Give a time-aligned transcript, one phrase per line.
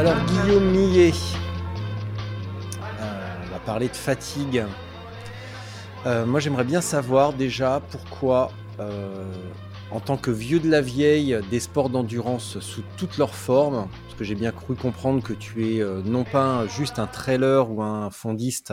[0.00, 1.12] Alors Guillaume Millet,
[2.82, 4.64] euh, on va parler de fatigue.
[6.06, 9.30] Euh, moi j'aimerais bien savoir déjà pourquoi, euh,
[9.90, 14.14] en tant que vieux de la vieille des sports d'endurance sous toutes leurs formes, parce
[14.18, 18.08] que j'ai bien cru comprendre que tu es non pas juste un trailer ou un
[18.08, 18.72] fondiste,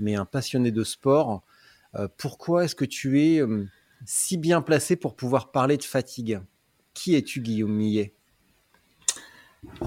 [0.00, 1.44] mais un passionné de sport,
[2.18, 3.40] pourquoi est-ce que tu es
[4.04, 6.40] si bien placé pour pouvoir parler de fatigue?
[6.92, 8.15] Qui es-tu Guillaume Millet?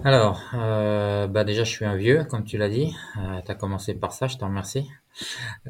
[0.03, 2.93] Alors, euh, bah déjà, je suis un vieux, comme tu l'as dit.
[3.17, 4.89] Euh, tu as commencé par ça, je te remercie.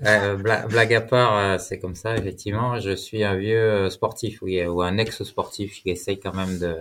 [0.05, 2.79] Euh, bla- blague à part, euh, c'est comme ça, effectivement.
[2.79, 6.77] Je suis un vieux euh, sportif, oui, ou un ex-sportif qui essaye quand même de,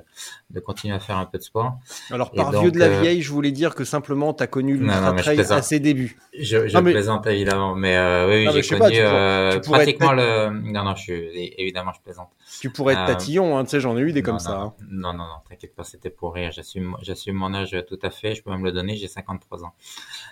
[0.51, 1.79] de continuer à faire un peu de sport.
[2.11, 4.47] Alors par donc, vieux de la euh, vieille, je voulais dire que simplement tu as
[4.47, 6.19] connu l'ultra trail à ses débuts.
[6.39, 9.15] Je, je Non, mais- plaisante évidemment, mais euh, oui, j'ai sais pas, connu tu pourrais-
[9.15, 10.51] euh, tu être pratiquement le.
[10.73, 12.29] Non, non, je suis évidemment, je plaisante.
[12.61, 14.61] Tu pourrais être tatillon, hein, tu sais, j'en ai eu des Non, comme non, ça.
[14.61, 14.75] hein.
[14.91, 16.51] Non, non, non, t'inquiète pas, c'était pour rire.
[16.53, 16.97] J'assume,
[17.35, 18.35] mon âge tout à fait.
[18.35, 18.97] Je peux même le donner.
[18.97, 19.73] J'ai 53 ans.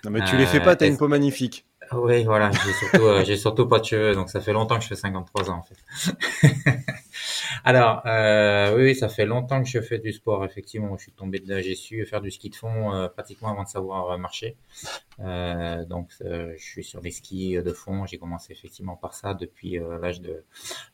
[0.04, 1.64] Non, mais tu les fais pas, t'as une peau magnifique.
[1.92, 4.82] Oui, voilà, j'ai surtout, euh, j'ai surtout pas de cheveux, donc ça fait longtemps que
[4.82, 6.16] je fais 53 ans en fait.
[7.64, 10.96] Alors, euh, oui, ça fait longtemps que je fais du sport, effectivement.
[10.96, 13.68] Je suis tombé dedans, j'ai su faire du ski de fond euh, pratiquement avant de
[13.68, 14.56] savoir euh, marcher.
[15.20, 18.06] Euh, donc, euh, je suis sur les skis de fond.
[18.06, 20.44] J'ai commencé effectivement par ça depuis l'âge de,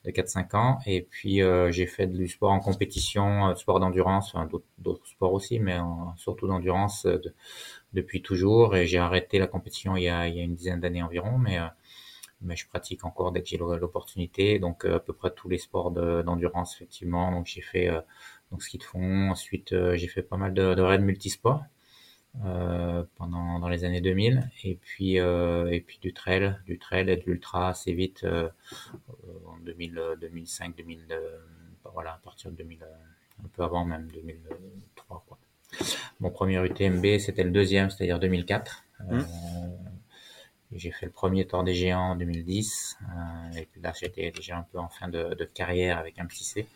[0.05, 0.79] de 4-5 ans.
[0.87, 4.49] Et puis, j'ai fait du sport en compétition, sport d'endurance, enfin,
[4.79, 5.79] d'autres, sports aussi, mais
[6.17, 7.35] surtout d'endurance de-
[7.95, 8.77] depuis toujours.
[8.77, 11.39] Et j'ai arrêté la compétition il y a, il y a une dizaine d'années environ,
[11.39, 11.59] mais
[12.43, 14.59] mais je pratique encore dès que j'ai l'opportunité.
[14.59, 17.31] Donc euh, à peu près tous les sports de- d'endurance effectivement.
[17.33, 18.01] Donc j'ai fait euh,
[18.51, 19.31] donc ski de fond.
[19.31, 21.65] Ensuite euh, j'ai fait pas mal de, raids multisports
[22.45, 24.51] euh, pendant dans les années 2000.
[24.65, 28.27] Et puis euh, et puis du trail, du trail et de l'ultra assez vite
[29.47, 31.07] en 2000, euh, 2005, 2000.
[31.11, 31.39] euh,
[31.93, 32.87] voilà à partir de 2000, euh,
[33.45, 35.39] un peu avant même 2003 quoi.
[36.21, 38.85] Mon premier UTMB c'était le deuxième, c'est-à-dire 2004.
[39.11, 39.21] Mmh.
[40.75, 42.97] J'ai fait le premier Tour des Géants en 2010.
[43.03, 46.27] euh, et puis là, j'étais déjà un peu en fin de, de carrière avec un
[46.27, 46.67] petit C.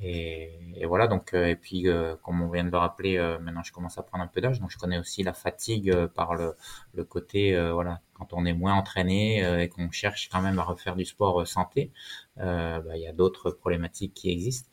[0.00, 3.38] Et, et voilà, donc, euh, et puis, euh, comme on vient de le rappeler, euh,
[3.40, 6.06] maintenant je commence à prendre un peu d'âge, donc je connais aussi la fatigue euh,
[6.06, 6.54] par le,
[6.94, 10.64] le côté, euh, voilà, quand on est moins entraîné et qu'on cherche quand même à
[10.64, 11.92] refaire du sport santé,
[12.36, 14.68] bah, il y a d'autres problématiques qui existent.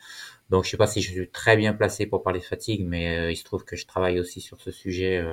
[0.50, 3.32] Donc, je sais pas si je suis très bien placé pour parler de fatigue, mais
[3.34, 5.24] il se trouve que je travaille aussi sur ce sujet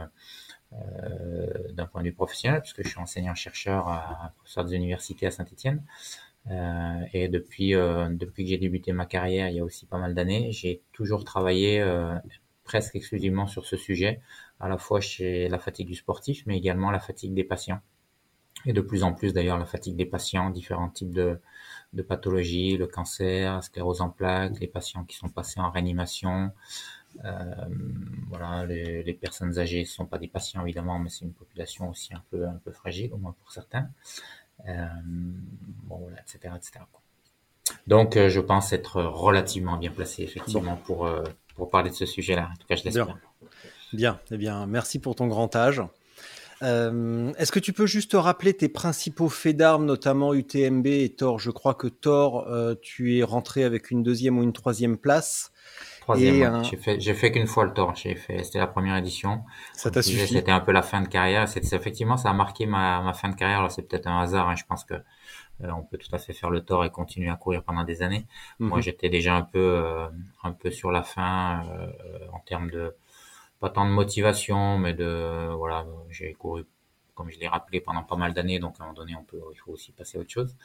[1.71, 5.83] d'un point de vue professionnel, puisque je suis enseignant-chercheur à, professeur des universités à Saint-Étienne.
[6.51, 9.99] Euh, et depuis, euh, depuis que j'ai débuté ma carrière, il y a aussi pas
[9.99, 12.15] mal d'années, j'ai toujours travaillé euh,
[12.65, 14.21] presque exclusivement sur ce sujet,
[14.61, 17.81] à la fois chez la fatigue du sportif, mais également la fatigue des patients.
[18.65, 21.41] Et de plus en plus d'ailleurs la fatigue des patients, différents types de,
[22.09, 26.53] pathologies, le cancer, la sclérose en plaques, les patients qui sont passés en réanimation, euh,
[28.29, 32.15] voilà, les, les personnes âgées sont pas des patients évidemment, mais c'est une population aussi
[32.15, 33.89] un peu un peu fragile, au moins pour certains.
[34.69, 34.87] Euh,
[35.85, 36.85] bon, voilà, etc., etc.
[37.87, 41.23] Donc, euh, je pense être relativement bien placé effectivement pour euh,
[41.57, 42.49] pour parler de ce sujet-là.
[42.53, 43.07] En tout cas, je l'espère.
[43.07, 43.21] Bien.
[43.93, 45.83] Bien, eh bien, merci pour ton grand âge.
[46.63, 51.39] Euh, Est-ce que tu peux juste rappeler tes principaux faits d'armes, notamment UTMB et Thor?
[51.39, 55.53] Je crois que Thor, euh, tu es rentré avec une deuxième ou une troisième place.
[56.03, 56.49] Troisième, ouais.
[56.49, 57.95] euh, j'ai fait, j'ai fait qu'une fois le tour.
[57.95, 59.45] J'ai fait, c'était la première édition.
[59.73, 60.35] Ça t'a suffi?
[60.35, 61.49] C'était un peu la fin de carrière.
[61.49, 63.59] C'est c'est- effectivement, ça a marqué ma, ma fin de carrière.
[63.61, 64.49] Alors c'est peut-être un hasard.
[64.49, 64.57] hein.
[64.57, 67.37] Je pense que euh, on peut tout à fait faire le tort et continuer à
[67.37, 68.27] courir pendant des années.
[68.69, 68.83] Moi, Mhm.
[68.83, 70.09] j'étais déjà un peu, euh,
[70.45, 71.93] un peu sur la fin euh,
[72.33, 72.95] en termes de
[73.61, 76.67] pas tant de motivation, mais de voilà, j'ai couru
[77.15, 79.41] comme je l'ai rappelé pendant pas mal d'années, donc à un moment donné, on peut,
[79.53, 80.57] il faut aussi passer à autre chose.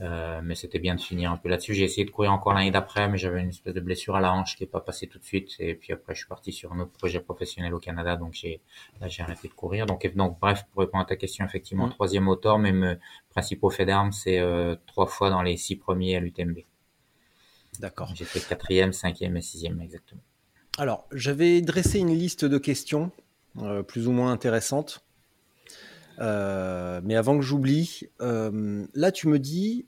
[0.00, 1.74] Euh, mais c'était bien de finir un peu là-dessus.
[1.74, 4.32] J'ai essayé de courir encore l'année d'après, mais j'avais une espèce de blessure à la
[4.32, 5.56] hanche qui est pas passée tout de suite.
[5.58, 8.60] Et puis après, je suis parti sur un autre projet professionnel au Canada, donc j'ai
[9.00, 9.86] là j'ai arrêté de courir.
[9.86, 11.90] Donc, donc bref, pour répondre à ta question, effectivement, mmh.
[11.90, 12.94] troisième auteur, mais mes
[13.30, 16.58] principaux faits d'armes, c'est euh, trois fois dans les six premiers à l'UTMB.
[17.80, 18.12] D'accord.
[18.14, 20.22] J'ai fait quatrième, cinquième et sixième exactement.
[20.78, 23.10] Alors, j'avais dressé une liste de questions
[23.58, 25.04] euh, plus ou moins intéressantes.
[26.20, 29.86] Euh, mais avant que j'oublie, euh, là tu me dis,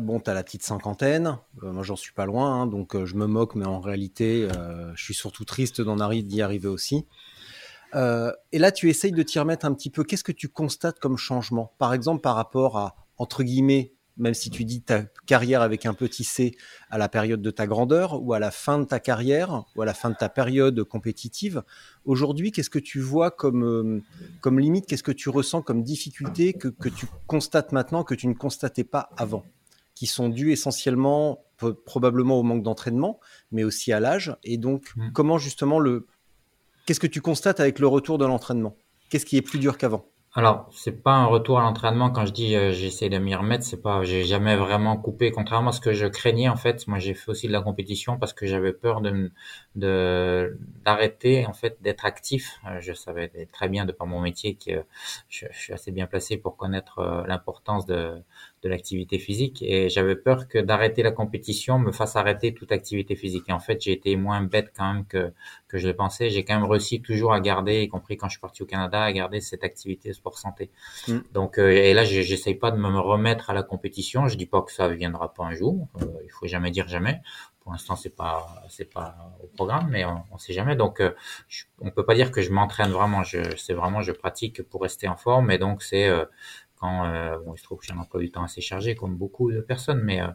[0.00, 3.54] bon, t'as la petite cinquantaine, moi j'en suis pas loin, hein, donc je me moque,
[3.54, 4.48] mais en réalité,
[4.94, 7.06] je suis surtout triste d'en d'y arriver aussi.
[7.94, 10.02] et là, tu essayes de t'y remettre un petit peu.
[10.02, 11.72] Qu'est-ce que tu constates comme changement?
[11.78, 15.94] Par exemple, par rapport à, entre guillemets, même si tu dis ta carrière avec un
[15.94, 16.56] petit C
[16.90, 19.84] à la période de ta grandeur ou à la fin de ta carrière ou à
[19.86, 21.62] la fin de ta période compétitive,
[22.04, 24.02] aujourd'hui, qu'est-ce que tu vois comme, euh,
[24.40, 28.26] comme limite, qu'est-ce que tu ressens comme difficulté que, que, tu constates maintenant que tu
[28.26, 29.44] ne constatais pas avant,
[29.94, 31.44] qui sont dues essentiellement
[31.84, 33.18] probablement au manque d'entraînement,
[33.50, 34.36] mais aussi à l'âge.
[34.44, 35.12] Et donc, mmh.
[35.12, 36.06] comment justement le...
[36.86, 38.76] Qu'est-ce que tu constates avec le retour de l'entraînement?
[39.10, 40.06] Qu'est-ce qui est plus dur qu'avant?
[40.38, 43.64] Alors, c'est pas un retour à l'entraînement quand je dis euh, j'essaie de m'y remettre,
[43.64, 46.86] c'est pas j'ai jamais vraiment coupé contrairement à ce que je craignais en fait.
[46.86, 49.32] Moi, j'ai fait aussi de la compétition parce que j'avais peur de
[49.74, 52.60] de d'arrêter en fait d'être actif.
[52.68, 54.84] Euh, je savais très bien de par mon métier que
[55.28, 58.22] je, suis assez bien placé pour connaître euh, l'importance de
[58.62, 63.14] de l'activité physique et j'avais peur que d'arrêter la compétition me fasse arrêter toute activité
[63.14, 63.44] physique.
[63.48, 65.32] Et en fait, j'ai été moins bête quand même que,
[65.68, 66.30] que je le pensais.
[66.30, 69.02] J'ai quand même réussi toujours à garder, y compris quand je suis parti au Canada,
[69.02, 70.70] à garder cette activité sport santé.
[71.06, 71.18] Mm.
[71.32, 74.28] Donc, euh, et là, j'essaye pas de me remettre à la compétition.
[74.28, 75.86] Je dis pas que ça viendra pas un jour.
[76.02, 77.20] Euh, il faut jamais dire jamais.
[77.60, 80.74] Pour l'instant, c'est pas, c'est pas au programme, mais on, on sait jamais.
[80.74, 81.10] Donc, euh,
[81.80, 83.22] on peut pas dire que je m'entraîne vraiment.
[83.24, 85.50] Je, c'est vraiment, je pratique pour rester en forme.
[85.50, 86.24] Et donc, c'est euh,
[86.78, 89.16] quand euh, bon, il se trouve que j'ai un emploi du temps assez chargé comme
[89.16, 90.28] beaucoup de personnes, mais euh,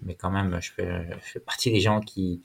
[0.00, 2.42] mais quand même je fais, je fais partie des gens qui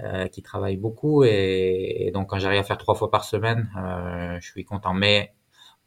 [0.00, 3.70] euh, qui travaillent beaucoup et, et donc quand j'arrive à faire trois fois par semaine,
[3.76, 4.94] euh, je suis content.
[4.94, 5.34] Mais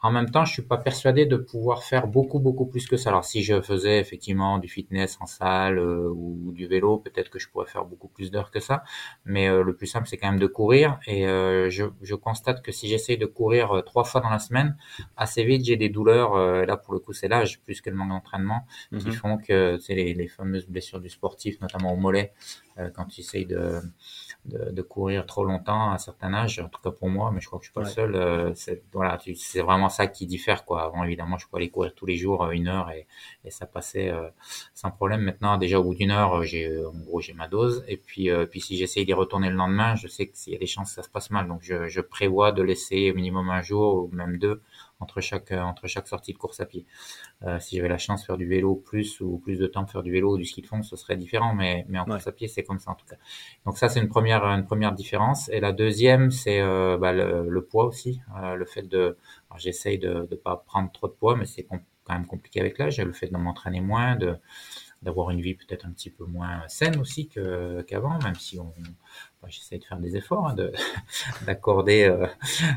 [0.04, 3.10] en même temps, je suis pas persuadé de pouvoir faire beaucoup beaucoup plus que ça.
[3.10, 7.40] Alors si je faisais effectivement du fitness en salle euh, ou du vélo, peut-être que
[7.40, 8.84] je pourrais faire beaucoup plus d'heures que ça.
[9.24, 11.00] Mais euh, le plus simple, c'est quand même de courir.
[11.08, 14.76] Et euh, je, je, constate que si j'essaye de courir trois fois dans la semaine,
[15.16, 16.36] assez vite j'ai des douleurs.
[16.66, 18.66] là pour le coup, c'est l'âge plus que le manque d'entraînement
[19.00, 19.14] qui mhm.
[19.14, 22.34] font que c'est les, les, fameuses blessures du sportif, notamment au mollet,
[22.94, 23.80] quand tu essayes de
[24.46, 27.40] de, de, courir trop longtemps à un certain âge, en tout cas pour moi, mais
[27.40, 28.16] je crois que je suis pas le seul.
[28.16, 30.84] Euh, c'est voilà, c'est vraiment ça qui diffère quoi.
[30.84, 33.08] Avant évidemment, je pouvais aller courir tous les jours euh, une heure et,
[33.46, 34.28] et ça passait euh,
[34.74, 35.22] sans problème.
[35.22, 38.62] Maintenant, déjà au bout d'une heure, j'ai en gros j'ai ma dose et puis puis
[38.62, 40.96] si j'essaye d'y retourner le lendemain, je sais que s'il y a des chances que
[40.96, 44.10] ça se passe mal, donc je, je prévois de laisser au minimum un jour ou
[44.16, 44.62] même deux
[45.04, 46.86] entre chaque euh, entre chaque sortie de course à pied.
[47.44, 49.90] Euh, si j'avais la chance de faire du vélo plus ou plus de temps de
[49.90, 52.28] faire du vélo ou du ski de fond, ce serait différent, mais mais en course
[52.28, 53.18] à pied c'est comme ça en tout cas.
[53.66, 55.50] Donc ça c'est une première une première différence.
[55.50, 58.22] Et la deuxième c'est euh, bah, le, poids aussi,
[58.56, 59.18] le fait de
[59.58, 61.80] j'essaye de ne pas prendre trop de poids, mais c'est quand
[62.10, 63.00] même compliqué avec l'âge.
[63.00, 64.38] Le fait de m'entraîner moins, de
[65.04, 68.74] d'avoir une vie peut-être un petit peu moins saine aussi qu'avant, même si on,
[69.48, 70.72] j'essaie de faire des efforts, hein, de
[71.46, 72.28] d'accorder euh,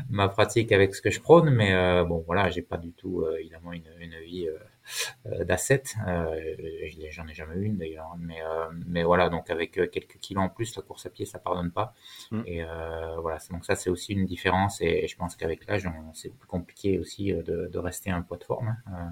[0.09, 3.21] ma pratique avec ce que je prône, mais euh, bon voilà, j'ai pas du tout
[3.21, 4.47] euh, évidemment une, une vie
[5.25, 5.83] d'asset.
[7.11, 8.39] J'en ai jamais eu une d'ailleurs, mais
[8.85, 11.93] mais voilà, donc avec quelques kilos en plus, la course à pied ça pardonne pas.
[12.31, 12.41] Mm.
[12.45, 12.63] Et
[13.19, 16.99] voilà, donc ça c'est aussi une différence, et, je pense qu'avec l'âge, c'est plus compliqué
[16.99, 19.11] aussi de, de rester un poids de forme, hein,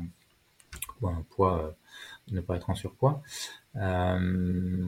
[1.02, 1.76] ou un poids
[2.31, 3.22] ne pas être en surpoids.
[3.77, 4.19] Euh,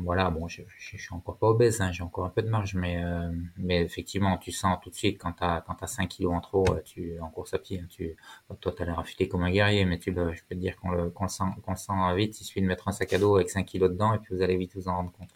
[0.03, 2.73] voilà, bon, je, je, suis encore pas obèse, hein, j'ai encore un peu de marge,
[2.73, 6.33] mais euh, mais effectivement, tu sens tout de suite quand t'as quand t'as 5 kilos
[6.33, 8.15] en trop, euh, tu en course à pied, hein, tu
[8.61, 10.91] toi t'as l'air affûté comme un guerrier, mais tu le, je peux te dire qu'on
[10.91, 13.17] le qu'on le sent qu'on le sent vite, il suffit de mettre un sac à
[13.17, 15.29] dos avec 5 kilos dedans et puis vous allez vite vous en rendre compte.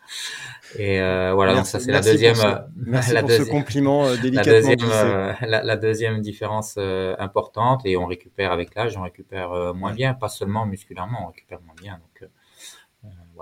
[0.80, 2.38] Et euh, voilà, donc ça c'est la deuxième,
[2.78, 8.06] merci la pour ce compliment délicatement la deuxième, la, la, deuxième différence importante et on
[8.06, 12.30] récupère avec l'âge, on récupère moins bien, pas seulement musculairement, on récupère moins bien, donc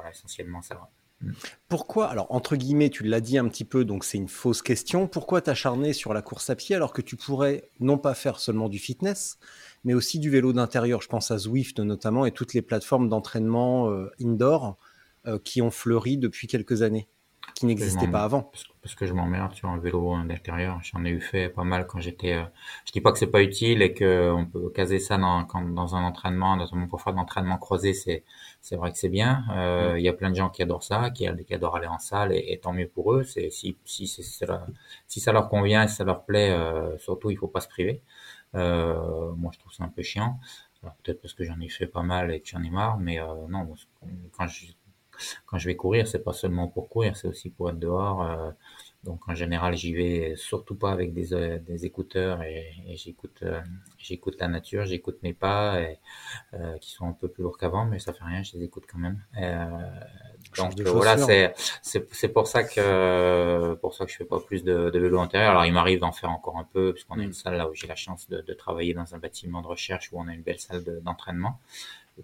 [0.07, 0.89] essentiellement ça.
[1.21, 1.31] Mm.
[1.67, 5.07] Pourquoi, alors entre guillemets, tu l'as dit un petit peu, donc c'est une fausse question,
[5.07, 8.69] pourquoi t'acharner sur la course à pied alors que tu pourrais non pas faire seulement
[8.69, 9.37] du fitness,
[9.83, 11.01] mais aussi du vélo d'intérieur?
[11.01, 14.77] Je pense à Zwift notamment et toutes les plateformes d'entraînement euh, indoor
[15.27, 17.09] euh, qui ont fleuri depuis quelques années
[17.55, 18.51] qui n'existait pas avant.
[18.81, 20.79] Parce que je m'emmerde sur un vélo d'intérieur.
[20.83, 22.33] J'en ai eu fait pas mal quand j'étais.
[22.33, 22.43] Euh,
[22.85, 25.61] je dis pas que c'est pas utile et que on peut caser ça dans, quand,
[25.61, 28.23] dans un entraînement, notamment pour faire de l'entraînement croisé, c'est
[28.61, 29.43] c'est vrai que c'est bien.
[29.51, 29.97] Euh, mm.
[29.97, 32.33] Il y a plein de gens qui adorent ça, qui, qui adorent aller en salle
[32.33, 33.23] et, tant mieux pour eux.
[33.23, 34.47] C'est si si c'est
[35.07, 37.67] si ça leur convient et si ça leur plaît, euh, surtout il faut pas se
[37.67, 38.01] priver.
[38.53, 40.39] moi, je trouve ça un peu chiant.
[41.03, 43.67] Peut-être parce que j'en ai fait pas mal et que j'en ai marre, mais non,
[44.31, 44.67] quand je,
[45.45, 48.53] quand je vais courir, c'est pas seulement pour courir, c'est aussi pour être dehors.
[49.03, 53.61] Donc en général, j'y vais surtout pas avec des, euh, des écouteurs et, j'écoute euh,
[53.97, 55.99] j'écoute la nature, j'écoute mes pas et,
[56.53, 58.83] euh, qui sont un peu plus lourds qu'avant, mais ça fait rien, je les écoute
[58.91, 59.23] quand même.
[60.57, 64.89] donc voilà, c'est c'est pour ça que pour ça que je fais pas plus de,
[64.89, 65.51] de vélo intérieur.
[65.51, 67.33] Alors il m'arrive d'en faire encore un peu puisqu'on a une mm.
[67.33, 70.19] salle là où j'ai la chance de, de, travailler dans un bâtiment de recherche où
[70.19, 71.57] on a une belle salle d'entraînement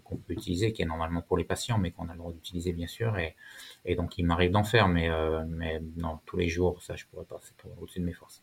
[0.04, 2.72] qu'on peut utiliser, qui est normalement pour les patients, mais qu'on a le droit d'utiliser
[2.72, 3.16] bien sûr.
[3.18, 7.04] Et, donc il m'arrive d'en faire, mais, euh, mais non, tous les jours, ça je
[7.06, 8.42] pourrais pas, c'est au-dessus de mes forces.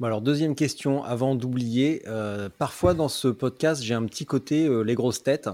[0.00, 4.66] Bon alors deuxième question, avant d'oublier, euh, parfois dans ce podcast j'ai un petit côté
[4.66, 5.50] euh, les grosses têtes,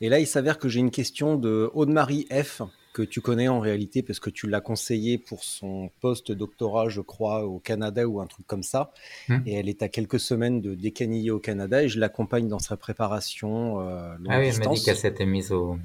[0.00, 3.60] et là il s'avère que j'ai une question de Aude-Marie F que tu connais en
[3.60, 8.26] réalité parce que tu l'as conseillé pour son post-doctorat, je crois, au Canada ou un
[8.26, 8.92] truc comme ça.
[9.28, 9.38] Hmm.
[9.46, 12.76] Et elle est à quelques semaines de décaniller au Canada et je l'accompagne dans sa
[12.76, 13.80] préparation.
[13.80, 15.78] Euh, ah oui, elle m'a dit qu'elle s'était mise au,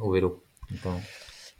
[0.00, 0.42] au vélo.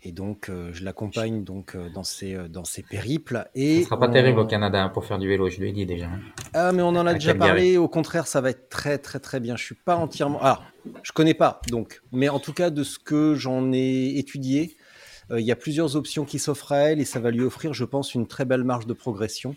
[0.05, 3.49] Et donc, euh, je l'accompagne donc euh, dans ses euh, dans ses périples.
[3.57, 5.73] Et Ce sera pas terrible au Canada hein, pour faire du vélo, je lui ai
[5.73, 6.07] dit déjà.
[6.07, 6.21] Hein.
[6.55, 7.77] Ah, mais on en a déjà parlé.
[7.77, 9.57] Au contraire, ça va être très très très bien.
[9.57, 10.41] Je suis pas entièrement.
[10.41, 10.63] Alors,
[11.03, 14.77] je connais pas donc, mais en tout cas de ce que j'en ai étudié,
[15.31, 17.85] il y a plusieurs options qui s'offrent à elle et ça va lui offrir, je
[17.85, 19.57] pense, une très belle marge de progression.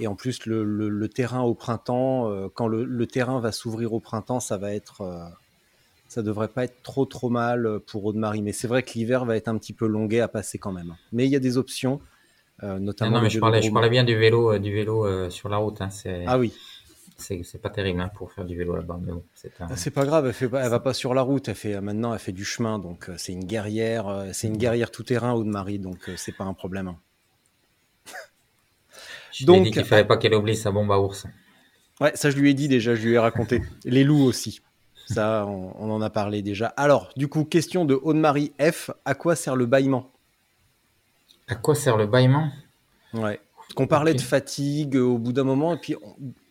[0.00, 4.00] Et en plus, le, le, terrain au printemps, quand le, le, terrain va s'ouvrir au
[4.00, 5.02] printemps, ça va être
[6.08, 8.42] ça devrait pas être trop trop mal euh, pour Aude-Marie.
[8.42, 10.96] Mais c'est vrai que l'hiver va être un petit peu longuet à passer quand même.
[11.12, 12.00] Mais il y a des options,
[12.62, 13.16] euh, notamment.
[13.16, 15.80] Non, mais je parlais, je parlais, bien du vélo, euh, du vélo sur la route.
[15.80, 15.88] Hein.
[16.26, 16.52] Ah oui.
[17.18, 19.00] C'est pas terrible hein, pour faire du vélo là-bas.
[19.60, 22.12] Ah, c'est pas grave, elle, fait elle va pas sur la route, elle fait maintenant
[22.12, 26.10] elle fait du chemin, donc c'est une guerrière, c'est une guerrière tout terrain Aude-Marie, donc
[26.16, 26.92] c'est pas un problème.
[29.32, 31.26] Je donc, dit qu'il fallait pas qu'elle oublie sa bombe à ours.
[32.02, 33.62] Ouais, ça je lui ai dit déjà, je lui ai raconté.
[33.86, 34.60] Les loups aussi.
[35.06, 36.66] Ça, on, en a parlé déjà.
[36.76, 38.90] Alors, du coup, question de Aude-Marie F.
[39.04, 40.10] À quoi sert le bâillement?
[41.48, 42.50] À quoi sert le bâillement?
[43.14, 43.40] Ouais.
[43.76, 45.74] Qu'on parlait de fatigue au bout d'un moment.
[45.74, 45.94] Et puis,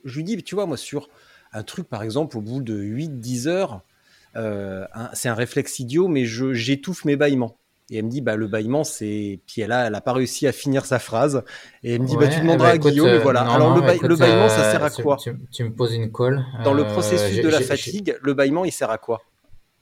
[0.05, 1.09] je lui dis, tu vois, moi, sur
[1.51, 3.81] un truc, par exemple, au bout de 8-10 heures,
[4.37, 7.57] euh, c'est un réflexe idiot, mais j'étouffe mes bâillements.
[7.91, 9.39] Et elle me dit, bah, le bâillement, c'est.
[9.45, 11.43] Puis elle a, elle a pas réussi à finir sa phrase.
[11.83, 13.07] Et elle me dit, bah, tu demanderas bah, à Guillaume.
[13.07, 13.41] Euh, voilà.
[13.41, 15.17] Alors, le, bâillement, ça sert à euh, quoi?
[15.51, 16.43] tu, me poses une colle.
[16.63, 19.21] Dans le processus de la fatigue, le bâillement, il sert à quoi?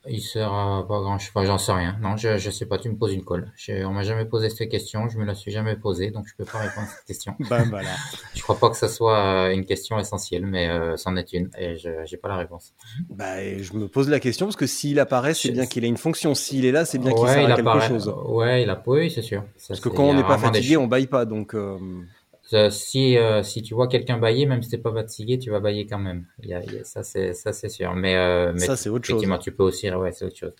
[0.08, 1.98] Il sera pas grand, je sais pas, j'en sais rien.
[2.02, 3.52] Non, je, je sais pas, tu me poses une colle.
[3.56, 6.36] Je, on m'a jamais posé cette question, je me la suis jamais posée, donc je
[6.36, 7.36] peux pas répondre à cette question.
[7.50, 7.92] ben voilà.
[8.36, 11.50] je crois pas que ce soit euh, une question essentielle, mais euh, c'en est une,
[11.58, 12.74] et je j'ai pas la réponse.
[13.10, 15.98] Bah, je me pose la question parce que s'il apparaît, c'est bien qu'il ait une
[15.98, 16.36] fonction.
[16.36, 18.14] S'il est là, c'est bien qu'il sert à quelque chose.
[18.26, 19.44] Ouais, il a, oui, c'est sûr.
[19.68, 21.56] parce que quand on n'est pas fatigué, on baille pas, donc.
[21.56, 21.78] Euh,
[22.70, 25.86] si euh, si tu vois quelqu'un bailler, même si t'es pas fatigué, tu vas bailler
[25.86, 26.26] quand même.
[26.42, 27.94] Il y a, ça c'est ça c'est sûr.
[27.96, 29.24] Mais, euh, mais ça c'est autre chose.
[29.42, 30.56] tu peux aussi ouais c'est autre chose.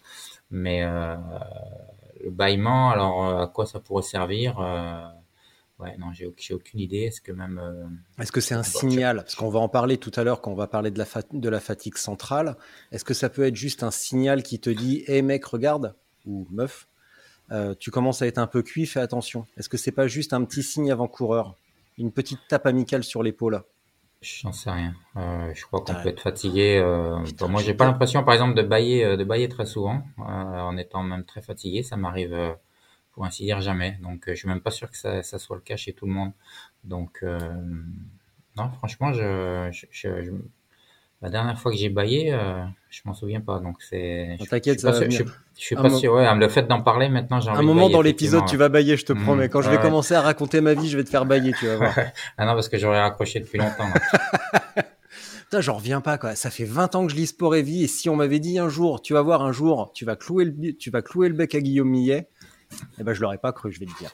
[0.50, 1.16] Mais euh,
[2.24, 4.60] le bâillement, alors à quoi ça pourrait servir
[5.80, 7.00] Ouais, non, j'ai aucune idée.
[7.00, 7.60] Est-ce que même.
[8.20, 9.18] Est-ce que c'est un signal?
[9.18, 11.50] Parce qu'on va en parler tout à l'heure quand on va parler de la, de
[11.50, 12.56] la fatigue centrale.
[12.92, 15.96] Est-ce que ça peut être juste un signal qui te dit Hé mec, regarde
[16.26, 16.88] Ou meuf,
[17.80, 19.46] tu commences à être un peu cuit, fais attention.
[19.58, 21.58] Est-ce que c'est pas juste un petit signe avant-coureur?
[21.98, 23.64] Une petite tape amicale sur l'épaule
[24.24, 24.96] J'en sais rien.
[25.18, 26.78] Euh, je crois qu'on peut être fatigué.
[26.82, 27.20] Euh,
[27.50, 31.04] moi, j'ai pas l'impression, par exemple, de bailler, euh, de bailler très souvent, en étant
[31.04, 31.84] même très fatigué.
[31.84, 32.56] Ça m'arrive,
[33.12, 34.00] pour ainsi dire, jamais.
[34.02, 36.32] Donc, je suis même pas sûr que ça, soit le cas chez tout le monde.
[36.86, 37.22] Donc,
[38.56, 40.32] non, franchement, je, je,
[41.24, 42.38] la dernière fois que j'ai baillé,
[42.90, 43.60] je m'en souviens pas.
[43.60, 44.38] Donc, c'est.
[44.50, 45.00] T'inquiète, ça va
[45.58, 46.14] je suis pas sûr.
[46.14, 49.06] Ouais, le fait d'en parler maintenant, j'ai Un moment dans l'épisode, tu vas bailler, je
[49.06, 49.24] te mmh.
[49.24, 49.50] promets.
[49.50, 51.78] Quand je vais commencer à raconter ma vie, je vais te faire bailler, tu vas
[51.78, 51.94] voir.
[52.38, 53.88] ah non, parce que j'aurais raccroché depuis longtemps.
[55.44, 56.36] Putain, j'en reviens pas, quoi.
[56.36, 58.58] Ça fait 20 ans que je lis Sport et Vie, et si on m'avait dit
[58.58, 61.36] un jour, tu vas voir un jour, tu vas clouer le, tu vas clouer le
[61.36, 62.28] bec à Guillaume Millet,
[63.00, 64.10] eh ben, je l'aurais pas cru, je vais te dire.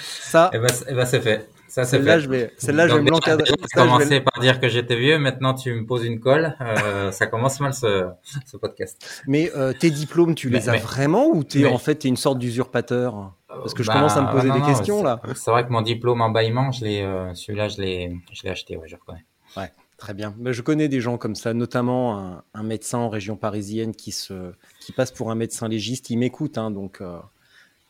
[0.00, 0.50] Ça.
[0.52, 1.48] Eh ben, eh ben c'est fait.
[1.76, 3.44] Ça, celle-là, je vais, celle-là, je vais me l'encadrer.
[3.44, 6.56] Tu commençais par dire que j'étais vieux, maintenant tu me poses une colle.
[6.62, 8.06] Euh, ça commence mal ce,
[8.46, 9.22] ce podcast.
[9.26, 12.38] Mais euh, tes diplômes, tu les as vraiment ou t'es en fait es une sorte
[12.38, 13.34] d'usurpateur?
[13.46, 15.20] Parce que je commence à me bah, poser des questions là.
[15.34, 18.48] C'est vrai que mon diplôme en bâillement, je l'ai, euh, celui-là, je l'ai, je l'ai
[18.48, 19.26] acheté, ouais, je reconnais.
[19.54, 19.70] Ouais.
[19.98, 20.34] Très bien.
[20.38, 24.12] Mais je connais des gens comme ça, notamment un, un, médecin en région parisienne qui
[24.12, 26.08] se, qui passe pour un médecin légiste.
[26.08, 27.18] Il m'écoute, hein, donc euh,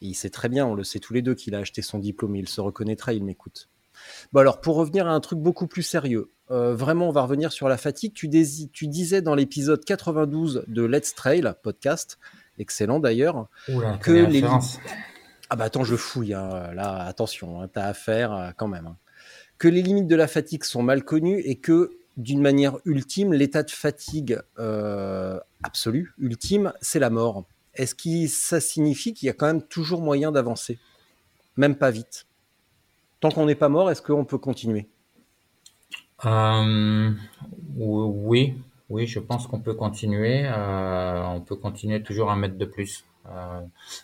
[0.00, 2.34] il sait très bien, on le sait tous les deux qu'il a acheté son diplôme.
[2.34, 3.68] Il se reconnaîtra, il m'écoute.
[4.32, 7.52] Bon alors pour revenir à un truc beaucoup plus sérieux, euh, vraiment on va revenir
[7.52, 8.12] sur la fatigue.
[8.14, 8.30] Tu,
[8.72, 12.18] tu disais dans l'épisode 92 de Let's Trail podcast,
[12.58, 13.48] excellent d'ailleurs,
[14.00, 14.44] que les
[15.48, 16.72] ah bah attends je fouille hein.
[16.74, 18.86] là attention, hein, t'as affaire euh, quand même.
[18.86, 18.96] Hein.
[19.58, 23.62] Que les limites de la fatigue sont mal connues et que d'une manière ultime, l'état
[23.62, 24.40] de fatigue
[25.62, 27.44] absolu, ultime, c'est la mort.
[27.76, 30.78] Est-ce que ça signifie qu'il y a quand même toujours moyen d'avancer?
[31.56, 32.26] Même pas vite.
[33.20, 34.86] Tant qu'on n'est pas mort, est-ce qu'on peut continuer?
[36.24, 38.54] Oui,
[38.88, 40.48] oui, je pense qu'on peut continuer.
[40.48, 43.04] on peut continuer toujours à mettre de plus.
[43.28, 43.60] Euh,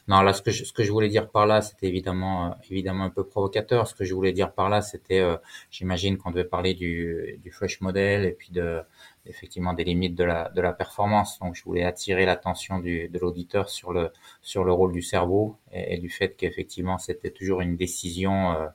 [0.08, 2.50] non, là, ce que, je, ce que je voulais dire par là, c'était évidemment, euh,
[2.70, 3.86] évidemment un peu provocateur.
[3.86, 5.36] Ce que je voulais dire par là, c'était, euh,
[5.70, 8.80] j'imagine qu'on devait parler du, du fresh model et puis de,
[9.26, 11.38] effectivement, des limites de la, de la performance.
[11.40, 14.10] Donc, je voulais attirer l'attention du, de l'auditeur sur le,
[14.42, 18.66] sur le rôle du cerveau et, du fait qu'effectivement, c'était toujours une décision euh,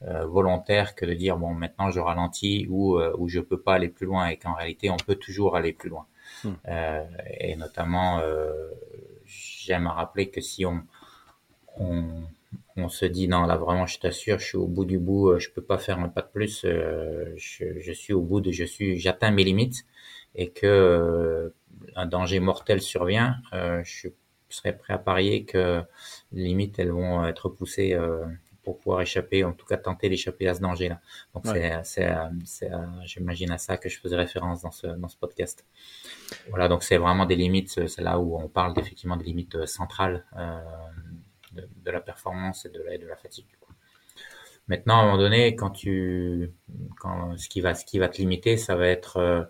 [0.00, 4.06] volontaire que de dire bon, maintenant je ralentis ou, ou je peux pas aller plus
[4.06, 6.06] loin et qu'en réalité, on peut toujours aller plus loin.
[6.42, 6.54] Hmm.
[7.38, 8.20] et notamment
[9.24, 10.82] j'aime à rappeler que si on,
[12.76, 15.38] on, se dit non là vraiment je t'assure je suis au bout du bout euh,
[15.38, 18.64] je peux pas faire un pas de plus euh, je, suis au bout de je
[18.64, 19.86] suis j'atteins mes limites
[20.34, 21.54] et que euh,
[21.96, 24.08] un danger mortel survient je
[24.48, 25.82] serais prêt à parier que
[26.32, 27.98] les limites elles vont être poussées
[28.64, 31.00] pour pouvoir échapper, en tout cas tenter d'échapper à ce danger-là.
[31.34, 31.46] Donc
[31.84, 32.10] c'est,
[33.04, 35.64] j'imagine à ça que je faisais référence dans ce, dans ce podcast.
[36.48, 39.66] Voilà, donc c'est vraiment des limites, c'est là où on parle effectivement des limites euh,
[39.66, 40.60] centrales euh,
[41.52, 43.46] de, la performance et de la, de la fatigue.
[44.66, 46.50] Maintenant, à un moment donné, quand tu,
[46.98, 49.42] quand ce qui va, ce qui va te limiter, ça va être, euh,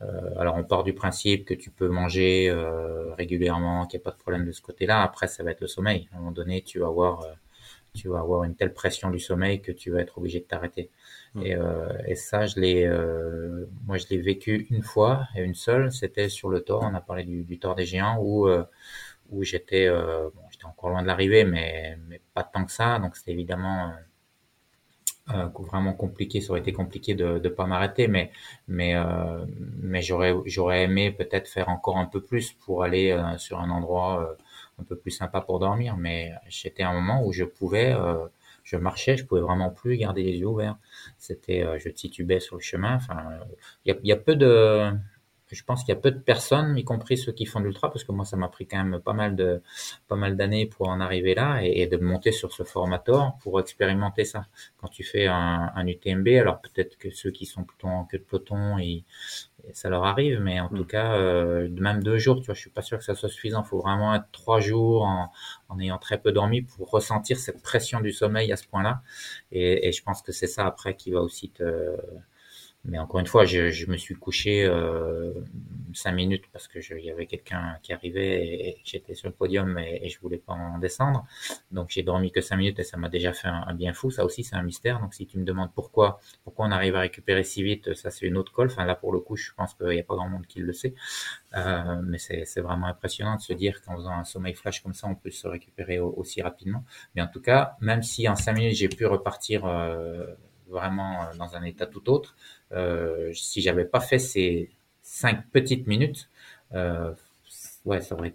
[0.00, 4.04] euh alors on part du principe que tu peux manger euh, régulièrement, qu'il n'y a
[4.04, 5.02] pas de problème de ce côté-là.
[5.02, 6.08] Après, ça va être le sommeil.
[6.12, 7.26] À un moment donné, tu vas avoir
[7.94, 10.90] tu vas avoir une telle pression du sommeil que tu vas être obligé de t'arrêter.
[11.34, 11.42] Mmh.
[11.42, 15.54] Et, euh, et, ça, je l'ai, euh, moi, je l'ai vécu une fois et une
[15.54, 15.92] seule.
[15.92, 16.82] C'était sur le Tor.
[16.82, 18.64] On a parlé du, du Tor des géants où euh,
[19.30, 22.98] où j'étais, euh, bon, j'étais encore loin de l'arrivée, mais mais pas tant que ça.
[22.98, 23.92] Donc c'était évidemment
[25.30, 26.40] euh, vraiment compliqué.
[26.40, 28.30] Ça aurait été compliqué de de pas m'arrêter, mais
[28.68, 28.94] mais
[29.80, 34.36] mais j'aurais j'aurais aimé peut-être faire encore un peu plus pour aller sur un endroit
[34.78, 35.96] un peu plus sympa pour dormir.
[35.96, 38.26] Mais j'étais à un moment où je pouvais, euh,
[38.62, 40.76] je marchais, je pouvais vraiment plus garder les yeux ouverts.
[41.18, 42.96] C'était, euh, je titubais sur le chemin.
[42.96, 43.22] Enfin,
[43.84, 44.90] il y a, y a, peu de,
[45.50, 47.90] je pense qu'il y a peu de personnes, y compris ceux qui font de l'ultra,
[47.90, 49.62] parce que moi, ça m'a pris quand même pas mal de,
[50.08, 54.24] pas mal d'années pour en arriver là et, de monter sur ce formator pour expérimenter
[54.24, 54.46] ça.
[54.78, 58.18] Quand tu fais un, un UTMB, alors peut-être que ceux qui sont plutôt en queue
[58.18, 58.78] de peloton,
[59.72, 60.86] ça leur arrive, mais en tout mm.
[60.86, 63.62] cas, euh, même deux jours, tu vois, je suis pas sûr que ça soit suffisant.
[63.62, 65.32] Il faut vraiment être trois jours en,
[65.68, 69.02] en, ayant très peu dormi pour ressentir cette pression du sommeil à ce point-là.
[69.52, 71.96] Et, et, je pense que c'est ça après qui va aussi te,
[72.86, 75.32] mais encore une fois, je, je me suis couché euh,
[75.94, 79.78] cinq minutes parce que il y avait quelqu'un qui arrivait et, j'étais sur le podium
[79.78, 81.24] et, et, je voulais pas en descendre.
[81.72, 84.10] Donc j'ai dormi que cinq minutes et ça m'a déjà fait un, bien fou.
[84.10, 85.00] Ça aussi c'est un mystère.
[85.00, 88.26] Donc si tu me demandes pourquoi pourquoi on arrive à récupérer si vite, ça c'est
[88.26, 88.68] une autre colle.
[88.70, 90.72] Enfin là pour le coup, je pense qu'il n'y a pas grand monde qui le
[90.74, 90.94] sait.
[91.56, 95.06] Euh, mais c'est vraiment impressionnant de se dire qu'en faisant un sommeil flash comme ça,
[95.08, 96.84] on peut se récupérer aussi rapidement.
[97.14, 100.26] Mais en tout cas, même si en cinq minutes j'ai pu repartir euh,
[100.68, 102.36] vraiment euh, dans un état tout autre.
[102.72, 104.70] Euh, si j'avais pas fait ces
[105.02, 106.28] cinq petites minutes,
[106.74, 107.12] euh,
[107.84, 108.34] ouais, ça aurait,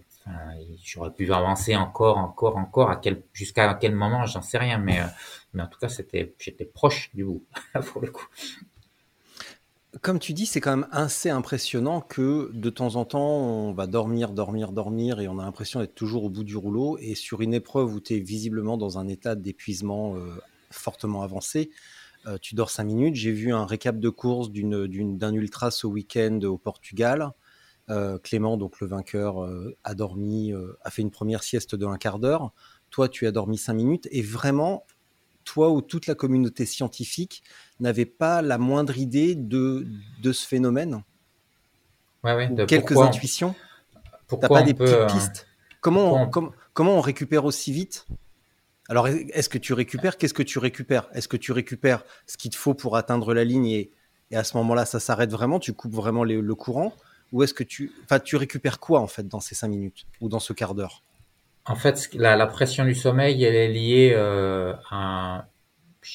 [0.84, 2.90] j'aurais pu avancer encore, encore, encore.
[2.90, 5.00] À quel, jusqu'à quel moment, j'en sais rien, mais,
[5.54, 7.44] mais en tout cas, c'était, j'étais proche du bout
[7.92, 8.28] pour le coup.
[10.02, 13.88] Comme tu dis, c'est quand même assez impressionnant que de temps en temps, on va
[13.88, 17.00] dormir, dormir, dormir, et on a l'impression d'être toujours au bout du rouleau.
[17.00, 20.16] Et sur une épreuve où tu es visiblement dans un état d'épuisement
[20.70, 21.72] fortement avancé,
[22.30, 23.16] euh, tu dors 5 minutes.
[23.16, 27.32] J'ai vu un récap de course d'un ultra ce week-end au Portugal.
[27.90, 31.98] Euh, Clément, donc le vainqueur, euh, a dormi, a fait une première sieste de un
[31.98, 32.52] quart d'heure.
[32.92, 34.08] Toi, tu as dormi 5 minutes.
[34.12, 34.86] Et vraiment,
[35.44, 37.44] toi ou toute la communauté scientifique
[37.80, 39.88] n'avait pas la moindre idée de,
[40.22, 41.04] de ce phénomène?
[42.24, 43.56] Ouais, ouais, de Quelques intuitions?
[44.28, 45.48] T'as pas des petites pistes?
[45.82, 46.30] Comment
[46.74, 48.06] comment on récupère aussi vite?
[48.90, 50.18] Alors, est-ce que tu récupères?
[50.18, 51.08] Qu'est-ce que tu récupères?
[51.14, 53.92] Est-ce que tu récupères ce qu'il te faut pour atteindre la ligne et,
[54.34, 55.60] à ce moment-là, ça s'arrête vraiment?
[55.60, 56.94] Tu coupes vraiment le courant?
[57.32, 60.30] Ou est-ce que tu, enfin, tu récupères quoi en fait dans ces cinq minutes ou
[60.30, 61.04] dans ce quart d'heure?
[61.66, 65.46] En fait, la, pression du sommeil, elle est liée euh, à,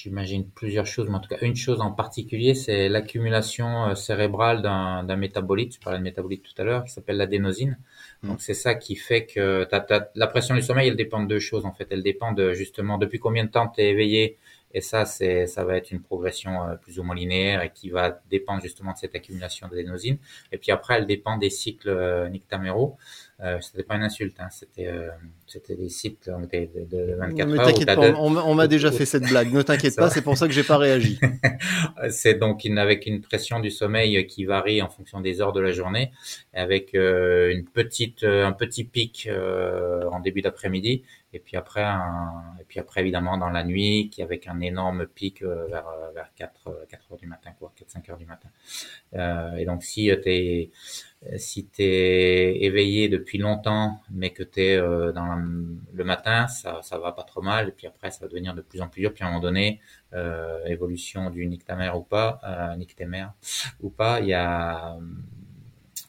[0.03, 4.63] j'imagine plusieurs choses, mais en tout cas une chose en particulier, c'est l'accumulation euh, cérébrale
[4.63, 5.75] d'un métabolite.
[5.75, 7.79] Je parlais de métabolite tout à l'heure, qui s'appelle l'adénosine.
[8.23, 8.29] Mm.
[8.29, 9.67] Donc c'est ça qui fait que
[10.15, 11.87] la pression du sommeil, elle dépend de deux choses en fait.
[11.91, 14.39] Elle dépend de justement depuis combien de temps tu es éveillé.
[14.75, 17.91] Et ça, c'est, ça va être une progression euh, plus ou moins linéaire et qui
[17.91, 20.19] va dépendre justement de cette accumulation d'adénosine.
[20.51, 22.97] Et puis après, elle dépend des cycles euh, nictaméraux.
[23.45, 25.11] Euh, c'était pas une insulte, hein, c'était euh,
[25.47, 28.21] c'était des sites donc, de, de 24 ne heures.
[28.21, 29.53] on, on m'a déjà fait cette blague.
[29.53, 31.21] Ne t'inquiète pas, c'est pour ça que j'ai pas réagi.
[32.11, 35.61] c'est donc une, avec une pression du sommeil qui varie en fonction des heures de
[35.61, 36.11] la journée,
[36.55, 39.29] avec euh, une petite un petit pic
[40.11, 41.03] en début d'après-midi
[41.35, 45.07] et puis après un, et puis après évidemment dans la nuit qui avec un énorme
[45.07, 48.49] pic vers vers 4 4 heures du matin quoi 4 5 heures du matin
[49.15, 50.71] euh, et donc si tu es
[51.37, 56.83] si tu es éveillé depuis longtemps, mais que tu es euh, dans le matin, ça,
[56.83, 57.69] ça va pas trop mal.
[57.69, 59.15] Et puis après, ça va devenir de plus en plus dur.
[59.15, 59.81] Puis à un moment donné,
[60.13, 62.77] euh, évolution du nictamère ou pas, euh,
[63.81, 64.99] ou pas, il y a,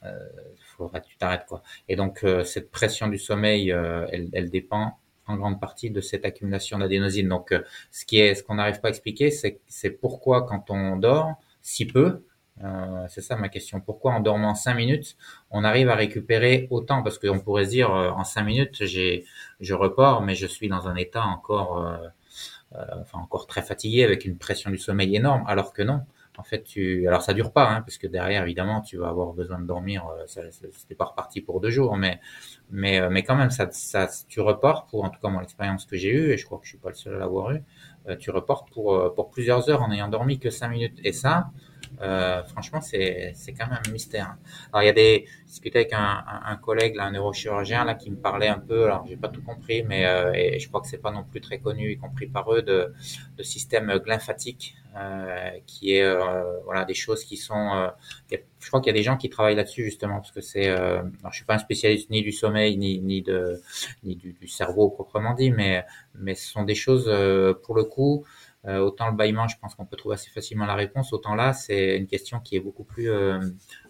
[0.05, 1.63] euh, faudra que tu t'arrêtes quoi.
[1.87, 6.01] Et donc euh, cette pression du sommeil, euh, elle, elle, dépend en grande partie de
[6.01, 7.29] cette accumulation d'adénosine.
[7.29, 7.53] Donc
[7.91, 11.85] ce qui est, ce qu'on n'arrive pas à expliquer, c'est pourquoi quand on dort si
[11.85, 12.21] peu,
[12.63, 13.81] euh, c'est ça ma question.
[13.81, 15.17] Pourquoi en dormant 5 minutes,
[15.51, 17.03] on arrive à récupérer autant?
[17.03, 19.25] Parce qu'on pourrait se dire, euh, en 5 minutes, j'ai,
[19.59, 21.97] je repars, mais je suis dans un état encore, euh,
[22.75, 26.01] euh, enfin encore très fatigué, avec une pression du sommeil énorme, alors que non.
[26.37, 29.59] En fait, tu, alors ça dure pas, hein, parce derrière, évidemment, tu vas avoir besoin
[29.59, 30.05] de dormir.
[30.27, 32.19] Ça, c'était pas reparti pour deux jours, mais,
[32.69, 35.97] mais, mais quand même, ça, ça, tu repars pour, en tout cas, moi, l'expérience que
[35.97, 37.63] j'ai eue, et je crois que je suis pas le seul à l'avoir eu,
[38.19, 40.99] tu reportes pour, pour plusieurs heures en ayant dormi que 5 minutes.
[41.03, 41.49] Et ça,
[42.01, 44.37] euh, franchement, c'est c'est quand même un mystère.
[44.71, 48.11] Alors il y a des discuté avec un, un, collègue, là, un neurochirurgien, là, qui
[48.11, 48.85] me parlait un peu.
[48.85, 51.41] Alors j'ai pas tout compris, mais euh, et je crois que c'est pas non plus
[51.41, 52.93] très connu, y compris par eux, de,
[53.37, 57.71] de système glymphatique, euh, qui est euh, voilà des choses qui sont.
[57.73, 57.87] Euh,
[58.59, 60.67] je crois qu'il y a des gens qui travaillent là-dessus justement parce que c'est.
[60.67, 63.61] Euh, alors je suis pas un spécialiste ni du sommeil ni ni de
[64.03, 67.05] ni du, du cerveau proprement dit, mais mais ce sont des choses
[67.63, 68.25] pour le coup.
[68.67, 71.13] Euh, autant le bâillement, je pense qu'on peut trouver assez facilement la réponse.
[71.13, 73.39] Autant là, c'est une question qui est beaucoup plus euh,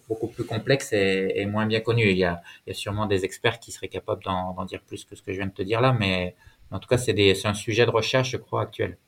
[0.08, 2.10] beaucoup plus complexe et, et, moins bien connue.
[2.10, 5.04] Il y, a, il y a sûrement des experts qui seraient capables d'en dire plus
[5.04, 6.36] que ce que je viens de te dire là, mais
[6.70, 8.98] en tout cas, c'est un sujet de recherche, je crois, actuel.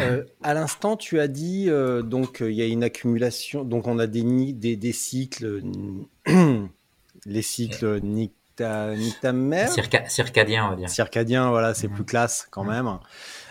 [0.00, 1.68] Euh, à l'instant, tu as dit
[2.04, 5.62] donc il y a une accumulation, donc on a des des, des cycles,
[7.26, 10.90] les cycles nicta, nictamères, Circa, circadiens, on va dire.
[10.90, 11.94] Circadiens, voilà, c'est mmh.
[11.94, 12.70] plus classe quand mmh.
[12.70, 12.98] même.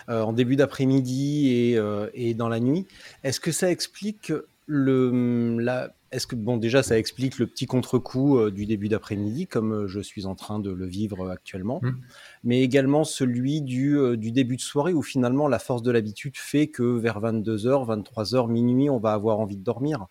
[0.08, 2.86] Euh, en début d'après-midi et, euh, et, dans la nuit.
[3.24, 4.32] Est-ce que ça explique
[4.66, 9.48] le, la, est-ce que bon déjà ça explique le petit contre-coup euh, du début d'après-midi
[9.48, 11.90] comme je suis en train de le vivre actuellement, mmh.
[12.44, 16.68] mais également celui du, du, début de soirée où finalement la force de l'habitude fait
[16.68, 20.06] que vers 22h, 23h, minuit, on va avoir envie de dormir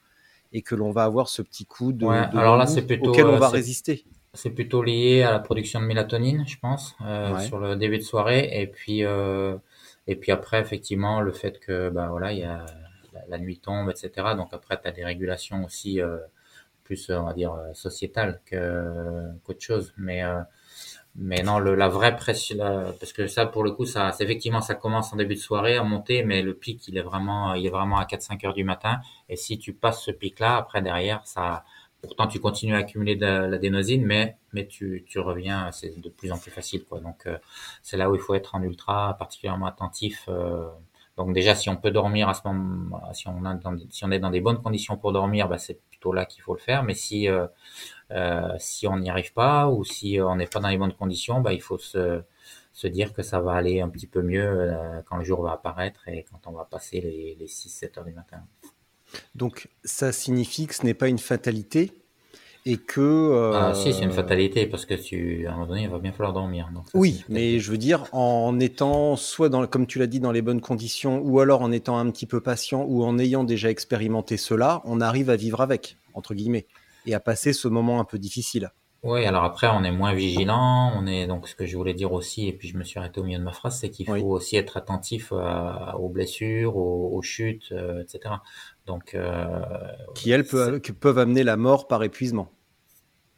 [0.52, 3.12] et que l'on va avoir ce petit coup de, ouais, de alors là, c'est plutôt,
[3.12, 4.04] auquel on va résister.
[4.34, 7.48] C'est plutôt lié à la production de mélatonine, je pense, euh, ouais.
[7.48, 9.04] sur le début de soirée et puis
[10.08, 12.66] et puis après, effectivement, le fait que bah voilà, il y a
[13.28, 14.36] la, nuit tombe, etc.
[14.36, 16.18] Donc après, tu as des régulations aussi euh,
[16.84, 19.94] plus, on va dire, euh, sociétales que qu'autre chose.
[19.98, 20.42] Mais euh,
[21.18, 22.58] mais non, le, la vraie pression,
[23.00, 25.84] parce que ça, pour le coup, ça, effectivement, ça commence en début de soirée à
[25.84, 29.00] monter, mais le pic, il est vraiment, il est vraiment à 4-5 heures du matin.
[29.30, 31.64] Et si tu passes ce pic-là, après derrière, ça,
[32.06, 36.32] pourtant tu continues à accumuler de l'adénosine, mais mais tu, tu reviens, c'est de plus
[36.32, 37.00] en plus facile quoi.
[37.00, 37.38] Donc euh,
[37.84, 40.26] c'est là où il faut être en ultra particulièrement attentif.
[40.30, 40.70] Euh,
[41.18, 43.42] donc déjà si on peut dormir à ce moment, si on
[43.90, 46.54] si on est dans des bonnes conditions pour dormir, bah, c'est plutôt là qu'il faut
[46.54, 46.84] le faire.
[46.84, 47.48] Mais si euh,
[48.12, 51.42] euh si on n'y arrive pas ou si on n'est pas dans les bonnes conditions,
[51.42, 52.24] bah il faut se
[52.76, 55.54] se dire que ça va aller un petit peu mieux euh, quand le jour va
[55.54, 58.44] apparaître et quand on va passer les, les 6-7 heures du matin.
[59.36, 61.92] Donc ça signifie que ce n'est pas une fatalité
[62.66, 63.02] et que...
[63.02, 63.52] Euh...
[63.54, 66.12] Ah si, c'est une fatalité parce que tu, à un moment donné, il va bien
[66.12, 66.70] falloir dormir.
[66.74, 70.20] Donc ça, oui, mais je veux dire, en étant soit, dans, comme tu l'as dit,
[70.20, 73.44] dans les bonnes conditions, ou alors en étant un petit peu patient, ou en ayant
[73.44, 76.66] déjà expérimenté cela, on arrive à vivre avec, entre guillemets,
[77.06, 78.72] et à passer ce moment un peu difficile.
[79.06, 80.92] Oui, alors après, on est moins vigilant.
[80.96, 83.20] On est donc ce que je voulais dire aussi, et puis je me suis arrêté
[83.22, 84.24] au milieu de ma phrase, c'est qu'il faut oui.
[84.24, 88.34] aussi être attentif à, aux blessures, aux, aux chutes, euh, etc.
[88.88, 89.62] Donc, euh,
[90.16, 92.50] qui elles peuvent, amener la mort par épuisement.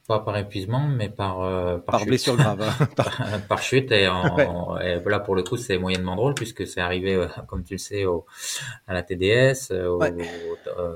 [0.07, 3.91] Pas par épuisement, mais par euh, par, par blessure grave, par, par, chute.
[3.91, 7.65] Et, en, et, là, pour le coup, c'est moyennement drôle puisque c'est arrivé, euh, comme
[7.65, 8.25] tu le sais, au,
[8.87, 10.95] à la TDS, euh, au, euh,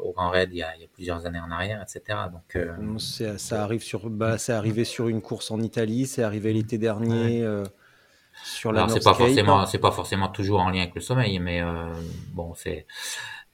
[0.00, 2.18] au Grand Raid il y, a, il y, a, plusieurs années en arrière, etc.
[2.32, 2.98] Donc euh,
[3.38, 7.40] ça arrive sur, bah, c'est arrivé sur une course en Italie, c'est arrivé l'été dernier.
[7.40, 7.46] Ouais.
[7.46, 7.64] Euh,
[8.44, 11.60] sur la c'est pas forcément, c'est pas forcément toujours en lien avec le sommeil, mais
[11.60, 11.92] euh,
[12.32, 12.86] bon, c'est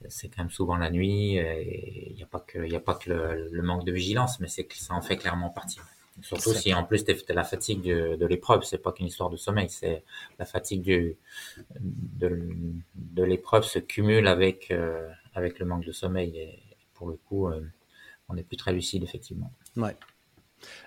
[0.08, 1.32] c'est quand même souvent la nuit.
[1.34, 4.46] Il n'y a pas que, il a pas que le, le, manque de vigilance, mais
[4.46, 5.80] c'est que ça en fait clairement partie.
[6.22, 9.36] Surtout si en plus tu la fatigue de, de l'épreuve, c'est pas qu'une histoire de
[9.36, 10.04] sommeil, c'est
[10.38, 11.16] la fatigue du,
[11.80, 12.40] de,
[12.94, 16.62] de l'épreuve se cumule avec euh, avec le manque de sommeil et
[16.94, 17.60] pour le coup, euh,
[18.28, 19.52] on n'est plus très lucide effectivement.
[19.76, 19.96] Ouais.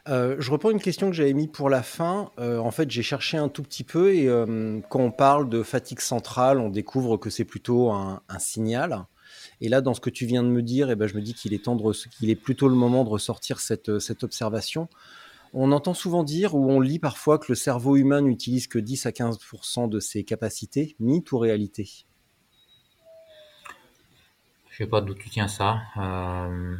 [0.09, 2.31] Euh, je reprends une question que j'avais mis pour la fin.
[2.37, 4.27] Euh, en fait, j'ai cherché un tout petit peu et
[4.89, 9.05] quand on parle de fatigue centrale, on découvre que c'est plutôt un, signal.
[9.61, 11.33] Et là, dans ce que tu viens de me dire, eh ben, je me dis
[11.33, 11.63] qu'il est,
[12.17, 14.89] qu'il est plutôt le moment de ressortir cette, cette observation.
[15.53, 19.05] On entend souvent dire ou on lit parfois que le cerveau humain n'utilise que 10
[19.05, 22.05] à 15% de ses capacités, mythe ou réalité?
[24.71, 25.81] Je sais pas d'où tu tiens ça.
[25.97, 26.77] Euh,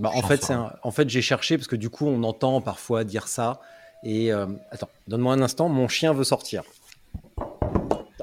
[0.00, 0.52] bah, en, fait,
[0.82, 3.60] en fait, j'ai cherché parce que du coup, on entend parfois dire ça.
[4.02, 6.64] Et euh, attends, donne-moi un instant, mon chien veut sortir.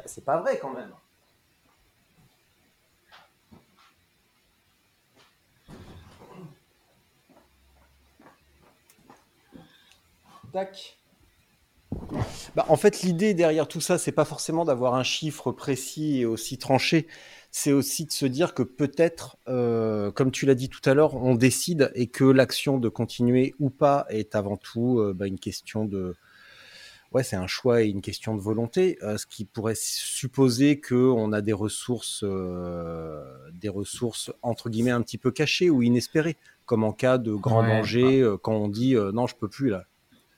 [0.06, 0.92] C'est pas vrai quand même.
[12.56, 16.26] Bah, en fait, l'idée derrière tout ça, c'est pas forcément d'avoir un chiffre précis et
[16.26, 17.08] aussi tranché.
[17.56, 21.14] C'est aussi de se dire que peut-être, euh, comme tu l'as dit tout à l'heure,
[21.14, 25.38] on décide et que l'action de continuer ou pas est avant tout euh, bah, une
[25.38, 26.16] question de,
[27.12, 31.32] ouais, c'est un choix et une question de volonté, euh, ce qui pourrait supposer qu'on
[31.32, 32.26] a des ressources,
[33.54, 37.62] des ressources entre guillemets un petit peu cachées ou inespérées, comme en cas de grand
[37.62, 39.86] danger, quand on dit non, je peux plus là.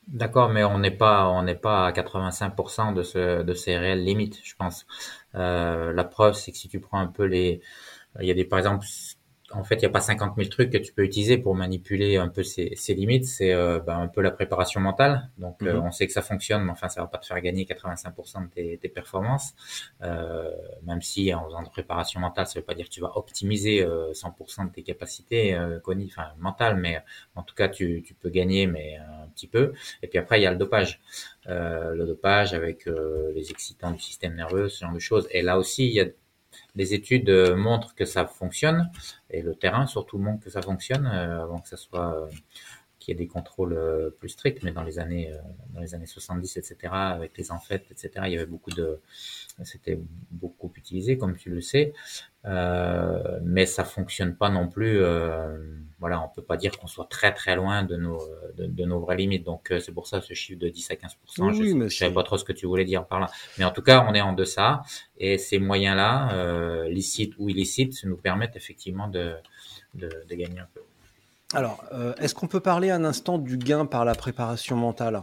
[0.06, 4.04] D'accord, mais on n'est pas, on n'est pas à 85% de ce, de ces réelles
[4.04, 4.86] limites, je pense.
[5.34, 7.60] Euh, la preuve, c'est que si tu prends un peu les,
[8.20, 8.86] il y a des, par exemple,
[9.52, 12.16] en fait, il n'y a pas 50 000 trucs que tu peux utiliser pour manipuler
[12.16, 13.26] un peu ces, limites.
[13.26, 15.30] C'est euh, ben, un peu la préparation mentale.
[15.38, 15.86] Donc, euh, mhm.
[15.86, 18.50] on sait que ça fonctionne, mais enfin, ça va pas te faire gagner 85% de
[18.50, 19.54] tes, tes performances.
[20.02, 20.50] Euh,
[20.82, 23.84] même si en faisant de préparation mentale, ça veut pas dire que tu vas optimiser
[23.84, 27.02] 100% de tes capacités enfin mentales, mais
[27.34, 29.72] en tout cas, tu, tu peux gagner, mais un petit peu.
[30.02, 31.00] Et puis après, il y a le dopage.
[31.46, 35.28] le dopage avec les excitants du système nerveux, ce genre de choses.
[35.30, 36.06] Et là aussi, il y a
[36.74, 38.90] les études euh, montrent que ça fonctionne
[39.30, 42.28] et le terrain surtout montre que ça fonctionne euh, avant que ça soit euh,
[43.06, 44.62] qu'il y ait des contrôles plus stricts.
[44.64, 45.32] Mais dans les années
[45.70, 49.00] dans les années 70, etc., avec les enfêtes, etc., il y avait beaucoup de
[49.62, 49.98] c'était
[50.30, 51.94] beaucoup utilisé, comme tu le sais,
[52.44, 54.98] euh, mais ça fonctionne pas non plus.
[55.00, 55.56] Euh,
[55.98, 58.20] voilà, on peut pas dire qu'on soit très très loin de nos
[58.56, 59.44] de, nos vraies limites.
[59.44, 62.22] Donc c'est pour ça ce chiffre de 10 à 15 oui, Je, ne savais pas
[62.22, 64.32] trop ce que tu voulais dire par là, mais en tout cas, on est en
[64.32, 64.82] deçà
[65.18, 69.34] et ces moyens-là, euh, licites ou illicites, nous permettent effectivement de,
[69.94, 70.80] de, de gagner un peu.
[71.54, 71.84] Alors,
[72.18, 75.22] est-ce qu'on peut parler un instant du gain par la préparation mentale?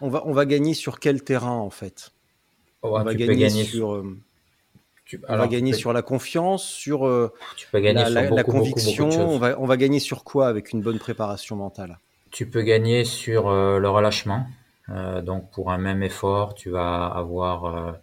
[0.00, 2.12] On va, on va gagner sur quel terrain en fait?
[2.82, 3.94] On va gagner, sur.
[3.94, 4.18] Euh,
[5.28, 9.08] on va gagner sur la confiance, sur, euh, tu peux gagner la, sur conviction.
[9.08, 11.98] on, va, on va gagner sur quoi avec une bonne préparation mentale?
[12.30, 14.46] Tu peux gagner sur euh, le relâchement.
[15.22, 17.96] donc pour un même effort, tu vas avoir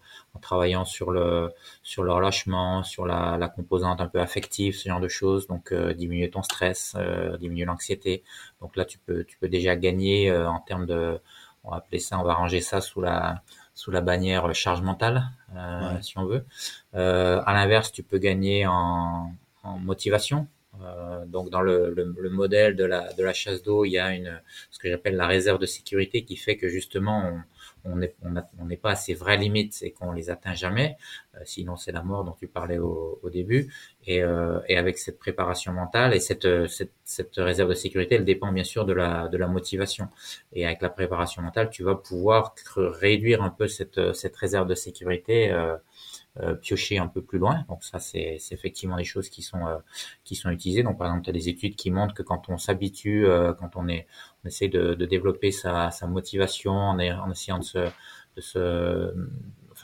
[0.44, 1.52] travaillant sur le
[1.82, 5.48] sur le relâchement, sur la, la, composante un peu affective, ce genre de choses.
[5.48, 6.96] Donc diminuer ton stress,
[7.40, 8.24] diminuer l'anxiété.
[8.62, 11.20] Donc là tu peux tu peux déjà gagner en termes de
[11.64, 13.42] on va appeler ça, on va ranger ça sous la
[13.76, 15.24] sous la bannière charge mentale,
[15.56, 16.46] euh, si on veut.
[16.96, 20.48] Euh, à l'inverse, tu peux gagner en, en motivation.
[20.82, 24.00] Euh, donc dans le, le, le, modèle de la, de la chasse d'eau, il y
[24.00, 27.42] a une, ce que j'appelle la réserve de sécurité qui fait que justement on,
[27.86, 28.16] on n'est
[28.60, 30.98] on n'est pas à ses vraies limites et qu'on les atteint jamais.
[31.36, 33.74] Euh, sinon, c'est la mort dont tu parlais au, au début.
[34.06, 38.26] Et, euh, et, avec cette préparation mentale et cette, cette, cette, réserve de sécurité, elle
[38.26, 40.08] dépend bien sûr de la, de la motivation.
[40.54, 44.76] Et avec la préparation mentale, tu vas pouvoir réduire un peu cette, cette réserve de
[44.76, 45.52] sécurité.
[45.52, 45.76] Euh,
[46.40, 47.64] euh, piocher un peu plus loin.
[47.70, 49.78] Donc ça, c'est effectivement des choses qui sont euh,
[50.24, 50.82] qui sont utilisées.
[50.82, 53.76] Donc par exemple, tu as des études qui montrent que quand on s'habitue, euh, quand
[53.76, 54.08] on est,
[54.44, 57.78] on essaie de, développer sa, sa motivation en, en essayant de se,
[58.36, 59.14] de se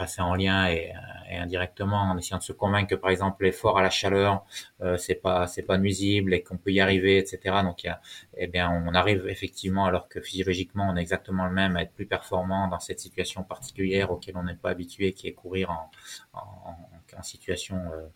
[0.07, 0.93] c'est en lien et,
[1.29, 4.45] et, indirectement en essayant de se convaincre que par exemple l'effort à la chaleur
[4.81, 7.89] euh, c'est pas c'est pas nuisible et qu'on peut y arriver etc donc il y
[7.89, 8.01] a,
[8.37, 11.93] eh bien on arrive effectivement alors que physiologiquement on est exactement le même à être
[11.93, 15.89] plus performant dans cette situation particulière auquel on n'est pas habitué qui est courir en,
[16.33, 18.07] en, situation euh,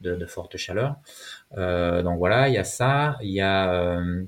[0.00, 0.96] de, forte chaleur.
[1.56, 3.16] Euh, donc voilà il y a ça.
[3.20, 4.24] Il y a euh,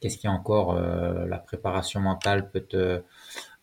[0.00, 3.00] qu'est-ce qu'il y a encore euh, la préparation mentale peut te euh,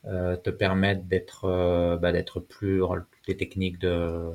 [0.05, 2.81] te permettre d'être euh, bah, d'être plus
[3.27, 4.33] les techniques de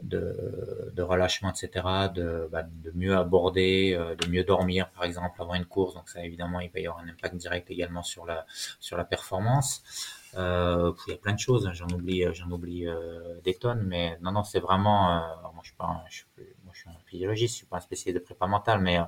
[0.00, 5.40] de, de relâchement, etc., de, bah, de mieux aborder, euh, de mieux dormir, par exemple,
[5.40, 5.94] avant une course.
[5.94, 8.46] Donc ça, évidemment, il va y avoir un impact direct également sur la
[8.80, 9.82] sur la performance.
[10.36, 11.66] Euh, il y a plein de choses.
[11.66, 11.72] Hein.
[11.74, 15.20] J'en oublie, j'en oublie euh, des tonnes, mais non, non, c'est vraiment.
[15.42, 16.26] moi, je suis pas, je suis,
[16.72, 18.98] je suis un physiologiste, je suis pas un spécialiste de prépa mentale, mais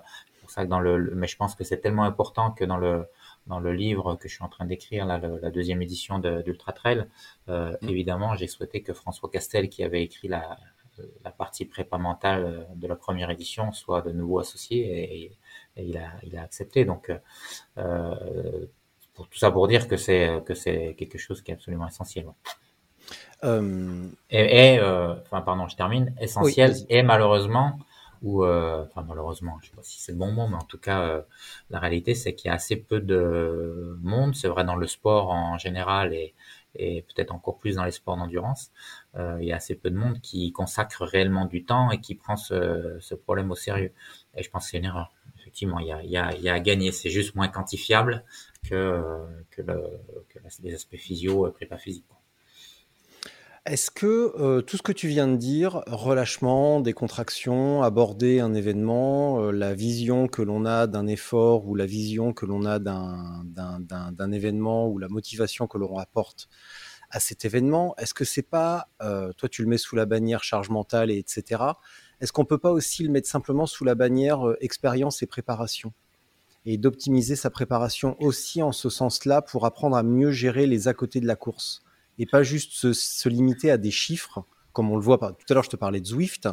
[0.44, 3.06] pour ça que dans le, mais je pense que c'est tellement important que dans le
[3.46, 7.06] dans le livre que je suis en train d'écrire, la, la, deuxième édition d'Ultra Trail,
[7.48, 7.88] euh, mm.
[7.88, 10.56] évidemment, j'ai souhaité que François Castel, qui avait écrit la,
[11.24, 15.24] la partie prépa mentale de la première édition, soit de nouveau associé.
[15.24, 15.38] Et,
[15.76, 16.84] et il a, il a accepté.
[16.84, 17.12] Donc,
[17.78, 18.66] euh,
[19.14, 22.26] pour tout ça pour dire que c'est que c'est quelque chose qui est absolument essentiel.
[23.44, 24.08] Euh...
[24.30, 26.14] Et, euh, enfin, pardon, je termine.
[26.20, 27.78] Essentiel et malheureusement,
[28.24, 30.78] ou euh, enfin malheureusement, je sais pas si c'est le bon mot, mais en tout
[30.78, 31.22] cas, euh,
[31.70, 34.34] la réalité c'est qu'il y a assez peu de monde.
[34.34, 36.34] C'est vrai dans le sport en général et,
[36.74, 38.72] et peut-être encore plus dans les sports d'endurance.
[39.16, 42.14] Euh, il y a assez peu de monde qui consacre réellement du temps et qui
[42.14, 43.92] prend ce, ce problème au sérieux.
[44.36, 45.12] Et je pense que c'est une erreur.
[45.38, 46.92] Effectivement, il y a, il y a, il y a à gagner.
[46.92, 48.24] C'est juste moins quantifiable
[48.68, 49.02] que,
[49.50, 49.82] que, le,
[50.30, 52.06] que les aspects physio, prépa physique.
[53.66, 59.40] Est-ce que euh, tout ce que tu viens de dire, relâchement, décontraction, aborder un événement,
[59.40, 64.32] euh, la vision que l'on a d'un effort ou la vision que l'on a d'un
[64.32, 66.50] événement ou la motivation que l'on apporte
[67.10, 70.44] à cet événement, est-ce que c'est pas, euh, toi tu le mets sous la bannière
[70.44, 71.62] charge mentale et etc.
[72.20, 75.94] Est-ce qu'on peut pas aussi le mettre simplement sous la bannière expérience et préparation
[76.66, 80.92] et d'optimiser sa préparation aussi en ce sens-là pour apprendre à mieux gérer les à
[80.92, 81.83] côté de la course?
[82.18, 85.18] Et pas juste se, limiter à des chiffres, comme on le voit.
[85.18, 86.48] Tout à l'heure, je te parlais de Zwift,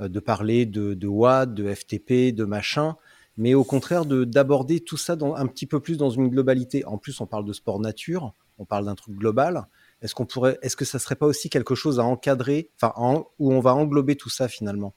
[0.00, 2.96] euh, de parler de, de Watt, de FTP, de machin,
[3.36, 6.84] mais au contraire d'aborder tout ça un petit peu plus dans une globalité.
[6.84, 9.66] En plus, on parle de sport nature, on parle d'un truc global.
[10.02, 13.52] Est-ce qu'on pourrait, est-ce que ça serait pas aussi quelque chose à encadrer, enfin, où
[13.52, 14.92] on va englober tout ça finalement?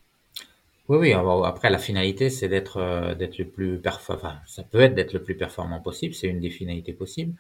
[0.88, 1.14] Oui, oui.
[1.14, 4.36] Après, la finalité, c'est d'être euh, d'être le plus performant.
[4.46, 6.14] Ça peut être d'être le plus performant possible.
[6.14, 7.34] C'est une des finalités possibles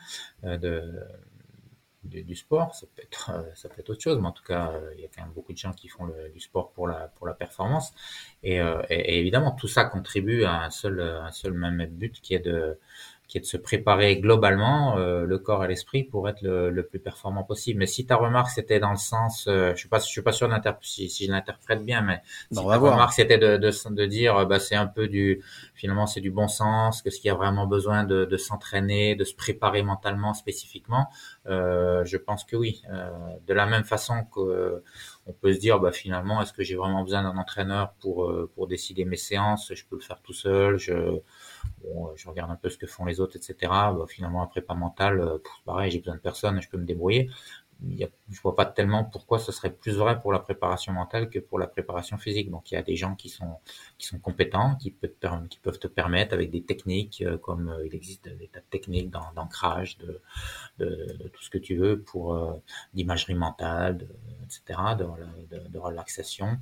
[0.43, 0.58] euh,
[2.06, 2.76] du, sport.
[2.76, 5.02] Ça peut être euh, ça peut être autre chose, mais en tout cas, euh, il
[5.02, 7.28] y a quand même beaucoup de gens qui font le, du sport pour la pour
[7.28, 7.94] la performance.
[8.44, 12.22] Et, euh, et, et, évidemment, tout ça contribue à un seul un seul même but
[12.22, 12.78] qui est de
[13.27, 16.85] qui est de se préparer globalement euh, le corps et l'esprit pour être le, le,
[16.85, 17.79] plus performant possible.
[17.79, 20.31] Mais si ta remarque c'était dans le sens, euh, je suis pas, je suis pas
[20.31, 20.49] sûr
[20.81, 24.59] si, si je l'interprète bien, mais si ta remarque c'était de, de, de, dire, bah
[24.59, 27.65] c'est un peu du, finalement c'est du bon sens, que ce qu'il y a vraiment
[27.65, 31.07] besoin de, de s'entraîner, de se préparer mentalement spécifiquement,
[31.47, 32.83] euh, je pense que oui.
[32.91, 33.09] Euh,
[33.47, 34.83] de la même façon que
[35.25, 38.67] on peut se dire, bah finalement, est-ce que j'ai vraiment besoin d'un entraîneur pour pour
[38.67, 39.73] décider mes séances?
[39.73, 40.77] Je peux le faire tout seul.
[40.77, 41.19] Je
[41.84, 43.56] Bon, euh, je regarde un peu ce que font les autres, etc.
[43.62, 47.30] Bah, finalement, après, pas mental, euh, pareil, j'ai besoin de personne, je peux me débrouiller.
[47.84, 50.93] Il y a, je vois pas tellement pourquoi ce serait plus vrai pour la préparation
[50.93, 52.49] mentale que pour la préparation physique.
[52.49, 53.58] Donc, il y a des gens qui sont
[53.97, 55.12] qui sont compétents, qui peuvent
[55.49, 59.10] qui peuvent te permettre avec des techniques euh, comme il existe des tas de techniques
[59.10, 60.21] d'ancrage, de,
[60.80, 62.62] de, de, tout ce que tu veux pour
[62.93, 64.08] d'imagerie mentale, de,
[64.45, 66.58] etc., de, relaxation,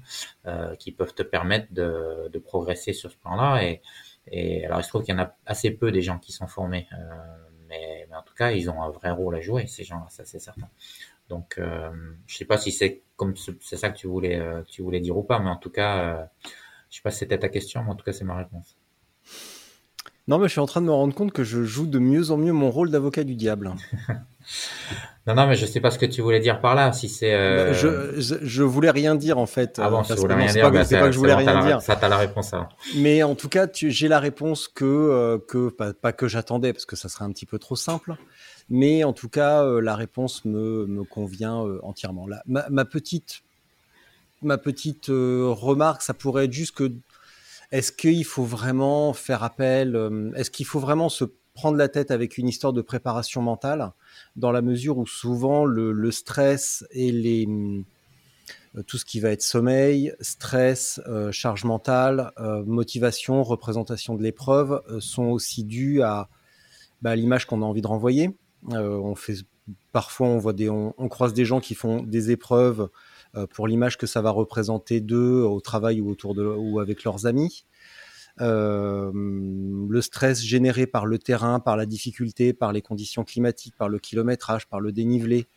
[0.46, 3.82] euh, qui peuvent te permettre de, de progresser sur ce plan-là et
[4.28, 6.48] et alors, il se trouve qu'il y en a assez peu des gens qui sont
[6.48, 6.98] formés, euh,
[7.68, 10.26] mais, mais, en tout cas, ils ont un vrai rôle à jouer, ces gens-là, ça
[10.26, 10.70] c'est certain.
[11.30, 11.92] Donc, euh,
[12.28, 15.18] je sais pas si c'est comme c'est ça que tu voulais, euh, tu voulais dire
[15.18, 16.26] ou pas, mais en tout cas, euh,
[16.90, 18.78] je sais pas si c'était ta question, mais en tout cas, c'est ma réponse.
[20.28, 22.32] Non, mais je suis en train de me rendre compte que je joue de mieux
[22.32, 23.74] en mieux mon rôle d'avocat du diable.
[25.28, 26.94] non, non, mais je sais pas ce que tu voulais dire par là.
[26.94, 27.34] Si c'est.
[27.34, 27.68] Euh...
[27.68, 29.82] Bah, je, je, je, voulais rien dire en fait.
[29.84, 30.72] Ah bon, euh, voulais rien dire.
[30.72, 31.82] Bah, c'est pas que je voulais rien dire.
[31.82, 32.54] Ça t'a la réponse.
[32.54, 32.70] Alors.
[32.96, 36.86] Mais en tout cas, j'ai la réponse que euh, que pas, pas que j'attendais parce
[36.86, 38.16] que ça serait un petit peu trop simple.
[38.70, 42.28] Mais en tout cas, euh, la réponse me me convient euh, entièrement.
[42.28, 43.44] Là, ma, ma petite
[44.42, 46.92] ma petite remarque, ça pourrait être juste que
[47.74, 52.12] est-ce qu'il faut vraiment faire appel euh, Est-ce qu'il faut vraiment se prendre la tête
[52.12, 53.92] avec une histoire de préparation mentale
[54.36, 57.48] dans la mesure où souvent le, stress et les
[58.76, 62.32] euh, tout ce qui va être sommeil, stress, euh, charge mentale,
[62.68, 66.30] motivation, représentation de l'épreuve sont aussi dus à,
[67.02, 68.38] bah, l'image qu'on a envie de renvoyer.
[68.68, 69.38] on fait
[69.92, 72.90] parfois on croise des gens qui font des épreuves
[73.52, 77.26] pour l'image que ça va représenter d'eux au travail ou autour de ou avec leurs
[77.26, 77.66] amis.
[78.42, 83.90] Euh, le stress généré par le terrain, par la difficulté, par les conditions climatiques, par
[83.90, 85.48] le kilométrage, par le dénivelé,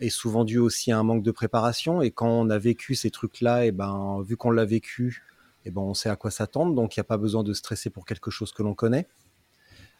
[0.00, 2.02] est souvent dû aussi à un manque de préparation.
[2.02, 5.22] Et quand on a vécu ces trucs-là, et eh ben, vu qu'on l'a vécu,
[5.64, 6.74] et eh ben, on sait à quoi s'attendre.
[6.74, 9.06] Donc, il n'y a pas besoin de stresser pour quelque chose que l'on connaît.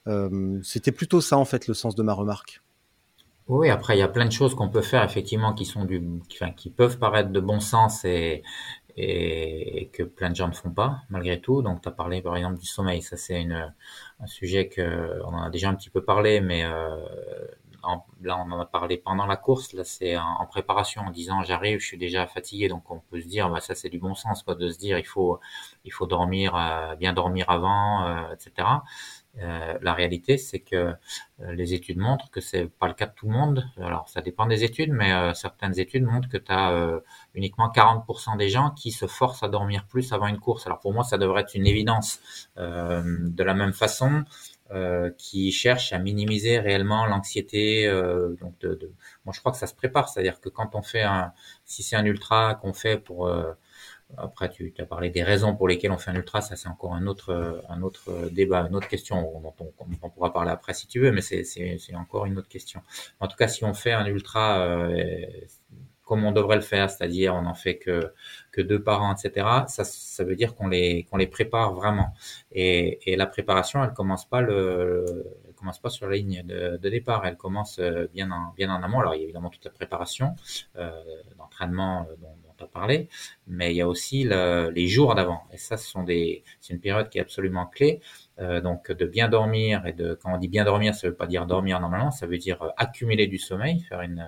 [0.08, 2.60] Euh, C'était plutôt ça, en fait, le sens de ma remarque.
[3.48, 6.00] Oui, après, il y a plein de choses qu'on peut faire, effectivement, qui sont du,
[6.28, 8.42] qui, enfin, qui peuvent paraître de bon sens et,
[8.96, 11.60] et, que plein de gens ne font pas, malgré tout.
[11.60, 13.02] Donc, tu as parlé, par exemple, du sommeil.
[13.02, 13.70] Ça, c'est une,
[14.20, 17.04] un sujet que, on en a déjà un petit peu parlé, mais, euh,
[18.22, 19.74] là, on en a parlé pendant la course.
[19.74, 22.68] Là, c'est en, en, préparation, en disant, j'arrive, je suis déjà fatigué.
[22.68, 24.98] Donc, on peut se dire, bah, ça, c'est du bon sens, quoi, de se dire,
[24.98, 25.38] il faut,
[25.84, 28.68] il faut dormir, euh, bien dormir avant, euh, etc.
[29.42, 30.94] Euh, la réalité, c'est que
[31.40, 33.64] euh, les études montrent que c'est pas le cas de tout le monde.
[33.78, 37.00] Alors, ça dépend des études, mais euh, certaines études montrent que tu as
[37.34, 40.66] uniquement 40% des gens qui se forcent à dormir plus avant une course.
[40.66, 42.20] Alors, pour moi, ça devrait être une évidence.
[42.56, 44.24] de la même façon,
[45.18, 47.88] qui cherchent à minimiser réellement l'anxiété.
[48.40, 48.92] donc, de, de,
[49.24, 50.08] moi, je crois que ça se prépare.
[50.08, 51.32] C'est-à-dire que quand on fait un,
[51.64, 53.28] si c'est un ultra qu'on fait pour
[54.18, 56.94] après, tu as parlé des raisons pour lesquelles on fait un ultra, ça c'est encore
[56.94, 59.54] un autre, un autre débat, une autre question dont
[60.02, 62.80] on, pourra parler après si tu veux, mais c'est encore une autre question.
[63.20, 65.24] En tout cas, si on fait un ultra euh,
[66.04, 68.12] comme on devrait le faire, c'est-à-dire on n'en fait que,
[68.52, 72.14] que deux par an, etc., ça, ça veut dire qu'on les, qu'on les prépare vraiment.
[72.52, 75.04] Et, et la préparation, elle commence pas le,
[75.48, 78.70] elle commence pas sur la ligne de, de départ, elle commence euh, bien en, bien
[78.70, 79.00] en amont.
[79.00, 80.34] Alors il y a évidemment toute la préparation
[80.76, 80.90] euh,
[81.38, 82.06] d'entraînement
[82.66, 83.08] parler,
[83.46, 85.42] mais il y a aussi les jours d'avant.
[85.52, 88.00] Et ça, sont des, c'est une période qui est absolument clé.
[88.40, 91.28] Euh, donc de bien dormir et de quand on dit bien dormir, ça veut pas
[91.28, 94.26] dire dormir normalement, ça veut dire euh, accumuler du sommeil, faire une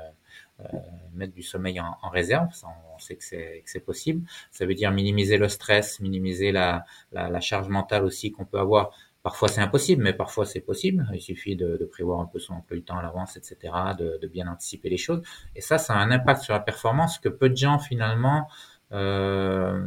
[0.60, 0.78] euh,
[1.12, 4.26] mettre du sommeil en, réserve, on sait que c'est que c'est possible.
[4.52, 8.92] Ça veut dire minimiser le stress, minimiser la, la charge mentale aussi qu'on peut avoir
[9.26, 11.04] Parfois c'est impossible, mais parfois c'est possible.
[11.12, 14.46] Il suffit de, prévoir un peu son emploi du temps à l'avance, etc., de, bien
[14.46, 15.20] anticiper les choses.
[15.56, 18.46] Et ça, ça a un impact sur la performance que peu de gens finalement,
[18.92, 19.84] euh,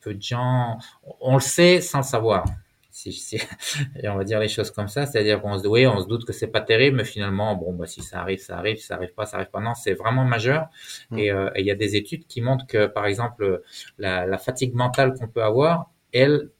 [0.00, 0.76] peu de gens,
[1.20, 2.46] on le sait sans le savoir.
[2.90, 3.40] Si, si,
[4.02, 6.32] on va dire les choses comme ça, c'est-à-dire qu'on se, oui, on se doute que
[6.32, 9.14] c'est pas terrible, mais finalement, bon, bah, si ça arrive, ça arrive, si ça arrive
[9.14, 9.60] pas, ça arrive pas.
[9.60, 10.66] Non, c'est vraiment majeur.
[11.10, 11.18] Mm.
[11.18, 13.62] Euh, et il y a des études qui montrent que, par exemple,
[13.98, 16.50] la, la fatigue mentale qu'on peut avoir, elle,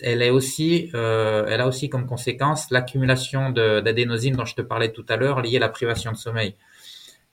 [0.00, 4.92] elle est aussi, euh, elle a aussi comme conséquence l'accumulation d'adénosine dont je te parlais
[4.92, 6.56] tout à l'heure, liée à la privation de sommeil.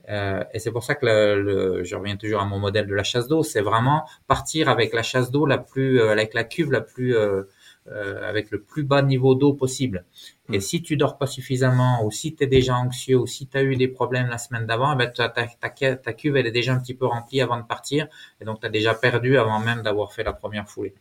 [0.10, 3.04] Euh, et c'est pour ça que le, je reviens toujours à mon modèle de la
[3.04, 6.72] chasse d'eau, c'est vraiment partir avec la chasse d'eau la plus, euh, avec la cuve
[6.72, 7.44] la plus, euh,
[7.90, 10.06] euh, avec le plus bas niveau d'eau possible.
[10.52, 13.58] Et si tu dors pas suffisamment, ou si tu es déjà anxieux, ou si tu
[13.58, 16.52] as eu des problèmes la semaine d'avant, eh ben ta, ta, ta, cuve elle est
[16.52, 18.08] déjà un petit peu remplie avant de partir,
[18.40, 20.94] et donc tu as déjà perdu avant même d'avoir fait la première foulée.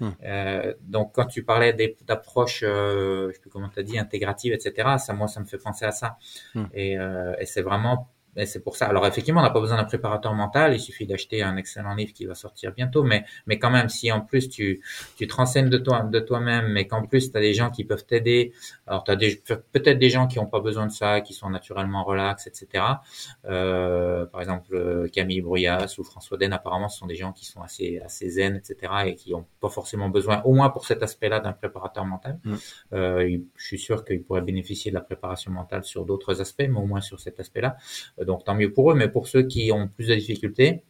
[0.00, 0.10] Hmm.
[0.24, 1.72] Euh, donc quand tu parlais
[2.06, 5.46] d'approche, euh, je sais plus comment tu as dit, intégrative, etc., ça, moi, ça me
[5.46, 6.18] fait penser à ça.
[6.54, 6.64] Hmm.
[6.74, 8.86] Et, euh, et c'est vraiment et c'est pour ça.
[8.86, 10.74] Alors effectivement, on n'a pas besoin d'un préparateur mental.
[10.74, 13.02] Il suffit d'acheter un excellent livre qui va sortir bientôt.
[13.02, 14.82] Mais, mais quand même, si en plus tu,
[15.16, 17.84] tu te renseignes de toi, de toi-même, mais qu'en plus tu as des gens qui
[17.84, 18.52] peuvent t'aider.
[18.86, 22.04] Alors tu as peut-être des gens qui n'ont pas besoin de ça, qui sont naturellement
[22.04, 22.84] relax, etc.
[23.44, 27.60] Euh, par exemple, Camille Bruyas ou François Den, apparemment, ce sont des gens qui sont
[27.60, 28.92] assez, assez zen, etc.
[29.06, 32.38] et qui n'ont pas forcément besoin, au moins pour cet aspect-là, d'un préparateur mental.
[32.44, 32.54] Mm.
[32.94, 36.78] Euh, je suis sûr qu'ils pourraient bénéficier de la préparation mentale sur d'autres aspects, mais
[36.78, 37.76] au moins sur cet aspect-là
[38.24, 40.82] donc tant mieux pour eux, mais pour ceux qui ont plus de difficultés,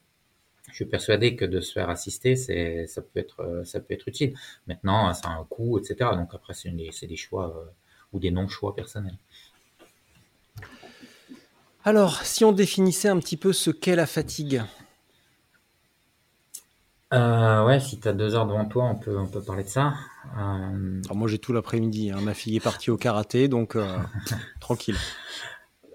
[0.72, 3.94] je suis persuadé que de se faire assister, c'est, ça peut être, euh, ça peut
[3.94, 4.34] être utile.
[4.66, 6.10] Maintenant, ça a un coût, etc.
[6.14, 7.70] Donc après, c'est, des choix euh,
[8.12, 9.18] ou des non-choix personnels.
[11.84, 14.62] Alors, si on définissait un petit peu ce qu'est la fatigue?
[17.12, 19.68] Euh, ouais, si tu as deux heures devant toi, on peut, on peut parler de
[19.68, 19.92] ça.
[21.12, 22.12] moi, j'ai tout l'après-midi.
[22.12, 22.20] Hein.
[22.22, 23.76] Ma fille est partie au karaté, donc
[24.60, 24.96] tranquille.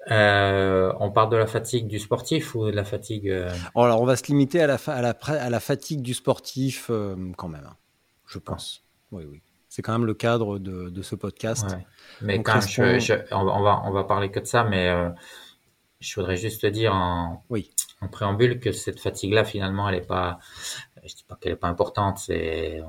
[0.09, 4.01] Euh, on parle de la fatigue du sportif ou de la fatigue euh, oh, Alors,
[4.01, 7.49] on va se limiter à la, à la, à la fatigue du sportif euh, quand
[7.49, 7.75] même, hein,
[8.25, 8.83] je pense.
[9.11, 9.41] Oui, oui.
[9.69, 11.77] C'est quand même le cadre de, de ce podcast.
[12.21, 14.91] Mais quand je, on, va, on va parler que de ça, mais
[15.99, 17.69] je voudrais juste te dire en, oui.
[18.01, 20.39] en préambule que cette fatigue-là, finalement, elle n'est pas,
[21.03, 22.81] je dis pas qu'elle n'est pas importante, c'est,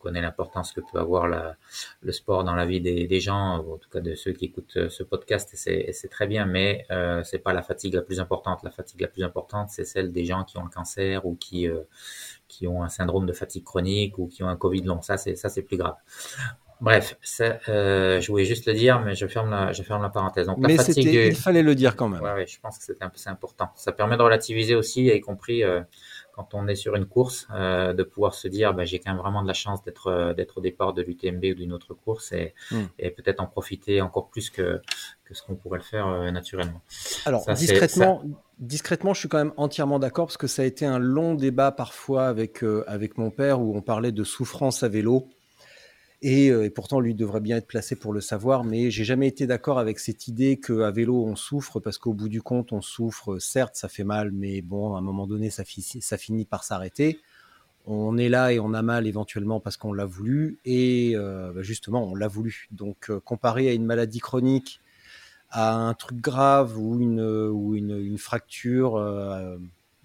[0.00, 4.00] connaît l'importance que peut avoir le sport dans la vie des, gens, en tout cas
[4.00, 7.52] de ceux qui écoutent euh, ce podcast, et c'est très bien, mais euh, c'est pas
[7.52, 8.62] la fatigue la plus importante.
[8.62, 11.68] La fatigue la plus importante, c'est celle des gens qui ont le cancer ou qui
[11.68, 11.82] euh,
[12.48, 15.02] qui ont un syndrome de fatigue chronique ou qui ont un Covid long.
[15.02, 15.94] Ça, c'est ça, c'est plus grave.
[16.80, 17.18] Bref,
[17.68, 20.46] euh, je voulais juste le dire, mais je ferme la, je ferme la parenthèse.
[20.46, 22.22] Donc, mais la fatigue, il fallait le dire quand même.
[22.22, 23.70] Ouais, ouais je pense que c'est important.
[23.76, 25.82] Ça permet de relativiser aussi, y compris euh,
[26.40, 29.20] quand on est sur une course, euh, de pouvoir se dire, bah, j'ai quand même
[29.20, 32.32] vraiment de la chance d'être euh, d'être au départ de l'UTMB ou d'une autre course
[32.32, 32.84] et, hmm.
[32.98, 34.80] et peut-être en profiter encore plus que,
[35.24, 36.80] que ce qu'on pourrait le faire euh, naturellement.
[37.26, 38.22] Alors discrètement,
[38.58, 41.72] discrètement, je suis quand même entièrement d'accord parce que ça a été un long débat
[41.72, 45.28] parfois avec avec mon père où on parlait de souffrance à vélo.
[46.24, 49.46] Euh, et, pourtant, lui devrait bien être placé pour le savoir, mais j'ai jamais été
[49.46, 53.38] d'accord avec cette idée qu'à vélo, on souffre, parce qu'au bout du compte, on souffre,
[53.38, 57.20] certes, ça fait mal, mais bon, à un moment donné, ça, finit par s'arrêter.
[57.86, 61.62] On est là et on a mal éventuellement parce qu'on l'a voulu, et euh, bah,
[61.62, 62.68] justement, on l'a voulu.
[62.70, 64.80] Donc, euh, comparé à une maladie chronique,
[65.50, 68.96] à un truc grave ou une fracture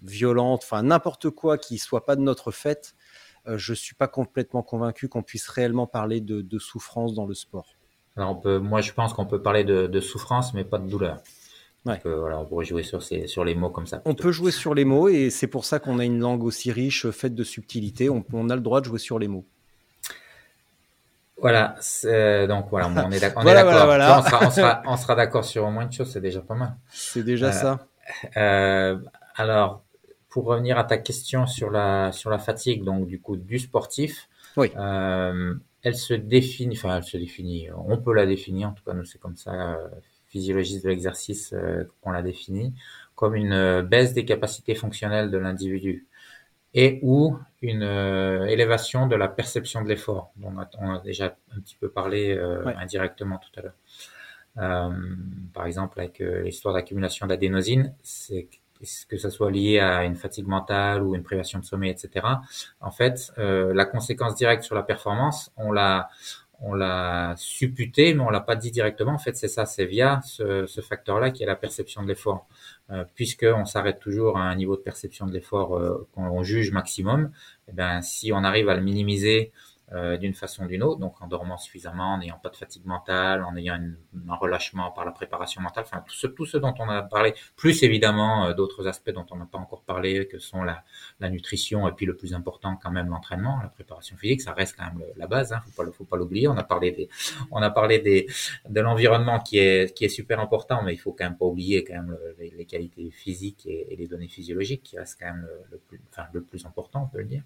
[0.02, 2.94] violente, enfin n'importe quoi qui soit pas de notre fait,
[3.54, 7.66] je suis pas complètement convaincu qu'on puisse réellement parler de, souffrance dans le sport.
[8.16, 11.18] Alors on peut, moi je pense qu'on peut parler de, souffrance, mais pas de douleur.
[11.84, 14.02] Donc, voilà, on pourrait jouer sur, ces, sur les mots comme ça.
[14.06, 16.72] On peut jouer sur les mots et c'est pour ça qu'on a une langue aussi
[16.72, 18.10] riche, faite de subtilité.
[18.10, 19.44] On, on, a le droit de jouer sur les mots.
[21.38, 21.76] Voilà,
[22.48, 23.44] donc voilà, on est d'accord.
[23.44, 26.74] on, sera, on sera, d'accord sur au moins une chose, c'est déjà pas mal.
[26.90, 27.86] C'est déjà euh, ça.
[28.36, 28.98] Euh,
[29.36, 29.82] alors,
[30.36, 34.28] pour revenir à ta question sur la sur la fatigue, donc du coup du sportif,
[34.58, 34.70] oui.
[34.76, 38.92] Euh, elle se définit, enfin elle se définit, on peut la définir, en tout cas
[38.92, 39.78] nous c'est comme ça,
[40.26, 41.54] physiologiste de l'exercice
[42.02, 42.74] qu'on la définit,
[43.14, 46.06] comme une baisse des capacités fonctionnelles de l'individu
[46.76, 51.60] et ou une euh, élévation de la perception de l'effort, dont on a, déjà un
[51.60, 53.74] petit peu parlé euh, indirectement tout à l'heure.
[54.58, 54.94] Euh,
[55.54, 58.48] par exemple, avec l'histoire d'accumulation d'adénosine, c'est
[59.08, 62.26] que ce soit lié à une fatigue mentale ou une privation de sommeil, etc.
[62.80, 66.08] En fait, la conséquence directe sur la performance, on l'a
[66.60, 69.12] on l'a supputé, mais on l'a pas dit directement.
[69.12, 72.46] En fait, c'est ça, c'est via ce, ce facteur-là qui est la perception de l'effort.
[72.90, 77.30] Euh, puisqu'on s'arrête toujours à un niveau de perception de l'effort euh, qu'on juge maximum,
[77.68, 79.50] eh ben, si on arrive à le minimiser
[79.92, 82.84] euh, d'une façon ou d'une autre, donc en dormant suffisamment, en n'ayant pas de fatigue
[82.86, 83.80] mentale, en ayant
[84.28, 87.34] un relâchement par la préparation mentale, enfin tout ce, tout ce dont on a parlé,
[87.54, 90.82] plus évidemment euh, d'autres aspects dont on n'a pas encore parlé, que sont la,
[91.20, 94.74] la, nutrition et puis le plus important quand même l'entraînement, la préparation physique, ça reste
[94.76, 96.48] quand même la base, hein, faut pas faut pas l'oublier.
[96.48, 97.08] On a parlé des,
[97.52, 98.26] on a parlé des,
[98.68, 101.84] de l'environnement qui est qui est super important, mais il faut quand même pas oublier
[101.84, 105.48] quand même les, les, qualités physiques et, et, les données physiologiques qui restent quand même
[105.70, 107.42] le, plus, enfin le plus important, on peut le dire.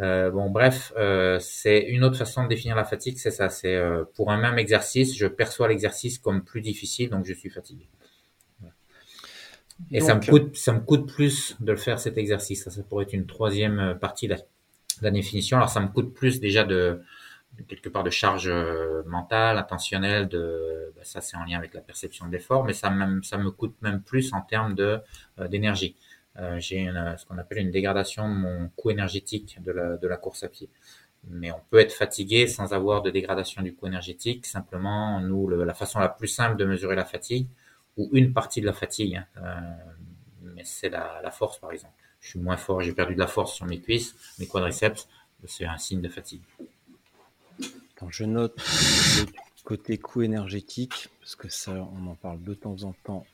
[0.00, 3.48] Euh, bon, bref, euh, c'est une autre façon de définir la fatigue, c'est ça.
[3.48, 7.48] C'est euh, pour un même exercice, je perçois l'exercice comme plus difficile, donc je suis
[7.48, 7.88] fatigué.
[9.90, 12.64] Et ça me coûte, ça me coûte plus de le faire cet exercice.
[12.64, 14.36] Ça, ça pourrait être une troisième partie de
[15.00, 15.56] la, définition.
[15.56, 17.00] Alors, ça me coûte plus déjà de,
[17.66, 18.52] quelque part de charge
[19.06, 20.28] mentale, intentionnelle.
[20.28, 23.74] De, bah, ça, c'est en lien avec la perception de l'effort, mais ça, me coûte
[23.80, 25.00] même plus en termes de
[25.48, 25.96] d'énergie.
[26.40, 30.16] Euh, j'ai ce qu'on appelle une dégradation de mon coût énergétique de la, de la
[30.16, 30.68] course à pied.
[31.28, 34.46] Mais on peut être fatigué sans avoir de dégradation du coût énergétique.
[34.46, 37.48] Simplement, nous, la façon la plus simple de mesurer la fatigue,
[37.96, 39.60] ou une partie de la fatigue, hein, euh,
[40.54, 41.94] mais c'est la, force, par exemple.
[42.20, 45.08] Je suis moins fort, j'ai perdu de la force sur mes cuisses, mes quadriceps,
[45.46, 46.42] c'est un signe de fatigue.
[47.96, 48.56] Attends, je note
[49.18, 49.26] le
[49.64, 53.24] côté coût énergétique, parce que ça, on en parle de temps en temps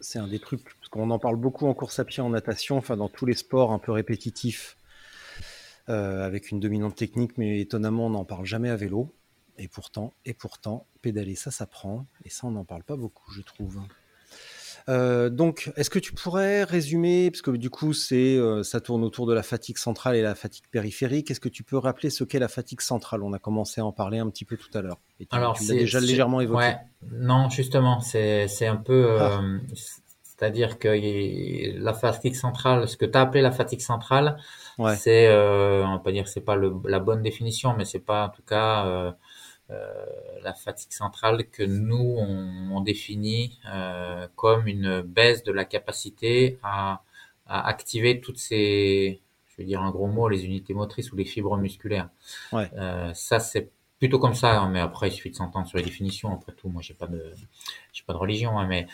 [0.00, 2.78] c'est un des trucs, parce qu'on en parle beaucoup en course à pied, en natation,
[2.78, 4.76] enfin dans tous les sports un peu répétitifs,
[5.90, 9.12] euh, avec une dominante technique, mais étonnamment on n'en parle jamais à vélo.
[9.58, 13.42] Et pourtant, et pourtant, pédaler ça s'apprend, et ça on n'en parle pas beaucoup, je
[13.42, 13.82] trouve.
[14.88, 19.04] Euh, donc, est-ce que tu pourrais résumer, parce que du coup, c'est, euh, ça tourne
[19.04, 21.30] autour de la fatigue centrale et la fatigue périphérique.
[21.30, 23.22] Est-ce que tu peux rappeler ce qu'est la fatigue centrale?
[23.22, 24.98] On a commencé à en parler un petit peu tout à l'heure.
[25.20, 26.60] Et tu, Alors, tu l'as déjà légèrement évoqué.
[26.60, 26.76] Ouais.
[27.12, 29.42] Non, justement, c'est, c'est un peu, ah.
[30.42, 34.36] Euh, c'est-à-dire que la fatigue centrale, ce que tu as appelé la fatigue centrale,
[34.78, 34.96] ouais.
[34.96, 38.28] c'est, on peut dire que c'est pas le, la bonne définition, mais c'est pas en
[38.30, 39.14] tout cas
[39.70, 39.86] euh,
[40.42, 46.58] la fatigue centrale que nous on, on définit euh, comme une baisse de la capacité
[46.64, 47.02] à,
[47.46, 51.26] à, activer toutes ces, je vais dire un gros mot, les unités motrices ou les
[51.26, 52.08] fibres musculaires.
[52.52, 52.68] Ouais.
[52.74, 53.70] Euh, ça c'est
[54.00, 56.32] plutôt comme ça, hein, mais après il suffit de s'entendre sur les définitions.
[56.32, 57.32] Après tout, moi j'ai pas de
[57.92, 58.86] j'ai pas de religion, hein, mais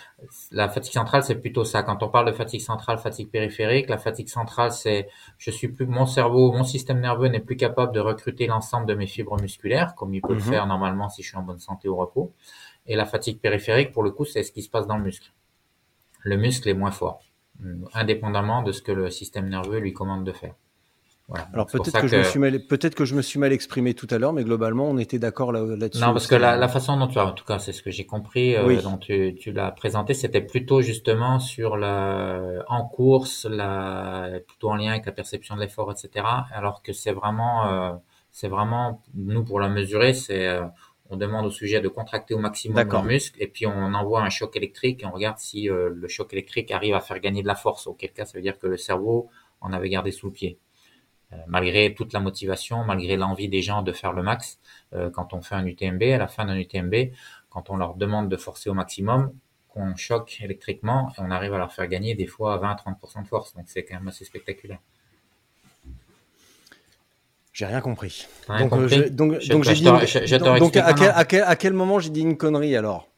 [0.50, 1.84] la fatigue centrale c'est plutôt ça.
[1.84, 5.86] Quand on parle de fatigue centrale, fatigue périphérique, la fatigue centrale c'est je suis plus
[5.86, 9.94] mon cerveau, mon système nerveux n'est plus capable de recruter l'ensemble de mes fibres musculaires
[9.94, 10.50] comme il peut le mhm.
[10.50, 12.34] faire normalement si je suis en bonne santé au repos.
[12.86, 15.32] Et la fatigue périphérique pour le coup c'est ce qui se passe dans le muscle.
[16.22, 17.20] Le muscle est moins fort,
[17.94, 20.56] indépendamment de ce que le système nerveux lui commande de faire.
[21.52, 24.06] Alors peut-être que, je me suis mal, peut-être que je me suis mal exprimé tout
[24.10, 26.96] à l'heure, mais globalement on était d'accord là, dessus non, parce que la, la, façon
[26.96, 29.50] dont tu as, en tout cas, c'est ce que j'ai compris, euh, dont tu, tu
[29.50, 35.12] l'as présenté, c'était plutôt justement sur la, en course, la, plutôt en lien avec la
[35.12, 36.24] perception de l'effort, etc.
[36.54, 37.92] Alors que c'est vraiment, euh,
[38.30, 40.62] c'est vraiment, nous pour la mesurer, c'est, euh,
[41.10, 44.30] on demande au sujet de contracter au maximum le muscle et puis on envoie un
[44.30, 47.46] choc électrique et on regarde si euh, le choc électrique arrive à faire gagner de
[47.46, 47.86] la force.
[47.86, 49.28] Auquel cas, ça veut dire que le cerveau
[49.60, 50.58] en avait gardé sous le pied.
[51.32, 54.60] Euh, malgré toute la motivation, malgré l'envie des gens de faire le max,
[54.94, 56.94] euh, quand on fait un UTMB, à la fin d'un UTMB,
[57.50, 59.32] quand on leur demande de forcer au maximum,
[59.68, 63.28] qu'on choque électriquement et on arrive à leur faire gagner des fois à 20-30% de
[63.28, 63.54] force.
[63.54, 64.78] Donc c'est quand même assez spectaculaire.
[67.52, 68.26] J'ai rien compris.
[68.48, 69.10] donc, j'ai dit.
[69.10, 73.08] Donc, à quel, moment j'ai dit une connerie alors?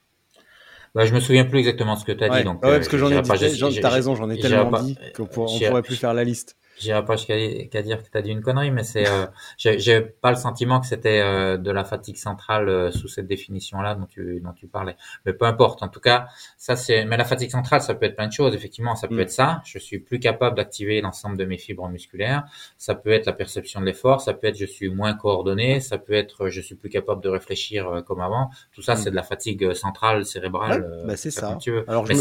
[0.95, 2.45] Bah, je me souviens plus exactement ce que tu as dit.
[2.45, 5.83] Donc, ouais, parce que j'en ai, dit, t'as raison, j'en ai tellement dit qu'on pourrait
[5.83, 6.57] plus faire la liste.
[6.79, 9.27] J'irai pas jusqu'à dire que tu as dit une connerie, mais c'est, euh,
[9.59, 13.95] j'ai pas le sentiment que c'était euh, de la fatigue centrale euh, sous cette définition-là
[13.95, 14.97] dont tu, dont tu parlais.
[15.27, 15.83] Mais peu importe.
[15.83, 18.55] En tout cas, ça c'est, mais la fatigue centrale, ça peut être plein de choses.
[18.55, 19.21] Effectivement, ça peut mm.
[19.21, 19.63] être ça.
[19.65, 22.45] Je suis plus capable d'activer l'ensemble de mes fibres musculaires.
[22.79, 24.21] Ça peut être la perception de l'effort.
[24.21, 25.81] Ça peut être je suis moins coordonné.
[25.81, 28.51] Ça peut être je suis plus capable de réfléchir euh, comme avant.
[28.73, 28.99] Tout ça, mm.
[28.99, 31.03] c'est de la fatigue centrale cérébrale.
[31.07, 31.59] bah c'est ça.
[31.61, 31.85] Tu veux.
[31.89, 32.19] Alors, je, me,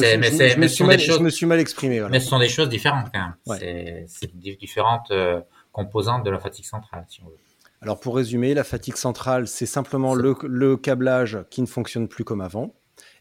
[0.67, 2.01] suis, mal, je me suis mal exprimé.
[2.09, 4.05] Mais ce sont des choses différentes quand même.
[4.07, 5.41] C'est différentes euh,
[5.71, 7.37] composantes de la fatigue centrale, si on veut.
[7.81, 12.41] Alors pour résumer, la fatigue centrale, c'est simplement le, câblage qui ne fonctionne plus comme
[12.41, 12.73] avant.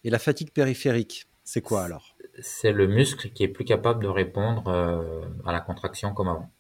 [0.05, 2.17] Et la fatigue périphérique, c'est quoi alors?
[2.41, 6.51] C'est le muscle qui est plus capable de répondre euh, à la contraction comme avant.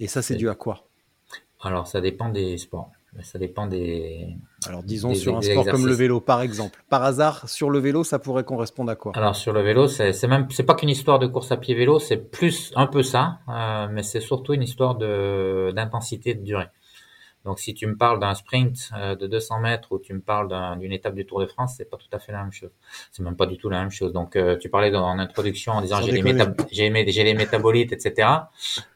[0.00, 0.86] Et ça, c'est dû à quoi?
[1.60, 2.90] Alors ça dépend des sports.
[3.20, 4.36] Ça dépend des.
[4.66, 6.82] Alors disons sur un sport comme le vélo, par exemple.
[6.88, 9.12] Par hasard, sur le vélo, ça pourrait correspondre à quoi?
[9.14, 11.98] Alors sur le vélo, c'est même c'est pas qu'une histoire de course à pied vélo,
[11.98, 16.68] c'est plus un peu ça, euh, mais c'est surtout une histoire de d'intensité de durée.
[17.44, 20.78] Donc si tu me parles d'un sprint euh, de 200 mètres ou tu me parles
[20.78, 22.70] d'une étape du Tour de France, c'est pas tout à fait la même chose.
[23.10, 24.12] C'est même pas du tout la même chose.
[24.12, 28.28] Donc euh, tu parlais dans, en introduction en disant j'ai les, les métabolites, etc.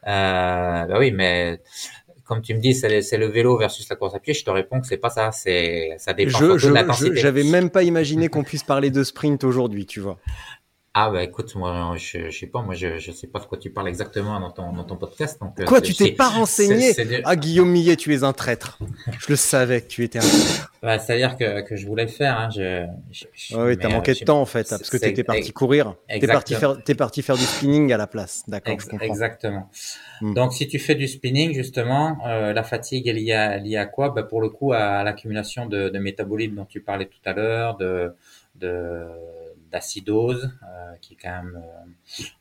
[0.07, 1.61] Euh, bah oui, mais
[2.27, 4.81] comme tu me dis, c'est le vélo versus la course à pied, je te réponds
[4.81, 5.31] que c'est pas ça.
[5.33, 7.14] C'est ça dépend je.
[7.14, 10.18] J'avais même pas imaginé qu'on puisse parler de sprint aujourd'hui, tu vois.
[10.99, 13.59] Ah bah écoute, moi je, je sais pas, moi je, je sais pas de quoi
[13.59, 15.38] tu parles exactement dans ton, dans ton podcast.
[15.38, 16.94] Donc, euh, quoi, tu t'es pas renseigné
[17.24, 18.78] Ah Guillaume Millet, tu es un traître.
[19.18, 20.72] je le savais que tu étais un traître.
[20.82, 22.40] Bah, C'est-à-dire que, que je voulais le faire.
[22.40, 22.49] Hein.
[22.51, 23.26] Je, je,
[23.59, 25.97] oui, t'as manqué de temps en fait, parce que t'étais parti courir.
[26.09, 28.44] T'es parti faire, parti faire du spinning à la place.
[28.49, 28.78] D'accord.
[29.03, 29.68] Exactement.
[30.22, 30.32] Hmm.
[30.32, 33.84] Donc si tu fais du spinning justement, euh, la fatigue est liée à, liée à
[33.84, 34.09] quoi?
[34.09, 37.76] Bah, Pour le coup, à, l'accumulation de, de métabolites dont tu parlais tout à l'heure,
[37.76, 38.14] de,
[38.55, 39.05] de
[39.71, 41.62] d'acidose, euh, qui est quand même,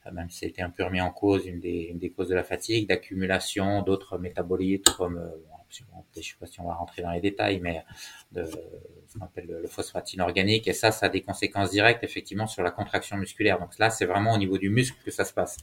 [0.05, 2.87] euh, même si c'était un peu remis en cause, une des, causes de la fatigue,
[2.87, 5.29] d'accumulation d'autres métabolites comme, euh,
[5.69, 7.83] je sais pas si on va rentrer dans les détails, mais
[8.31, 12.47] de ce qu'on appelle le, phosphate inorganique, et ça, ça a des conséquences directes effectivement
[12.47, 13.59] sur la contraction musculaire.
[13.59, 15.57] Donc là, c'est vraiment au niveau du muscle que ça se passe.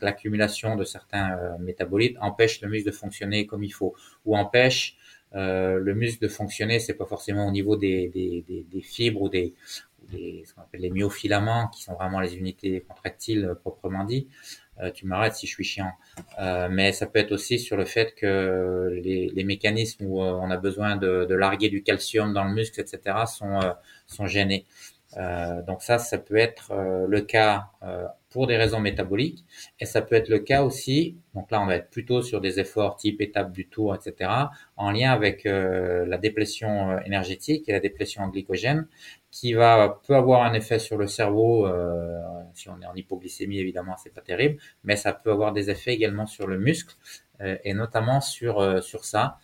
[0.00, 3.94] L'accumulation de certains métabolites empêche le muscle de fonctionner comme il faut,
[4.24, 4.96] ou empêche
[5.32, 9.54] le muscle de fonctionner, c'est pas forcément au niveau des fibres ou des,
[10.10, 14.28] ce qu'on appelle les myofilaments, qui sont vraiment les unités contractiles euh, proprement dit.
[14.82, 15.92] Euh, tu m'arrêtes si je suis chiant.
[16.38, 20.32] Euh, mais ça peut être aussi sur le fait que les, les mécanismes où euh,
[20.32, 23.60] on a besoin de, de, larguer du calcium dans le muscle, etc., sont,
[24.06, 24.66] sont gênés.
[25.66, 26.72] donc ça, ça peut être
[27.08, 27.66] le cas
[28.30, 29.44] pour des raisons métaboliques,
[29.80, 32.60] et ça peut être le cas aussi, donc là on va être plutôt sur des
[32.60, 34.30] efforts type étape du tour, etc.,
[34.76, 38.86] en lien avec la déplétion énergétique et la déplétion en glycogène,
[39.30, 41.66] qui va peut avoir un effet sur le cerveau.
[41.66, 42.20] Euh,
[42.54, 45.94] si on est en hypoglycémie, évidemment, c'est pas terrible, mais ça peut avoir des effets
[45.94, 46.96] également sur le muscle
[47.40, 49.38] euh, et notamment sur euh, sur ça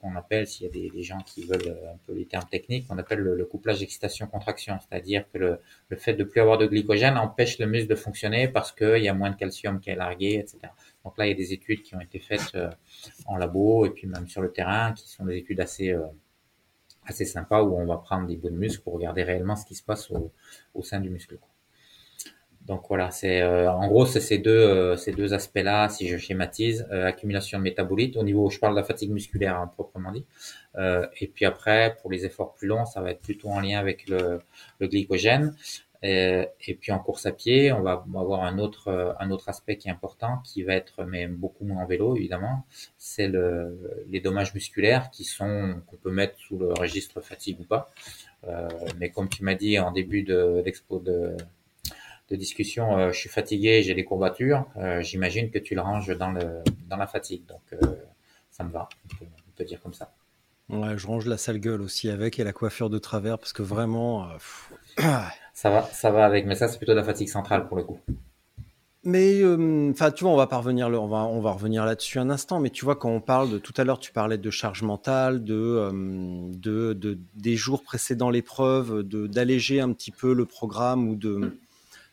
[0.00, 2.98] qu'on appelle, s'il y a des, gens qui veulent un peu les termes techniques, on
[2.98, 7.58] appelle le, couplage excitation-contraction, c'est-à-dire que le, le fait de plus avoir de glycogène empêche
[7.58, 10.58] le muscle de fonctionner parce qu'il y a moins de calcium qui est largué, etc.
[11.04, 12.56] Donc là, il y a des études qui ont été faites
[13.24, 15.96] en labo et puis même sur le terrain, qui sont des études assez
[17.06, 19.74] assez sympa où on va prendre des bouts de muscle pour regarder réellement ce qui
[19.74, 20.32] se passe au,
[20.74, 21.38] au sein du muscle.
[22.66, 26.16] Donc voilà, c'est euh, en gros c'est ces deux euh, ces deux aspects-là, si je
[26.16, 30.12] schématise, euh, accumulation de métabolites au niveau, je parle de la fatigue musculaire hein, proprement
[30.12, 30.24] dit,
[31.20, 34.08] et puis après pour les efforts plus longs, ça va être plutôt en lien avec
[34.08, 34.40] le,
[34.78, 35.56] le glycogène.
[36.04, 39.76] Euh, et puis en course à pied, on va avoir un autre un autre aspect
[39.76, 42.64] qui est important, qui va être mais beaucoup moins en vélo évidemment,
[42.98, 47.64] c'est le, les dommages musculaires qui sont qu'on peut mettre sous le registre fatigue ou
[47.64, 47.92] pas.
[48.48, 51.36] Euh, mais comme tu m'as dit en début de l'expo de,
[52.28, 54.66] de discussion, euh, je suis fatigué, j'ai des courbatures.
[54.76, 57.62] Euh, j'imagine que tu le ranges dans le dans la fatigue, donc
[58.50, 58.88] ça me va.
[59.04, 59.24] On
[59.56, 60.12] peut, dire comme ça.
[60.68, 63.62] Ouais, je range la sale gueule aussi avec et la coiffure de travers parce que
[63.62, 64.28] vraiment.
[65.52, 67.84] Ça va, ça va avec, mais ça c'est plutôt de la fatigue centrale pour le
[67.84, 67.98] coup.
[69.04, 72.30] Mais euh, enfin, tu vois, on va parvenir, on va, on va revenir là-dessus un
[72.30, 72.60] instant.
[72.60, 75.42] Mais tu vois, quand on parle de tout à l'heure, tu parlais de charge mentale,
[75.42, 75.90] de, euh,
[76.52, 81.58] de, de, des jours précédant l'épreuve, d'alléger un petit peu le programme ou de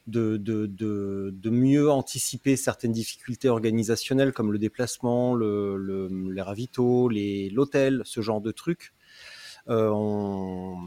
[0.07, 6.41] de, de, de, de, mieux anticiper certaines difficultés organisationnelles comme le déplacement, le, le les
[6.41, 8.93] ravitaux, l'hôtel, ce genre de trucs.
[9.67, 10.77] Euh, on,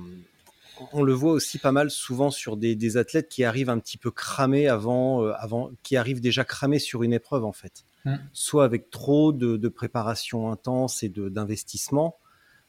[0.93, 4.11] on le voit aussi pas mal souvent sur des, athlètes qui arrivent un petit peu
[4.11, 7.85] cramés avant, euh, avant, qui arrivent déjà cramés sur une épreuve en fait.
[8.05, 8.17] Mmh.
[8.33, 12.17] Soit avec trop de, préparation intense et d'investissement,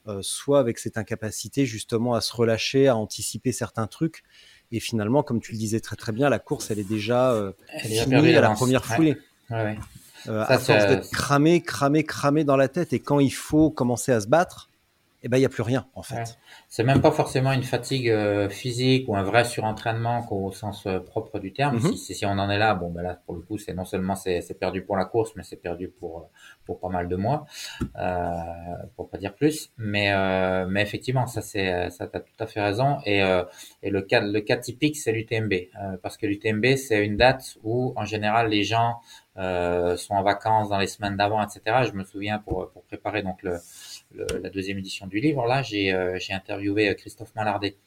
[0.07, 4.23] euh, soit avec cette incapacité justement à se relâcher, à anticiper certains trucs.
[4.71, 7.51] Et finalement, comme tu le disais très très bien, la course, elle est déjà euh,
[7.79, 9.17] finie à la première foulée.
[9.49, 12.93] à force d'être cramé, cramé, cramé dans la tête.
[12.93, 14.69] Et quand il faut commencer à se battre,
[15.23, 16.37] eh ben il y a plus rien en fait.
[16.67, 20.99] C'est même pas forcément une fatigue euh, physique ou un vrai surentraînement au sens euh,
[20.99, 21.77] propre du terme.
[21.77, 21.93] Mhm.
[21.95, 24.15] si, si, on en est là, bon ben là pour le coup c'est non seulement
[24.15, 26.29] c'est perdu pour la course, mais c'est perdu pour
[26.65, 27.45] pour pas mal de mois,
[27.97, 28.31] euh,
[28.97, 29.71] pour pas dire plus.
[29.77, 32.97] Mais euh, mais effectivement ça c'est ça t'as tout à fait raison.
[33.05, 33.19] Et
[33.81, 35.53] et le cas le cas typique c'est l'UTMB
[36.01, 38.99] parce que l'UTMB c'est une date où en général les gens
[39.35, 41.83] sont en vacances dans les semaines d'avant, etc.
[41.89, 43.57] Je me souviens pour pour préparer donc le
[44.13, 47.77] la deuxième édition du livre, là, j'ai euh, interviewé euh, Christophe Mallardet,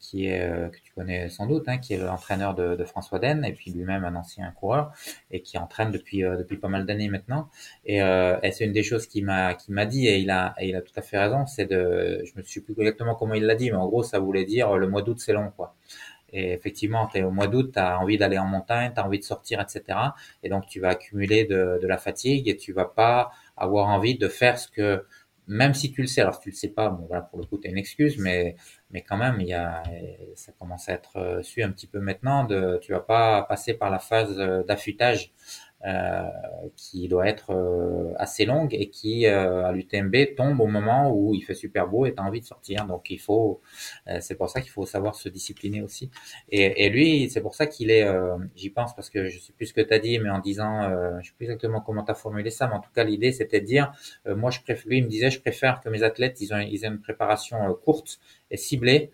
[0.00, 3.18] qui est euh, que tu connais sans doute, hein, qui est l'entraîneur de, de, François
[3.18, 4.92] Den, et puis lui-même un ancien coureur
[5.30, 7.48] et qui entraîne depuis depuis pas mal d'années maintenant.
[7.84, 10.68] Et, et c'est une des choses qu'il m'a qui m'a dit et il a et
[10.68, 13.44] il a tout à fait raison, c'est de, je me suis plus exactement comment il
[13.44, 15.74] l'a dit, mais en gros ça voulait dire le mois d'août c'est long quoi.
[16.32, 19.18] Et effectivement, es au mois d'août, tu as envie d'aller en montagne, tu as envie
[19.18, 19.98] de sortir, etc.
[20.42, 24.16] Et donc, tu vas accumuler de, de, la fatigue et tu vas pas avoir envie
[24.18, 25.04] de faire ce que
[25.48, 27.46] même si tu le sais, alors si tu le sais pas, bon voilà, pour le
[27.46, 28.54] coup, tu as une excuse, mais,
[28.90, 29.82] mais quand même, il y a,
[30.34, 33.74] ça commence à être euh, su un petit peu maintenant, de, tu vas pas passer
[33.74, 35.32] par la phase euh, d'affûtage
[36.76, 41.34] qui doit être euh, assez longue et qui euh, à l'UTMB tombe au moment où
[41.34, 42.86] il fait super beau et tu as envie de sortir.
[42.86, 43.60] Donc il faut,
[44.20, 46.10] c'est pour ça qu'il faut savoir se discipliner aussi.
[46.48, 48.06] Et, et lui, c'est pour ça qu'il est,
[48.56, 50.90] j'y pense parce que je sais plus ce que tu as dit, mais en disant,
[51.20, 53.60] je sais plus exactement comment tu as formulé ça, mais en tout cas l'idée c'était
[53.60, 53.92] de dire,
[54.26, 56.84] moi je préfère, lui il me disait, je préfère que mes athlètes ils ont, ils
[56.84, 58.18] aient une préparation courte
[58.50, 59.10] et ciblée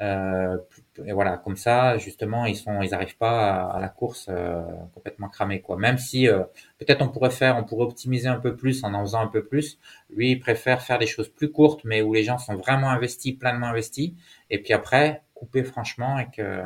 [0.00, 0.56] euh,
[1.04, 4.62] et voilà, comme ça, justement, ils sont, ils arrivent pas à, la course euh,
[4.94, 5.76] complètement cramés, quoi.
[5.76, 6.42] Même si euh,
[6.78, 9.44] peut-être on pourrait faire, on pourrait optimiser un peu plus en en faisant un peu
[9.44, 9.78] plus.
[10.10, 13.32] Lui, il préfère faire des choses plus courtes, mais où les gens sont vraiment investis,
[13.32, 14.12] pleinement investis.
[14.50, 16.62] Et puis après, couper franchement et que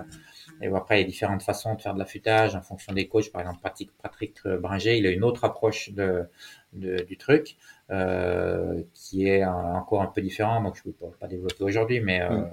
[0.60, 3.32] et après, il y a différentes façons de faire de l'affûtage en fonction des coachs.
[3.32, 6.28] Par exemple, Patrick, Patrick Bringer, il a une autre approche de,
[6.72, 7.56] de du truc
[7.90, 10.62] euh, qui est encore un peu différent.
[10.62, 12.50] Donc, je ne peux pas, développer aujourd'hui, mais mm.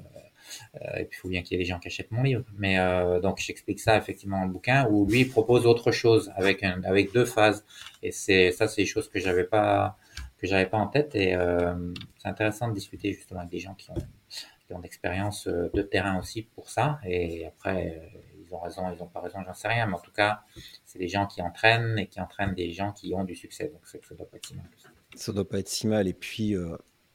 [0.75, 2.43] Euh, et puis il faut bien qu'il y ait des gens qui achètent mon livre.
[2.57, 6.63] Mais euh, donc j'explique ça effectivement dans le bouquin où lui propose autre chose avec
[6.63, 7.65] avec deux phases.
[8.03, 9.97] Et c'est ça, c'est des choses que j'avais pas
[10.37, 11.15] que j'avais pas en tête.
[11.15, 11.73] Et euh,
[12.17, 13.95] c'est intéressant de discuter justement avec des gens qui ont
[14.67, 16.99] qui ont d'expérience de terrain aussi pour ça.
[17.03, 18.11] Et après,
[18.45, 19.87] ils ont raison, ils ont pas raison, j'en sais rien.
[19.87, 20.41] Mais en tout cas,
[20.85, 23.69] c'est des gens qui entraînent et qui entraînent des gens qui ont du succès.
[23.73, 24.65] Donc ça doit pas être si mal.
[25.15, 26.07] Ça doit pas être si mal.
[26.07, 26.55] Et puis,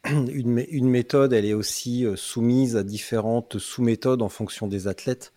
[0.11, 5.33] une, méthode, elle est aussi euh, soumise à différentes sous-méthodes en fonction des athlètes.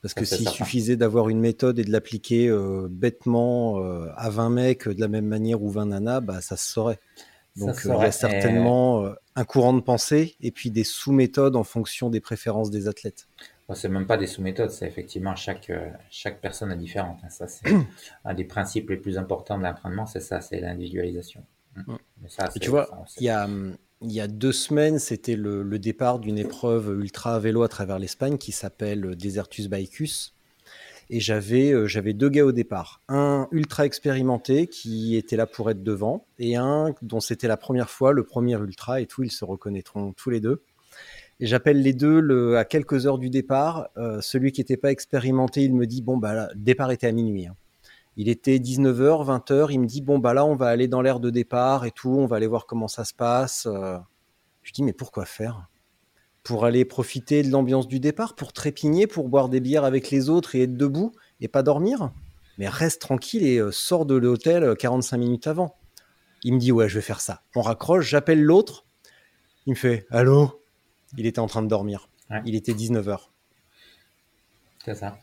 [0.00, 4.50] Parce que s'il suffisait d'avoir une méthode et de l'appliquer euh, bêtement euh, à 20
[4.50, 7.00] mecs de la même manière ou 20 nanas, bah, ça se saurait.
[7.56, 12.08] Donc il y a certainement un courant de pensée et puis des sous-méthodes en fonction
[12.08, 13.26] des préférences des athlètes.
[13.74, 15.72] C'est même pas des sous-méthodes, c'est effectivement chaque,
[16.08, 17.18] chaque personne est différente.
[17.24, 17.30] Hein.
[17.30, 17.68] Ça, c'est
[18.24, 21.42] un des principes les plus importants de l'entraînement, c'est ça, c'est l'individualisation.
[22.54, 22.88] et tu vois,
[23.18, 27.38] il y a, hum, il y a deux semaines, c'était le, départ d'une épreuve ultra
[27.40, 30.34] vélo à travers l'Espagne qui s'appelle Desertus Baicus.
[31.10, 35.70] Et j'avais euh, j'avais deux gars au départ, un ultra expérimenté qui était là pour
[35.70, 39.30] être devant et un dont c'était la première fois, le premier ultra et tout, ils
[39.30, 40.60] se reconnaîtront tous les deux.
[41.40, 43.88] Et j'appelle les deux à quelques heures du départ.
[43.96, 47.12] Euh, celui qui n'était pas expérimenté, il me dit bon bah le départ était à
[47.12, 47.46] minuit.
[47.46, 47.56] Hein.
[48.20, 51.20] Il était 19h, 20h, il me dit bon bah là on va aller dans l'air
[51.20, 53.66] de départ et tout, on va aller voir comment ça se passe.
[53.66, 53.96] Euh.
[54.62, 55.68] Je dis mais pourquoi faire?
[56.42, 60.30] Pour aller profiter de l'ambiance du départ, pour trépigner, pour boire des bières avec les
[60.30, 62.10] autres et être debout et pas dormir?
[62.58, 65.76] Mais reste tranquille et euh, sors de l'hôtel 45 euh, minutes avant.
[66.42, 67.42] Il me dit ouais je vais faire ça.
[67.54, 68.84] On raccroche, j'appelle l'autre.
[69.66, 70.60] Il me fait allô?
[71.16, 72.10] Il était en train de dormir.
[72.44, 73.28] Il était 19h.
[74.84, 75.16] C'est ça.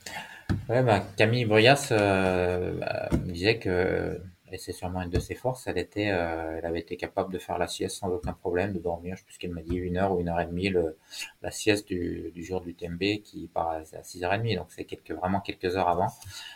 [0.69, 4.19] Ouais, bah, Camille Bruyas euh, bah, me disait que,
[4.51, 7.39] et c'est sûrement une de ses forces, elle était, euh, elle avait été capable de
[7.39, 9.15] faire la sieste sans aucun problème, de dormir.
[9.15, 10.97] Je sais plus qu'elle m'a dit une heure ou une heure et demie le,
[11.41, 15.39] la sieste du, du jour du TMB qui part à 6h30, donc c'est quelques, vraiment
[15.39, 16.07] quelques heures avant.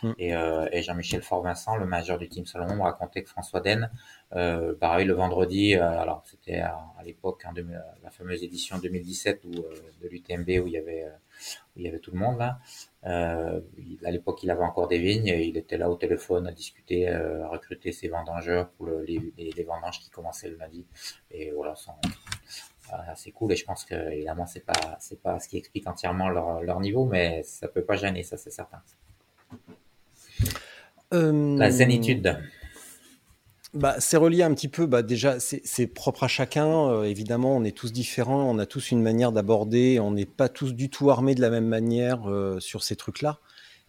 [0.02, 0.12] Mm.
[0.18, 3.90] Et, euh, et Jean-Michel Fort-Vincent, le majeur du Team Salomon, me racontait que François Den,
[4.34, 7.52] euh, pareil le vendredi, euh, alors c'était à, l'époque, hein,
[8.02, 11.06] la fameuse édition 2017 où, de l'UTMB où il y avait
[11.76, 12.58] il y avait tout le monde là.
[13.06, 13.60] Euh,
[14.04, 15.28] à l'époque, il avait encore des vignes.
[15.28, 19.02] Et il était là au téléphone à discuter, euh, à recruter ses vendangeurs pour le,
[19.02, 20.84] les, les, vendanges qui commençaient le lundi.
[21.30, 21.74] Et voilà,
[23.14, 23.52] c'est cool.
[23.52, 26.80] Et je pense que évidemment, c'est pas c'est pas ce qui explique entièrement leur, leur
[26.80, 28.82] niveau, mais ça peut pas gêner, ça c'est certain.
[31.12, 31.56] Euh...
[31.56, 32.38] La zénitude
[33.72, 34.86] bah, c'est relié un petit peu.
[34.86, 36.88] Bah, déjà, c'est propre à chacun.
[36.88, 38.50] Euh, évidemment, on est tous différents.
[38.50, 40.00] On a tous une manière d'aborder.
[40.00, 43.38] On n'est pas tous du tout armés de la même manière euh, sur ces trucs-là.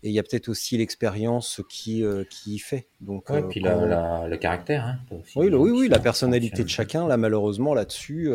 [0.03, 2.87] Et il y a peut-être aussi l'expérience qui, qui y fait.
[3.01, 4.83] Donc, ouais, puis le caractère.
[4.83, 4.97] Hein,
[5.35, 8.31] oui, oui, oui, la personnalité de chacun, là, malheureusement, là-dessus.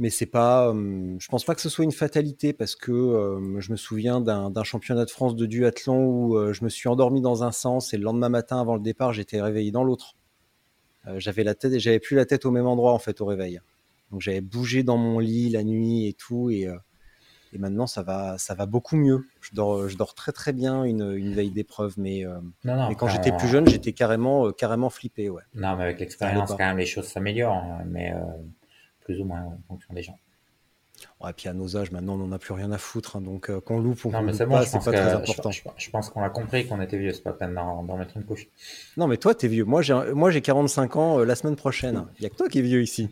[0.00, 3.76] mais c'est pas, je pense pas que ce soit une fatalité parce que je me
[3.76, 7.94] souviens d'un championnat de France de duathlon où je me suis endormi dans un sens
[7.94, 10.16] et le lendemain matin avant le départ, j'étais réveillé dans l'autre.
[11.16, 13.60] J'avais la tête, j'avais plus la tête au même endroit en fait au réveil.
[14.10, 16.76] Donc j'avais bougé dans mon lit la nuit et tout, et, euh,
[17.52, 19.24] et maintenant ça va, ça va beaucoup mieux.
[19.40, 23.08] Je dors, je dors très très bien une, une veille d'épreuve, mais, euh, mais quand
[23.08, 25.30] j'étais plus jeune, j'étais carrément, euh, carrément flippé.
[25.30, 25.42] Ouais.
[25.54, 28.12] Non, mais avec l'expérience, quand même, les choses s'améliorent, hein, mais
[29.04, 30.18] plus ou moins en fonction des gens.
[31.20, 33.16] Ouais, puis à nos âges, maintenant, on n'en a plus rien à foutre.
[33.16, 35.50] Hein, donc, qu'on loupe ou qu'on loupe pas, c'est pas très important.
[35.50, 37.12] Je, pense qu'on a compris qu'on était vieux.
[37.12, 38.48] C'est pas peine d'en mettre une couche.
[38.96, 39.64] Non, mais toi, t'es vieux.
[39.64, 42.06] Moi, j'ai 45 ans la semaine prochaine.
[42.18, 43.10] Il y a que toi qui es vieux ici.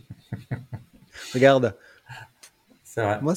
[1.35, 1.75] Regarde.
[2.85, 3.19] C'est vrai.
[3.21, 3.35] Moi,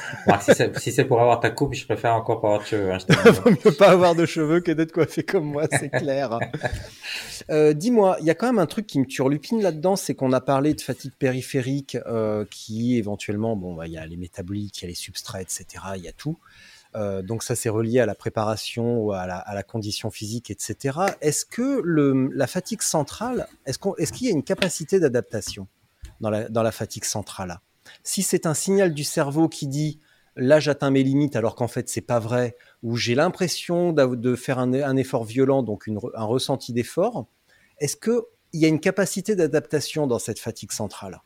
[0.78, 2.92] si c'est pour avoir ta coupe, je préfère encore pas avoir de cheveux.
[2.92, 2.98] Hein,
[3.44, 6.38] Vaut mieux pas avoir de cheveux que d'être coiffé comme moi, c'est clair.
[7.50, 10.32] euh, Dis-moi, il y a quand même un truc qui me turlupine là-dedans, c'est qu'on
[10.32, 14.78] a parlé de fatigue périphérique, euh, qui éventuellement, bon, bah, il y a les métaboliques,
[14.78, 15.66] il y a les substrats, etc.
[15.96, 16.38] Il y a tout.
[16.94, 20.50] Euh, donc ça, c'est relié à la préparation, ou à la, à la condition physique,
[20.50, 20.98] etc.
[21.20, 25.66] Est-ce que le, la fatigue centrale, est-ce qu'il est qu'il y a une capacité d'adaptation
[26.20, 27.58] dans la, dans la fatigue centrale?
[28.02, 30.00] Si c'est un signal du cerveau qui dit
[30.36, 34.58] là j'atteins mes limites alors qu'en fait c'est pas vrai, ou j'ai l'impression de faire
[34.58, 37.26] un, effort violent, donc un ressenti d'effort,
[37.78, 38.22] est-ce qu'il
[38.54, 41.20] y a une capacité d'adaptation dans cette fatigue centrale?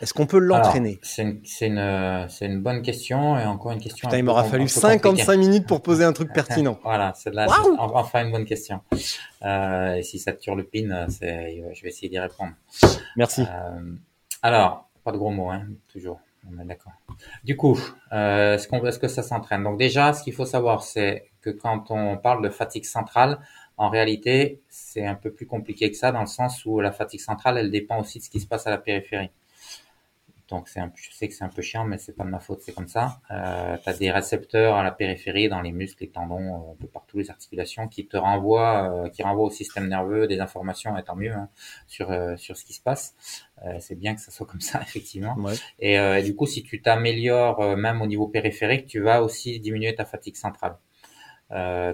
[0.00, 0.98] Est-ce qu'on peut l'entraîner?
[1.02, 1.22] C'est
[1.66, 4.08] une, une, bonne question et encore une question.
[4.08, 6.78] Putain, il m'aura fallu 55 minutes pour poser un truc pertinent.
[6.82, 7.46] voilà, c'est là
[7.78, 8.80] enfin une bonne question.
[9.44, 12.52] Euh, et si ça te pin, je vais essayer d'y répondre.
[13.16, 13.42] Merci.
[13.42, 13.94] Euh,
[14.42, 16.20] alors, pas de gros mots, hein, toujours.
[16.50, 16.92] On est d'accord.
[17.42, 17.78] Du coup,
[18.12, 19.62] euh, est-ce, qu'on, est-ce que ça s'entraîne?
[19.62, 23.38] Donc déjà, ce qu'il faut savoir, c'est que quand on parle de fatigue centrale,
[23.76, 27.20] en réalité, c'est un peu plus compliqué que ça dans le sens où la fatigue
[27.20, 29.30] centrale, elle dépend aussi de ce qui se passe à la périphérie.
[30.48, 32.38] Donc c'est un, je sais que c'est un peu chiant, mais c'est pas de ma
[32.38, 33.20] faute, c'est comme ça.
[33.30, 36.76] Euh, tu as des récepteurs à la périphérie, dans les muscles, les tendons, euh, un
[36.78, 41.02] peu partout, les articulations, qui te renvoient, qui renvoient au système nerveux des informations, et
[41.02, 41.48] tant mieux, hein,
[41.86, 43.14] sur sur ce qui se passe.
[43.64, 45.36] Euh, c'est bien que ça soit comme ça, effectivement.
[45.36, 45.54] Ouais.
[45.78, 49.94] Et, et, du coup, si tu t'améliores même au niveau périphérique, tu vas aussi diminuer
[49.94, 50.76] ta fatigue centrale.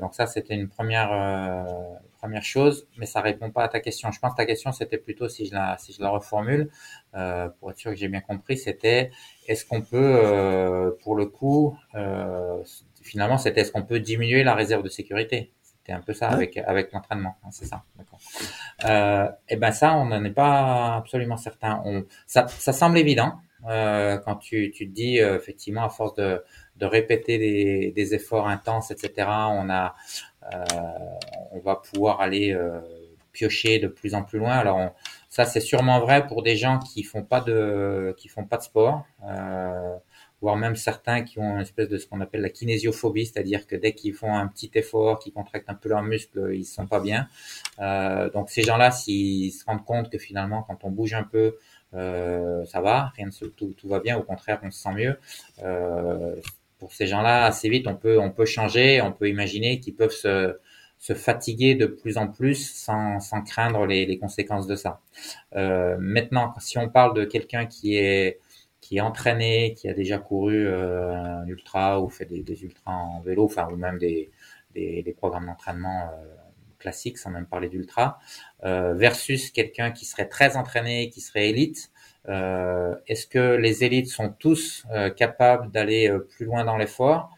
[0.01, 1.11] donc ça, c'était une première
[2.21, 4.13] première chose, mais ça répond pas à ta question.
[4.13, 6.71] Je pense que ta question, c'était plutôt, si je la, si je la reformule,
[7.15, 9.11] euh, pour être sûr que j'ai bien compris, c'était
[9.49, 12.63] est-ce qu'on peut, euh, pour le coup, euh,
[13.03, 15.51] finalement, c'était est-ce qu'on peut diminuer la réserve de sécurité?
[15.81, 17.83] C'était un peu ça avec, avec l'entraînement, hein, c'est ça.
[18.85, 21.83] Euh, et ben ça, on n'en est pas absolument certain.
[21.85, 26.43] On, ça, ça semble évident euh, quand tu, tu te dis, effectivement, à force de,
[26.77, 29.95] de répéter des, des efforts intenses, etc., on a
[30.53, 30.65] euh,
[31.53, 32.81] on va pouvoir aller euh,
[33.33, 34.53] piocher de plus en plus loin.
[34.53, 34.95] Alors
[35.29, 38.63] ça c'est sûrement vrai pour des gens qui font pas de qui font pas de
[38.63, 39.97] sport, euh,
[40.41, 43.77] voire même certains qui ont une espèce de ce qu'on appelle la kinésiophobie, c'est-à-dire que
[43.77, 46.87] dès qu'ils font un petit effort, qu'ils contractent un peu leurs muscles, ils se sont
[46.87, 47.29] pas bien.
[47.79, 51.57] Euh, donc ces gens-là, s'ils se rendent compte que finalement quand on bouge un peu,
[51.95, 55.19] euh, ça va, rien de tout, tout va bien, au contraire on se sent mieux.
[55.63, 56.37] Euh,
[56.79, 60.11] pour ces gens-là, assez vite, on peut, on peut changer, on peut imaginer qu'ils peuvent
[60.11, 60.57] se,
[60.99, 65.01] se fatiguer de plus en plus sans, sans craindre les, les conséquences de ça.
[65.57, 68.39] Euh, maintenant, si on parle de quelqu'un qui est
[68.91, 73.21] qui est entraîné, qui a déjà couru euh, un ultra ou fait des, ultras en
[73.21, 74.33] vélo, enfin ou même des,
[75.17, 76.27] programmes d'entraînement euh,
[76.77, 78.19] classiques, sans même parler d'ultra,
[78.65, 81.93] euh, versus quelqu'un qui serait très entraîné, qui serait élite,
[82.29, 87.31] euh, Est-ce que les élites sont tous euh, capables d'aller euh, plus loin dans l'effort?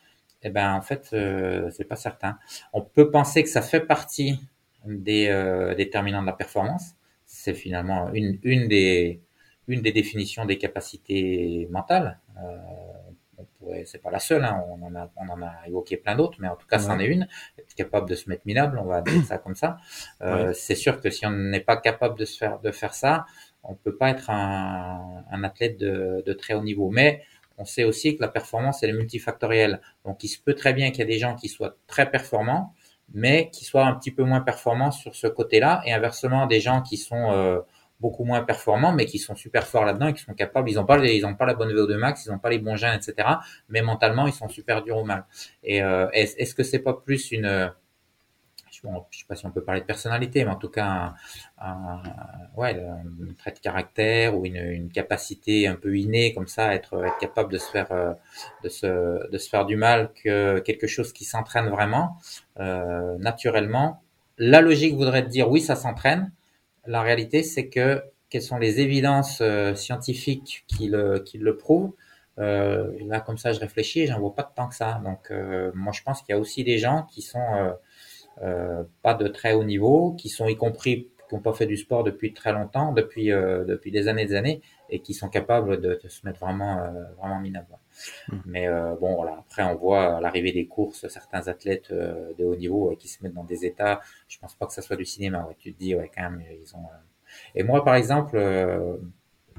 [0.42, 2.38] Eh ben, en fait, euh, c'est pas certain.
[2.72, 4.40] On peut penser que ça fait partie
[4.86, 5.28] des
[5.76, 6.94] déterminants de la performance.
[7.26, 9.20] C'est finalement une des
[9.68, 12.18] une des définitions des capacités mentales.
[12.38, 12.58] Euh,
[13.84, 16.48] c'est pas la seule, hein, on, en a, on en a évoqué plein d'autres, mais
[16.48, 17.28] en tout cas, c'en est une.
[17.58, 19.78] Être capable de se mettre minable, on va dire ça comme ça.
[20.20, 23.24] Euh, C'est sûr que si on n'est pas capable de se faire de faire ça,
[23.62, 26.90] on peut pas être un, un athlète de, de, très haut niveau.
[26.90, 27.22] Mais
[27.58, 29.80] on sait aussi que la performance, elle est multifactorielle.
[30.04, 32.74] Donc, il se peut très bien qu'il y ait des gens qui soient très performants,
[33.14, 36.82] mais qui soient un petit peu moins performants sur ce côté-là, et inversement, des gens
[36.82, 37.60] qui sont euh,
[38.02, 40.68] beaucoup moins performants, mais qui sont super forts là-dedans et qui sont capables.
[40.68, 42.76] Ils n'ont pas, ils ont pas la bonne VO2 max, ils n'ont pas les bons
[42.76, 43.28] gènes, etc.
[43.70, 45.24] Mais mentalement, ils sont super durs au mal.
[45.62, 47.72] Et euh, est-ce que c'est pas plus une
[49.10, 51.14] je sais pas si on peut parler de personnalité, mais en tout cas,
[51.60, 52.02] un,
[52.56, 57.04] ouais, un trait de caractère ou une, une, capacité un peu innée comme ça, être,
[57.04, 58.12] être capable de se faire, euh,
[58.64, 62.16] de se, de se faire du mal, que quelque chose qui s'entraîne vraiment,
[62.58, 64.02] euh, naturellement.
[64.38, 66.32] La logique voudrait dire oui, ça s'entraîne.
[66.86, 71.92] La réalité, c'est que quelles sont les évidences euh, scientifiques qui le, qui le prouvent
[72.38, 75.00] euh, là, comme ça, je réfléchis et j'en vois pas tant que ça.
[75.04, 77.74] Donc, euh, moi, je pense qu'il y a aussi des gens qui sont
[78.42, 81.76] euh, pas de très haut niveau, qui sont y compris, qui n'ont pas fait du
[81.76, 86.00] sport depuis très longtemps, depuis depuis des années, des années, et qui sont capables de,
[86.02, 86.76] de se mettre vraiment
[87.18, 87.78] vraiment minables.
[88.28, 88.36] Mmh.
[88.46, 88.68] Mais
[89.00, 89.38] bon, voilà.
[89.38, 93.34] Après, on voit à l'arrivée des courses certains athlètes de haut niveau qui se mettent
[93.34, 94.00] dans des états.
[94.28, 95.46] Je pense pas que ça soit du cinéma.
[95.46, 95.56] Ouais.
[95.58, 96.86] Tu te dis, ouais, quand même, ils ont.
[97.54, 98.36] Et moi, par exemple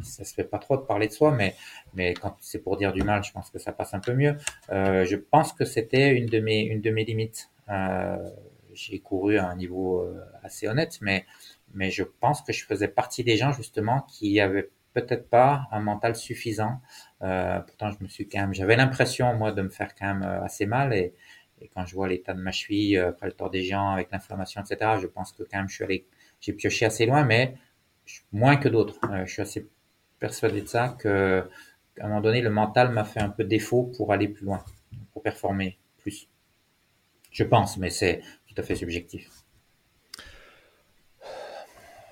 [0.01, 1.55] ça se fait pas trop de parler de soi, mais
[1.93, 4.35] mais quand c'est pour dire du mal, je pense que ça passe un peu mieux.
[4.71, 7.49] Euh, je pense que c'était une de mes une de mes limites.
[7.69, 8.17] Euh,
[8.73, 11.25] j'ai couru à un niveau euh, assez honnête, mais
[11.73, 15.79] mais je pense que je faisais partie des gens justement qui avaient peut-être pas un
[15.79, 16.79] mental suffisant.
[17.23, 20.23] Euh, pourtant, je me suis quand même, j'avais l'impression moi de me faire quand même
[20.23, 21.13] euh, assez mal et,
[21.61, 24.61] et quand je vois l'état de ma cheville après le tort des gens avec l'inflammation,
[24.61, 24.97] etc.
[25.01, 26.05] Je pense que quand même je suis allé,
[26.41, 27.55] j'ai pioché assez loin, mais
[28.33, 28.99] moins que d'autres.
[29.25, 29.69] je suis assez
[30.19, 31.47] persuadé de ça, que
[31.99, 34.63] à un moment donné, le mental m'a fait un peu défaut pour aller plus loin,
[35.13, 36.27] pour performer plus.
[37.31, 39.29] Je pense, mais c'est tout à fait subjectif.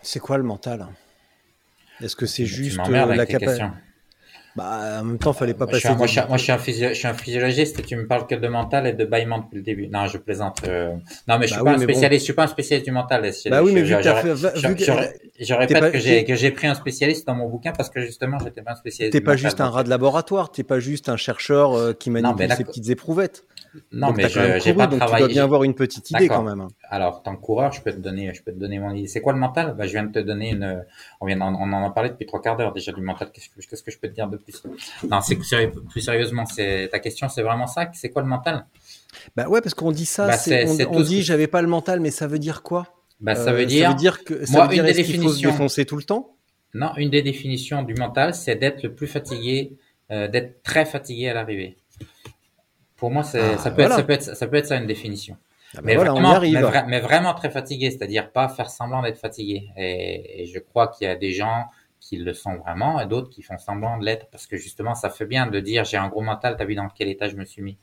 [0.02, 0.88] C'est quoi le mental?
[2.00, 3.68] Est-ce que c'est juste la capacité
[4.56, 5.88] bah, en même temps, fallait pas passer.
[5.96, 8.86] moi, je, suis un je suis un physiologiste et tu me parles que de mental
[8.86, 9.88] et de bâillement depuis le début.
[9.88, 10.62] Non, je plaisante.
[10.68, 10.92] Euh.
[11.28, 12.22] Non, mais je suis bah pas un spécialiste.
[12.22, 13.32] Je suis pas un spécialiste du mental.
[13.50, 14.02] Bah oui, mais je, je,
[15.40, 18.40] je, répète que j'ai que j'ai pris un spécialiste dans mon bouquin parce que justement,
[18.40, 19.14] j'étais pas un spécialiste.
[19.14, 20.52] T'es pas juste un rat de laboratoire.
[20.52, 23.46] T'es pas juste un chercheur euh, qui manipule ses petites éprouvettes.
[23.92, 26.68] Non, mais j'ai pas donc Tu dois bien avoir une petite idée quand même.
[26.90, 29.08] Alors, tant que coureur, je peux te donner, je peux te donner mon idée.
[29.08, 29.76] C'est quoi le mental?
[29.78, 30.84] Bah, je viens de te donner une.
[31.22, 33.32] On vient, on en a parlé depuis trois quarts d'heure déjà du mental.
[33.32, 34.62] Qu'est-ce que, qu'est-ce que je peux te dire de plus?
[35.10, 37.90] Non, c'est plus sérieusement, c'est ta question, c'est vraiment ça?
[37.94, 38.66] C'est quoi le mental?
[39.36, 40.28] Bah ouais, parce qu'on dit ça.
[40.28, 42.88] Bah, on, on dit, j'avais pas le mental, mais ça veut dire quoi?
[43.20, 43.86] Bah ça veut dire.
[43.86, 44.46] Ça veut dire que.
[44.46, 45.30] Ça moi, veut dire une des définitions.
[45.30, 46.36] Faut se défoncer tout le temps?
[46.74, 49.78] Non, une des définitions du mental, c'est d'être le plus fatigué,
[50.12, 51.78] euh, d'être très fatigué à l'arrivée.
[53.02, 55.36] Pour moi, ah, ça, peut être, ça, peut être, ça peut être ça une définition.
[55.76, 59.72] Ah, mais, vraiment, mais, vraiment très fatigué, c'est-à-dire pas faire semblant d'être fatigué.
[59.76, 61.66] Et, je crois qu'il y a des gens
[62.00, 65.10] qui le sont vraiment et d'autres qui font semblant de l'être parce que justement, ça
[65.10, 67.44] fait bien de dire j'ai un gros mental, t'as vu dans quel état je me
[67.44, 67.80] suis mis.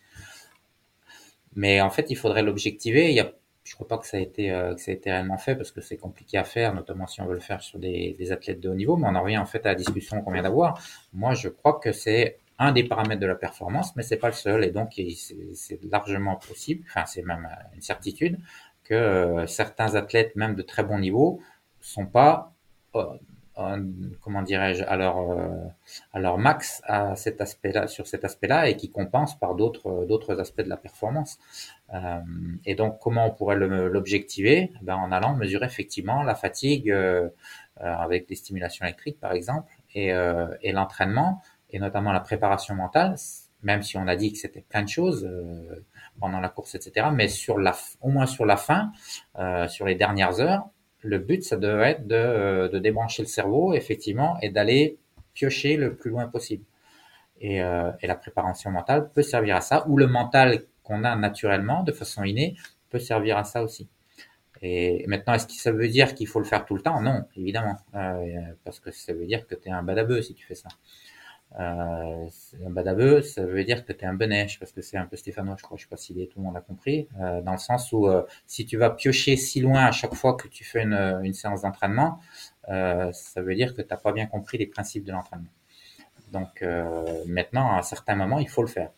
[1.57, 3.09] Mais en fait, il faudrait l'objectiver.
[3.09, 3.33] Il y a,
[3.65, 5.73] je crois pas que ça a été euh, que ça a été réellement fait parce
[5.73, 8.61] que c'est compliqué à faire, notamment si on veut le faire sur des, des athlètes
[8.61, 8.97] de haut niveau.
[8.97, 10.81] Mais on en revient en fait à la discussion qu'on vient d'avoir.
[11.13, 14.35] Moi, je crois que c'est un des paramètres de la performance, mais c'est pas le
[14.35, 14.65] seul.
[14.65, 15.01] Et donc,
[15.55, 18.39] c'est largement possible, enfin, c'est même une certitude,
[18.85, 21.41] que euh, certains athlètes, même de très bon niveau,
[21.81, 22.53] sont pas,
[22.97, 23.07] euh,
[24.21, 25.67] comment dirais-je, à leur, euh,
[26.13, 30.41] à leur max à cet aspect-là, sur cet aspect-là, et qui compensent par d'autres, d'autres
[30.41, 31.39] aspects de la performance.
[32.67, 34.73] et donc, comment on pourrait l'objectiver?
[34.83, 36.95] Ben, En allant mesurer effectivement la fatigue
[37.77, 40.09] avec des stimulations électriques, par exemple, et,
[40.63, 41.41] et l'entraînement
[41.71, 43.17] et notamment la préparation mentale,
[43.63, 45.85] même si on a dit que c'était plein de choses euh,
[46.21, 47.09] pendant la course, etc.
[47.13, 48.93] Mais sur la, au moins sur la fin,
[49.39, 50.69] euh, sur les dernières heures,
[51.03, 54.99] le but, ça devrait être de, euh, de débrancher le cerveau, effectivement, et d'aller
[55.35, 56.65] piocher le plus loin possible.
[57.41, 61.15] Et, euh, et, la préparation mentale peut servir à ça, ou le mental qu'on a
[61.15, 62.57] naturellement, de façon innée,
[62.91, 63.89] peut servir à ça aussi.
[64.61, 67.01] Et maintenant, est-ce que ça veut dire qu'il faut le faire tout le temps?
[67.01, 70.45] Non, évidemment, euh, parce que ça veut dire que tu es un badabeux si tu
[70.45, 70.69] fais ça.
[71.59, 72.29] Euh,
[72.67, 75.17] un badabeu, ça veut dire que tu es un benèche, parce que c'est un peu
[75.17, 77.59] stéphanois, je crois, je sais pas si tout le monde a compris, euh, dans le
[77.59, 80.83] sens où euh, si tu vas piocher si loin à chaque fois que tu fais
[80.83, 82.21] une, une séance d'entraînement,
[82.69, 85.51] euh, ça veut dire que tu n'as pas bien compris les principes de l'entraînement.
[86.33, 88.91] Donc euh, maintenant, à un certain moment, il faut le faire,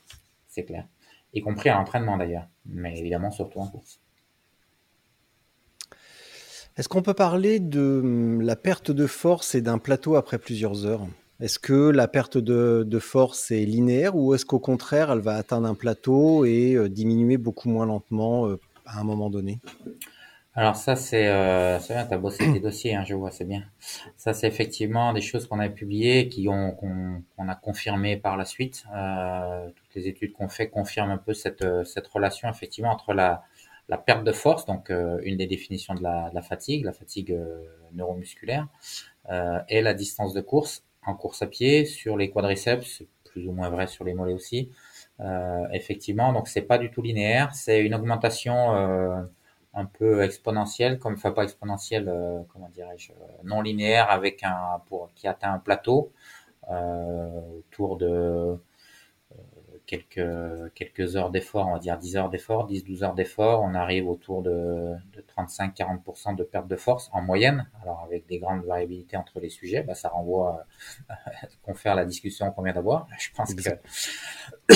[0.49, 0.85] c'est clair,
[1.33, 4.01] y compris à l'entraînement d'ailleurs, mais évidemment surtout en course.
[6.77, 10.87] Est-ce qu'on peut parler de hum, la perte de force et d'un plateau après plusieurs
[10.87, 11.07] heures?
[11.41, 15.67] Est-ce que la perte de, force est linéaire ou est-ce qu'au contraire, elle va atteindre
[15.67, 19.61] un plateau et euh, diminuer beaucoup moins lentement euh, à un moment donné?
[20.55, 23.65] Alors ça c'est euh, bien, t'as bossé tes dossiers, hein, je vois, c'est bien.
[24.17, 28.45] Ça c'est effectivement des choses qu'on a publiées, qui ont qu'on a confirmé par la
[28.45, 28.85] suite.
[28.95, 31.63] Euh, toutes les études qu'on fait confirment un peu cette
[32.13, 33.43] relation effectivement entre la
[34.05, 37.37] perte de force, donc une des définitions de la fatigue, la fatigue
[37.93, 38.67] neuromusculaire,
[39.69, 40.85] et la distance de course
[41.15, 44.71] course à pied, sur les quadriceps, plus ou moins vrai sur les mollets aussi.
[45.21, 49.23] Euh, effectivement, donc c'est pas du tout linéaire, c'est une augmentation euh,
[49.75, 53.13] un peu exponentielle, comme enfin pas exponentielle, euh, comment dirais-je,
[53.45, 56.13] non linéaire avec un pour qui atteint un plateau
[56.69, 58.57] autour de
[59.91, 64.09] quelques, quelques heures d'effort, on va dire 10 heures d'effort, 10-12 heures d'effort, on arrive
[64.09, 67.67] autour de, de 35-40% de perte de force en moyenne.
[67.83, 70.65] Alors avec des grandes variabilités entre les sujets, bah, ça renvoie
[71.09, 71.17] à
[71.63, 73.09] confère la discussion qu'on vient d'avoir.
[73.19, 73.69] Je pense que...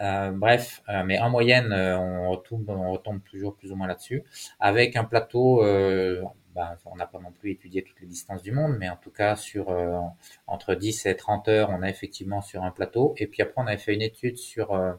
[0.00, 3.86] euh, bref, euh, mais en moyenne, euh, on retombe, on retombe toujours plus ou moins
[3.86, 4.24] là-dessus,
[4.58, 6.20] avec un plateau euh,
[6.54, 9.10] bah, on n'a pas non plus étudié toutes les distances du monde, mais en tout
[9.10, 10.00] cas sur euh,
[10.46, 13.14] entre 10 et 30 heures, on a effectivement sur un plateau.
[13.18, 14.92] Et puis après, on avait fait une étude sur euh,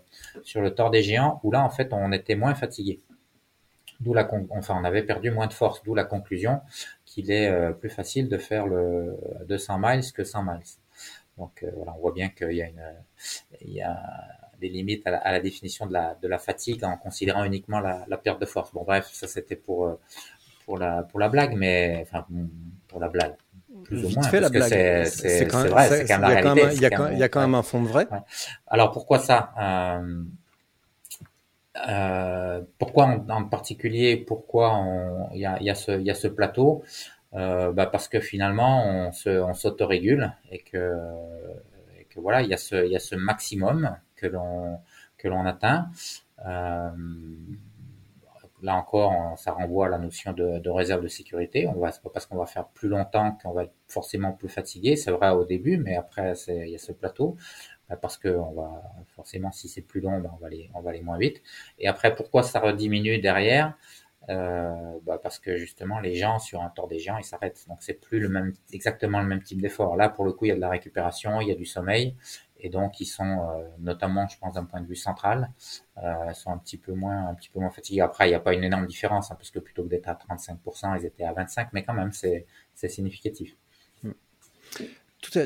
[0.44, 3.02] sur le tort des géants, où là, en fait, on était moins fatigué.
[4.00, 6.62] D'où la enfin, on avait perdu moins de force, d'où la conclusion
[7.06, 10.62] qu'il est euh, plus facile de faire le 200 miles que 100 miles.
[11.38, 12.84] Donc voilà, on voit bien qu'il y a une
[13.62, 13.98] y a
[14.60, 18.40] des limites à la, définition de la, de la fatigue en considérant uniquement la perte
[18.40, 18.72] de force.
[18.74, 19.98] Bon bref, ça c'était pour
[20.72, 22.26] pour la, pour la blague, mais enfin,
[22.88, 23.36] pour la blague.
[23.84, 26.76] Plus ou moins, fait, parce que c'est c'est vrai, c'est quand même la réalité.
[26.76, 28.08] Il y, a, y a quand même un fond de vrai.
[28.10, 28.20] Ouais.
[28.68, 30.24] Alors pourquoi ça euh,
[31.90, 34.82] euh, Pourquoi en, en, particulier Pourquoi
[35.34, 36.84] il y a, y, a ce, y a ce plateau
[37.34, 40.96] euh, bah Parce que finalement on se on s'autorégule et que,
[42.00, 44.80] et que voilà il y a ce il y a ce maximum que l'on
[45.18, 45.90] que l'on atteint.
[46.46, 46.92] Euh,
[48.62, 51.68] là encore, ça renvoie à la notion de, réserve de sécurité.
[51.68, 54.50] On va, c'est pas parce qu'on va faire plus longtemps qu'on va être forcément plus
[54.50, 54.96] fatigué.
[54.96, 57.38] C'est vrai au début, mais après, il y a ce plateau.
[57.90, 58.84] Bah, parce que on va,
[59.16, 61.42] forcément, si c'est plus long, bah, on va aller, on va moins vite.
[61.80, 63.76] Et après, pourquoi ça rediminue derrière?
[64.30, 67.80] Euh, bah parce que justement les gens sur un tort des gens ils s'arrêtent donc
[67.82, 68.32] c'est plus
[68.72, 71.42] exactement le même type d'effort là pour le coup il y a de la récupération
[71.42, 72.16] il y a du sommeil
[72.62, 75.52] et donc ils sont euh, notamment, je pense, d'un point de vue central,
[75.98, 78.02] euh, sont un petit peu moins, un petit peu moins fatigués.
[78.02, 80.14] Après, il n'y a pas une énorme différence, hein, parce que plutôt que d'être à
[80.14, 82.46] 35%, ils étaient à 25%, mais quand même, c'est
[82.88, 83.56] significatif.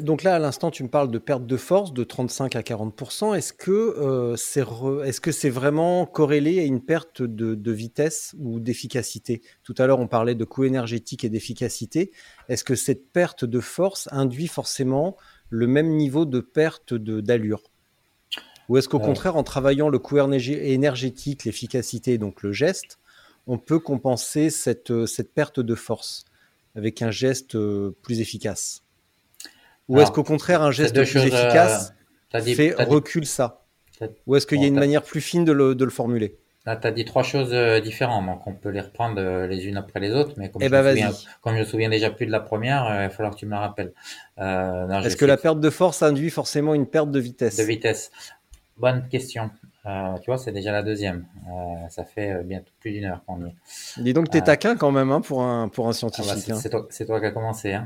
[0.01, 3.35] Donc là, à l'instant, tu me parles de perte de force de 35 à 40%.
[3.35, 8.61] Est-ce que euh, c'est est -ce c'est vraiment corrélé à une perte de vitesse ou
[8.61, 9.41] d'efficacité?
[9.63, 12.11] Tout à l'heure, on parlait de coût énergétique et d'efficacité.
[12.47, 15.17] Est-ce que cette perte de force induit forcément
[15.49, 17.63] le même niveau de perte d'allure.
[18.67, 22.97] Ou est-ce qu'au contraire, en travaillant le coût énergétique, l'efficacité, donc le geste,
[23.47, 26.25] on peut compenser cette, euh, cette perte de force
[26.75, 28.81] avec un geste euh, plus efficace?
[29.87, 31.93] Ou est-ce qu'au contraire, un geste plus efficace
[32.33, 33.65] euh, fait recule ça?
[34.25, 36.39] Ou est-ce qu'il y a une manière plus fine de le, de le formuler?
[36.65, 39.67] Là, tu as dit trois choses euh, différentes, donc on peut les reprendre euh, les
[39.67, 41.11] unes après les autres, mais comme, eh je, ben me souviens,
[41.41, 43.45] comme je me souviens déjà plus de la première, euh, il va falloir que tu
[43.45, 43.93] me la rappelles.
[44.39, 47.57] Euh, Est-ce que la perte de force induit forcément une perte de vitesse?
[47.57, 48.11] De vitesse.
[48.77, 49.51] Bonne question.
[49.85, 51.27] Euh, tu vois, c'est déjà la deuxième.
[51.47, 54.01] Euh, ça fait bientôt plus d'une heure qu'on y est.
[54.01, 56.31] Dis donc, t'es taquin quand même hein, pour un pour un scientifique.
[56.31, 56.81] Ah bah c'est hein.
[56.87, 57.73] toi, toi, qui as commencé.
[57.73, 57.85] Hein.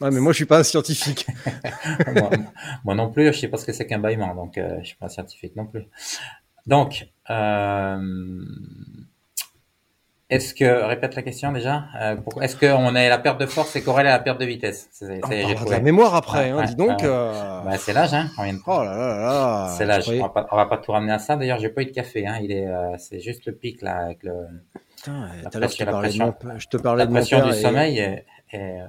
[0.00, 1.26] Ouais, mais moi, je suis pas un scientifique.
[2.14, 2.30] moi,
[2.84, 4.96] moi, non plus, je sais pas ce que c'est qu'un bâillement, donc euh, je suis
[4.96, 5.86] pas un scientifique non plus.
[6.66, 8.44] Donc, euh,
[10.28, 13.82] est-ce que, répète la question déjà, euh, est-ce qu'on est la perte de force est
[13.82, 14.88] corrélée à la perte de vitesse?
[14.90, 17.04] C'est, c'est, On de la mémoire après, hein, dis donc.
[17.04, 17.62] Euh...
[17.62, 18.28] Bah, c'est l'âge, hein.
[18.36, 18.58] De...
[18.66, 19.74] Oh là là là.
[19.78, 20.08] C'est l'âge.
[20.08, 21.36] On, va pas, on va pas tout ramener à ça.
[21.36, 22.26] D'ailleurs, j'ai pas eu de café.
[22.26, 22.40] Hein.
[22.42, 24.32] Il est, euh, c'est juste le pic là avec le.
[24.96, 26.58] Putain, la pression, la pression, mon...
[26.58, 27.62] je te parlais la de pression du et...
[27.62, 27.98] sommeil.
[28.00, 28.80] Et, et,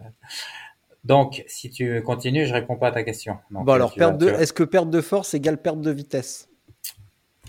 [1.03, 3.37] donc, si tu continues, je réponds pas à ta question.
[3.51, 6.49] Donc, bon alors, perte de, est-ce que perte de force égale perte de vitesse?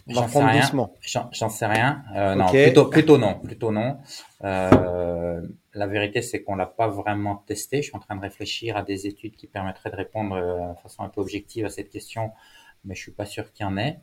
[0.09, 0.91] J'en sais, rien.
[1.33, 2.03] J'en sais rien.
[2.15, 2.37] Euh, okay.
[2.37, 3.35] Non, plutôt, plutôt non.
[3.39, 3.99] Plutôt non.
[4.45, 5.41] Euh,
[5.75, 7.79] la vérité, c'est qu'on l'a pas vraiment testé.
[7.79, 10.79] Je suis en train de réfléchir à des études qui permettraient de répondre euh, de
[10.81, 12.33] façon un peu objective à cette question,
[12.85, 13.99] mais je suis pas sûr qu'il y en ait.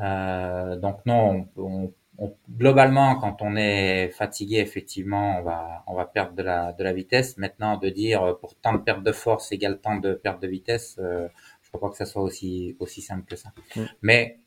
[0.00, 5.94] Euh, donc non, on, on, on, globalement, quand on est fatigué, effectivement, on va, on
[5.94, 7.36] va perdre de la, de la vitesse.
[7.36, 10.48] Maintenant, de dire euh, pour tant de perte de force égale tant de perte de
[10.48, 11.28] vitesse, euh,
[11.62, 13.50] je crois pas que ça soit aussi, aussi simple que ça.
[13.76, 13.80] Mm.
[14.02, 14.38] Mais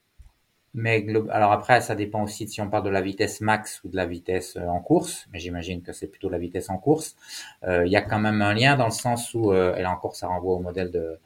[0.77, 3.87] mais alors après, ça dépend aussi de si on parle de la vitesse max ou
[3.87, 5.25] de la vitesse euh, en course.
[5.31, 7.15] Mais j'imagine que c'est plutôt la vitesse en course.
[7.63, 9.91] Euh, il y a quand même un lien dans le sens où, euh, et là
[9.91, 11.17] encore, ça renvoie au modèle de,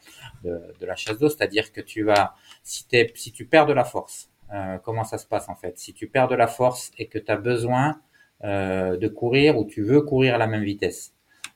[0.44, 3.74] de, de la chasse d'eau, c'est-à-dire que tu vas, si, es, si tu perds de
[3.74, 5.80] la force, euh, comment ça se passe en fait?
[5.80, 8.00] Si tu perds de la force et que tu as besoin
[8.44, 11.14] euh, de courir ou tu veux courir à la même vitesse,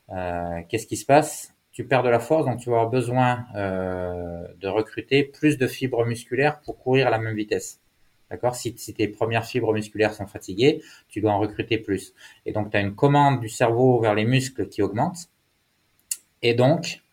[0.10, 1.54] euh, qu'est-ce qui se passe?
[1.72, 6.06] Tu perds de la force, donc tu vas avoir besoin de recruter plus de fibres
[6.06, 7.80] musculaires pour courir à la même vitesse.
[8.34, 8.56] D'accord?
[8.56, 12.16] Si, si, tes premières fibres musculaires sont fatiguées, tu dois en recruter plus.
[12.48, 15.30] Et donc, tu as une commande du cerveau vers les muscles qui augmente.
[16.42, 17.04] Et donc,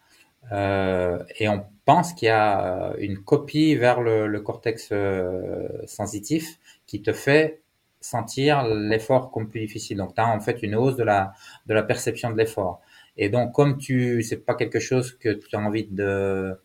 [0.51, 6.59] euh, et on pense qu'il y a une copie vers le, le cortex euh, sensitif
[6.87, 7.61] qui te fait
[8.01, 9.99] sentir l'effort comme plus difficile.
[9.99, 11.35] Donc, tu as en fait une hausse de la,
[11.67, 12.81] de la perception de l'effort.
[13.19, 16.59] Et donc, comme tu, c'est pas quelque chose que tu as envie de,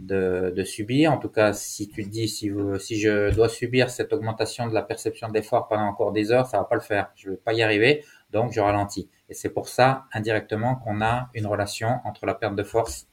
[0.00, 3.90] de, de, subir, en tout cas, si tu te dis, si, si je dois subir
[3.90, 6.80] cette augmentation de la perception de l'effort pendant encore des heures, ça va pas le
[6.80, 7.10] faire.
[7.16, 9.08] Je vais pas y arriver, donc je ralentis.
[9.28, 13.08] Et c'est pour ça, indirectement, qu'on a une relation entre la perte de force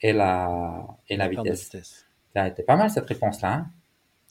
[0.00, 1.64] et la, et la, vitesse.
[1.64, 2.06] vitesse.
[2.34, 3.52] Ça a été pas mal cette réponse-là.
[3.52, 3.70] Hein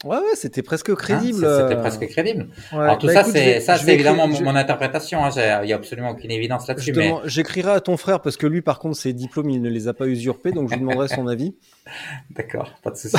[0.05, 1.47] Ouais, ouais, c'était presque hein, crédible.
[1.61, 2.47] c'était presque crédible.
[2.71, 5.25] Alors tout bah, ça, c'est ça, c'est évidemment mon, interprétation.
[5.25, 5.31] Hein,
[5.63, 6.93] il y a absolument aucune évidence là-dessus.
[6.95, 7.11] Mais...
[7.25, 9.93] J'écrirai à ton frère parce que lui, par contre, ses diplômes, il ne les a
[9.95, 11.55] pas usurpés, donc je lui demanderai son avis.
[12.29, 13.17] D'accord, pas de souci.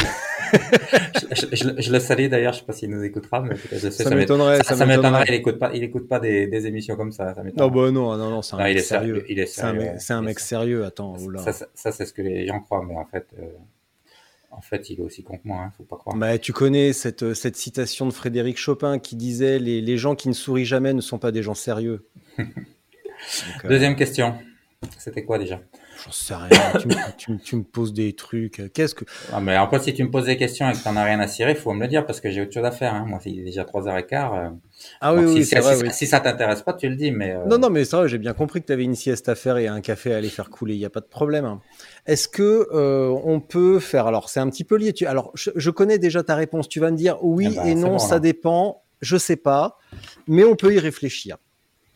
[1.33, 4.63] je, le salue d'ailleurs, je sais pas s'il nous écoutera, mais je sais, ça, m'étonnerait.
[4.63, 5.25] Ça, m'étonnerait.
[5.27, 7.35] Il écoute pas, il écoute pas des, des émissions comme ça.
[7.35, 9.25] ça non, bah non, non, non, c'est un mec il est sérieux.
[9.29, 9.91] Il est sérieux.
[9.99, 10.85] C'est un, mec, sérieux.
[10.85, 13.27] Attends, Ça, ça, c'est ce que les gens croient, mais en fait.
[13.39, 13.47] Euh,
[14.57, 16.17] en fait, il est aussi con que moi, hein, faut pas croire.
[16.17, 20.15] Bah, tu connais cette, euh, cette citation de Frédéric Chopin qui disait les, les gens
[20.15, 22.07] qui ne sourient jamais ne sont pas des gens sérieux.
[23.65, 24.35] Euh, Deuxième question.
[24.99, 25.59] C'était quoi déjà?
[26.05, 26.49] J'en sais rien.
[26.79, 28.63] tu, me, tu, tu, me poses des trucs.
[28.73, 29.05] Qu'est-ce que.
[29.33, 31.05] Ah, mais en fait, si tu me poses des questions et que tu n'en as
[31.05, 32.95] rien à cirer, il faut me le dire parce que j'ai autre chose à faire.
[32.95, 33.05] Hein.
[33.07, 34.13] Moi, il est déjà 3h15.
[34.13, 34.51] Euh...
[35.01, 35.91] Ah oui, oui, si, c'est vrai, si, oui.
[35.93, 37.11] si ça t'intéresse pas, tu le dis.
[37.11, 37.45] Mais euh...
[37.47, 39.57] Non, non, mais c'est vrai, j'ai bien compris que tu avais une sieste à faire
[39.59, 40.75] et un café à aller faire couler.
[40.75, 41.59] Il n'y a pas de problème.
[42.07, 44.07] Est-ce que euh, on peut faire.
[44.07, 44.93] Alors, c'est un petit peu lié.
[44.93, 45.07] Tu...
[45.07, 46.69] Alors, je, je, connais déjà ta réponse.
[46.69, 48.83] Tu vas me dire oui ah bah, et non, bon, ça dépend.
[49.01, 49.79] Je sais pas.
[50.27, 51.37] Mais on peut y réfléchir.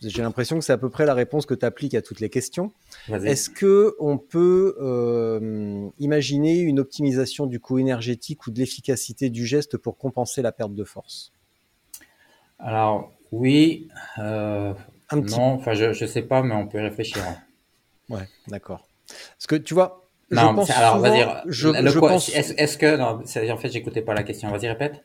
[0.02, 2.30] J'ai l'impression que c'est à peu près la réponse que tu appliques à toutes les
[2.30, 2.72] questions.
[3.08, 9.44] Est-ce que on peut euh, imaginer une optimisation du coût énergétique ou de l'efficacité du
[9.46, 11.32] geste pour compenser la perte de force?
[12.58, 14.72] Alors oui, euh,
[15.10, 17.22] Un petit non, enfin je je sais pas, mais on peut y réfléchir.
[18.08, 18.88] Ouais, d'accord.
[19.08, 22.96] Parce que tu vois, je Non, pense c'est- alors souvent- je, je pense, Est-ce que
[22.96, 23.22] non,
[23.52, 24.50] en fait j'écoutais pas la question.
[24.50, 25.02] Vas-y répète.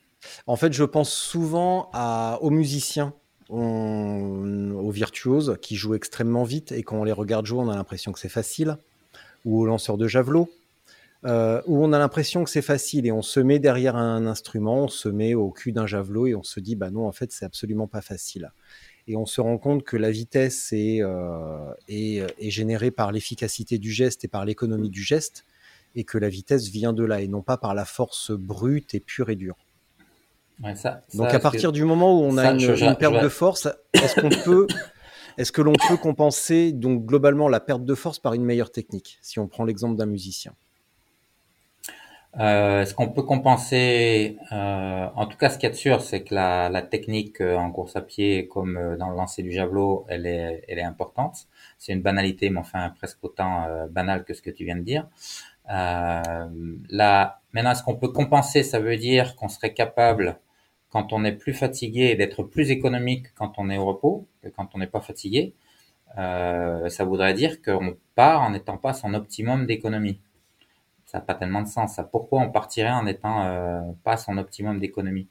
[0.47, 3.13] en fait, je pense souvent à, aux musiciens,
[3.49, 8.11] aux virtuoses qui jouent extrêmement vite et quand on les regarde jouer, on a l'impression
[8.11, 8.77] que c'est facile,
[9.45, 10.49] ou aux lanceurs de javelot,
[11.25, 14.83] euh, où on a l'impression que c'est facile et on se met derrière un instrument,
[14.83, 17.31] on se met au cul d'un javelot et on se dit, bah non, en fait,
[17.31, 18.51] c'est absolument pas facile.
[19.07, 23.77] Et on se rend compte que la vitesse est, euh, est, est générée par l'efficacité
[23.77, 25.45] du geste et par l'économie du geste,
[25.95, 28.99] et que la vitesse vient de là et non pas par la force brute et
[28.99, 29.57] pure et dure.
[30.63, 32.97] Ouais, ça, Donc à partir du moment où on a ça, une, je- je- une
[32.97, 33.67] perte je- de force,
[34.01, 34.67] est-ce qu'on peut,
[35.37, 39.19] est-ce que l'on peut compenser donc globalement la perte de force par une meilleure technique
[39.21, 40.53] Si on prend l'exemple d'un musicien?
[42.37, 46.01] Euh, Est-ce qu'on peut compenser euh, En tout cas, ce qu'il y a de sûr,
[46.01, 49.41] c'est que la, la technique euh, en course à pied, comme euh, dans le lancer
[49.41, 51.47] du javelot, elle est, elle est importante.
[51.77, 54.81] C'est une banalité, mais enfin presque autant euh, banale que ce que tu viens de
[54.81, 55.07] dire.
[55.71, 56.21] Euh,
[56.89, 58.63] là, maintenant, est-ce qu'on peut compenser?
[58.63, 60.37] Ça veut dire qu'on serait capable,
[60.95, 64.69] quand on est plus fatigué, d'être plus économique quand on est au repos que quand
[64.75, 65.53] on n'est pas fatigué.
[66.17, 70.21] Euh, ça voudrait dire qu'on part en n'étant pas son optimum d'économie
[71.05, 71.95] ça n'a pas tellement de sens.
[71.95, 72.03] Ça.
[72.03, 75.27] Pourquoi on partirait en étant euh, pas son optimum d'économie?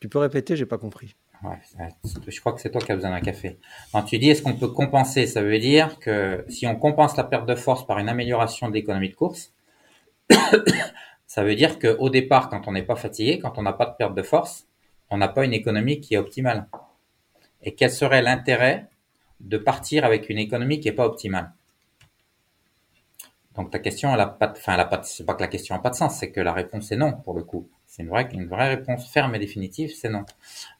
[0.00, 1.14] Tu peux répéter J'ai pas compris.
[1.44, 1.88] ouais,
[2.28, 3.58] Je crois que c'est toi qui as besoin d'un café.
[3.92, 7.24] Quand tu dis est-ce qu'on peut compenser, ça veut dire que si on compense la
[7.24, 9.52] perte de force par une amélioration de l'économie de course,
[11.30, 13.94] ça veut dire qu'au départ, quand on n'est pas fatigué, quand on n'a pas de
[13.96, 14.66] perte de force,
[15.10, 16.66] on n'a pas une économie qui est optimale.
[17.62, 18.88] Et quel serait l'intérêt
[19.38, 21.52] de partir avec une économie qui n'est pas optimale?
[23.54, 25.46] Donc ta question, elle a pas, de, enfin, elle a pas, c'est pas que la
[25.46, 27.68] question a pas de sens, c'est que la réponse est non pour le coup.
[27.86, 30.24] C'est une vraie, une vraie réponse ferme et définitive, c'est non.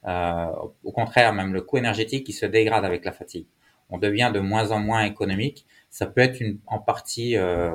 [0.09, 0.47] Euh,
[0.83, 3.47] au contraire, même le coût énergétique, il se dégrade avec la fatigue.
[3.89, 5.65] On devient de moins en moins économique.
[5.91, 7.71] Ça peut être une, en partie euh,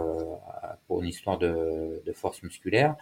[1.01, 2.95] une histoire de, de force musculaire.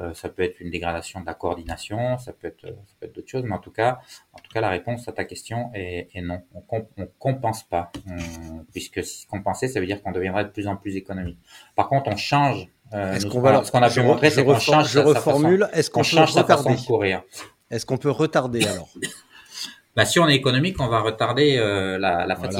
[0.00, 2.18] Euh, ça peut être une dégradation de la coordination.
[2.18, 3.44] Ça peut être, ça peut être d'autres choses.
[3.44, 3.98] Mais en tout cas,
[4.32, 6.42] en tout cas, la réponse à ta question est, est non.
[6.54, 10.50] On, comp, on compense pas, on, puisque si compenser, ça veut dire qu'on deviendrait de
[10.50, 11.38] plus en plus économique.
[11.76, 12.68] Par contre, on change.
[12.92, 14.88] Euh, Est-ce nous, qu'on va alors- ce qu'on a pu re- montrer, c'est qu'on change
[14.88, 15.68] je sa- reformule.
[15.72, 17.22] Est-ce qu'on change sa façon de courir.
[17.70, 18.88] Est-ce qu'on peut retarder alors?
[19.96, 22.50] Bah, si on est économique, on va retarder euh, la, la Voilà.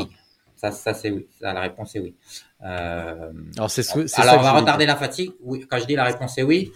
[0.60, 1.26] Ça, ça c'est oui.
[1.40, 2.14] Ça, la réponse est oui.
[2.62, 5.32] Euh, Alors c'est ce- c'est alors, on va retarder la fatigue.
[5.40, 5.66] Oui.
[5.70, 6.70] Quand je dis la réponse est oui,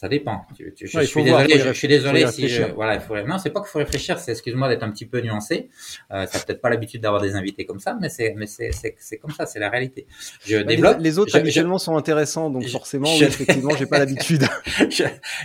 [0.00, 0.42] ça dépend.
[0.56, 1.58] Tu- tu- je, Ouais, suis désolé.
[1.58, 3.16] je, je suis désolé si je, voilà, il faut.
[3.26, 4.16] Non, c'est pas qu'il faut réfléchir.
[4.20, 5.68] C'est excuse-moi d'être un petit peu nuancé.
[6.12, 8.94] Euh, t'as peut-être pas l'habitude d'avoir des invités comme ça, mais c'est, mais c'est, c'est,
[8.98, 9.44] c'est comme ça.
[9.46, 10.06] C'est la réalité.
[10.46, 10.98] Je Bah, développe.
[10.98, 14.44] les, les autres habituellement sont intéressants, donc forcément, je- oui, effectivement, j'ai pas l'habitude.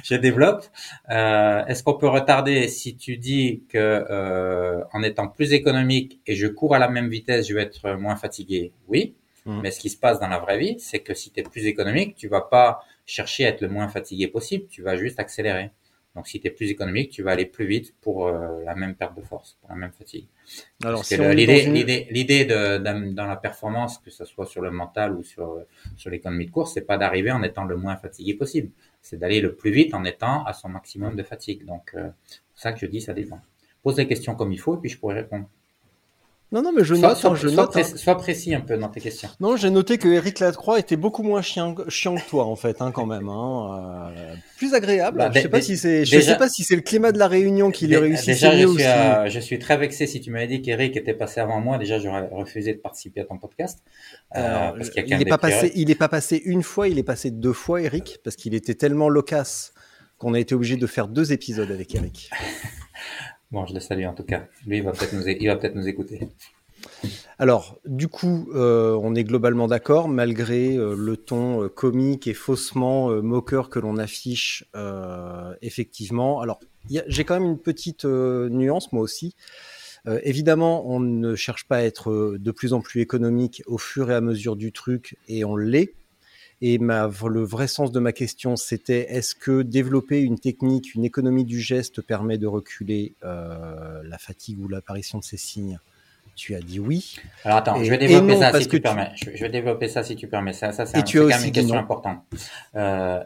[0.03, 0.65] je, développe.
[1.09, 6.35] Euh, Est-ce qu'on peut retarder si tu dis que euh, en étant plus économique et
[6.35, 8.71] je cours à la même vitesse, je vais être moins fatigué?
[8.87, 9.15] Oui.
[9.45, 9.61] Mhm.
[9.61, 11.65] Mais ce qui se passe dans la vraie vie, c'est que si tu es plus
[11.65, 15.71] économique, tu vas pas chercher à être le moins fatigué possible, tu vas juste accélérer.
[16.15, 18.93] Donc si tu es plus économique, tu vas aller plus vite pour euh, la même
[18.93, 20.27] perte de force, pour la même fatigue.
[20.83, 25.23] Alors, l'idée, l'idée, l'idée de, dans la performance, que ce soit sur le mental ou
[25.23, 25.57] sur
[25.97, 28.69] sur l'économie de course, c'est pas d'arriver en étant le moins fatigué possible,
[29.01, 31.65] c'est d'aller le plus vite en étant à son maximum de fatigue.
[31.65, 33.41] Donc euh, c'est pour ça que je dis ça dépend.
[33.81, 35.49] Pose les questions comme il faut et puis je pourrai répondre.
[36.53, 37.17] Non, non, mais je note.
[37.17, 38.15] Sois, je note, hein.
[38.15, 39.27] précis un peu dans tes questions.
[39.39, 42.79] Non, j'ai noté que Eric Lacroix était beaucoup moins chiant, chiant que toi, en fait,
[42.79, 43.27] hein, quand même.
[43.27, 45.17] Hein, euh, plus agréable.
[45.17, 47.87] Bah, je sais pas si sais pas si c'est le climat de la réunion qui
[47.87, 48.27] lui réussit.
[48.27, 51.41] Déjà, je suis, euh, je suis très vexé si tu m'avais dit qu'Eric était passé
[51.41, 51.79] avant moi.
[51.79, 53.79] Déjà, j'aurais refusé de participer à ton podcast.
[54.35, 57.31] Euh, parce il n'est pas passé, il est pas passé une fois, il est passé
[57.31, 59.73] deux fois, Eric, parce qu'il était tellement loquace
[60.19, 62.29] qu'on a été obligé de faire deux épisodes avec Eric.
[63.53, 64.47] bon, je le salue en tout cas.
[64.65, 66.27] Lui, il va peut-être nous, écouter.
[67.39, 72.33] Alors, du coup, euh, on est globalement d'accord, malgré euh, le ton euh, comique et
[72.33, 74.65] faussement moqueur que l'on affiche,
[75.61, 76.41] effectivement.
[76.41, 76.59] Alors,
[76.89, 79.35] j'ai quand même une petite nuance, moi aussi.
[80.23, 84.15] évidemment, on ne cherche pas à être de plus en plus économique au fur et
[84.15, 85.93] à mesure du truc, et on l'est.
[86.65, 91.03] Et ma, le vrai sens de ma question, c'était est-ce que développer une technique, une
[91.03, 95.77] économie du geste permet de reculer la fatigue ou l'apparition de ces signes?
[96.37, 97.17] Tu as dit oui.
[97.43, 99.11] Alors attends, je vais développer ça si tu, permets.
[99.15, 100.53] Je, vais développer ça si tu permets.
[100.53, 102.23] Ça, ça c'est quand même une question importante.
[102.75, 103.21] Euh,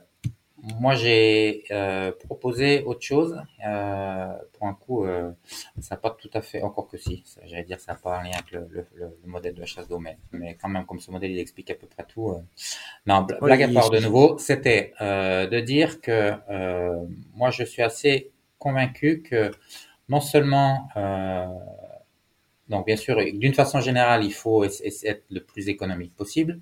[0.79, 3.39] moi, j'ai euh, proposé autre chose.
[3.65, 5.31] Euh, pour un coup, euh,
[5.79, 8.23] ça n'a pas tout à fait, encore que si, j'allais dire, ça n'a pas un
[8.23, 10.99] lien avec le, le, le, modèle de la chasse d'eau, mais, mais, quand même, comme
[10.99, 12.29] ce modèle, il explique à peu près tout.
[12.29, 12.41] Euh.
[13.05, 16.33] Non, blague à part de nouveau, c'était euh, de dire que
[17.35, 19.51] moi, je suis assez convaincu que
[20.09, 20.89] non seulement
[22.69, 26.59] donc, bien sûr, d'une façon générale, il faut être le plus économique possible,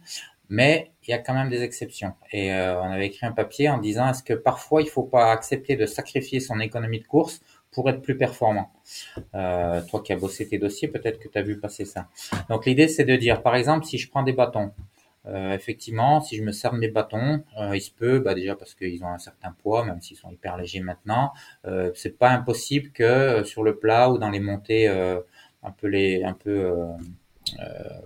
[0.50, 2.14] mais il y a quand même des exceptions.
[2.32, 5.04] Et euh, on avait écrit un papier en disant est-ce que parfois il ne faut
[5.04, 7.42] pas accepter de sacrifier son économie de course
[7.72, 8.72] pour être plus performant?
[9.34, 12.08] Euh, toi qui as bossé tes dossiers, peut-être que tu as vu passer ça.
[12.50, 14.72] Donc l'idée c'est de dire, par exemple, si je prends des bâtons,
[15.28, 17.44] euh, effectivement, si je me sers de mes bâtons,
[17.74, 20.56] il se peut, bah déjà parce qu'ils ont un certain poids, même s'ils sont hyper
[20.56, 21.34] légers maintenant,
[21.66, 24.88] euh, c'est pas impossible que sur le plat ou dans les montées
[25.66, 26.94] un peu les, un peu euh,
[27.60, 28.02] euh,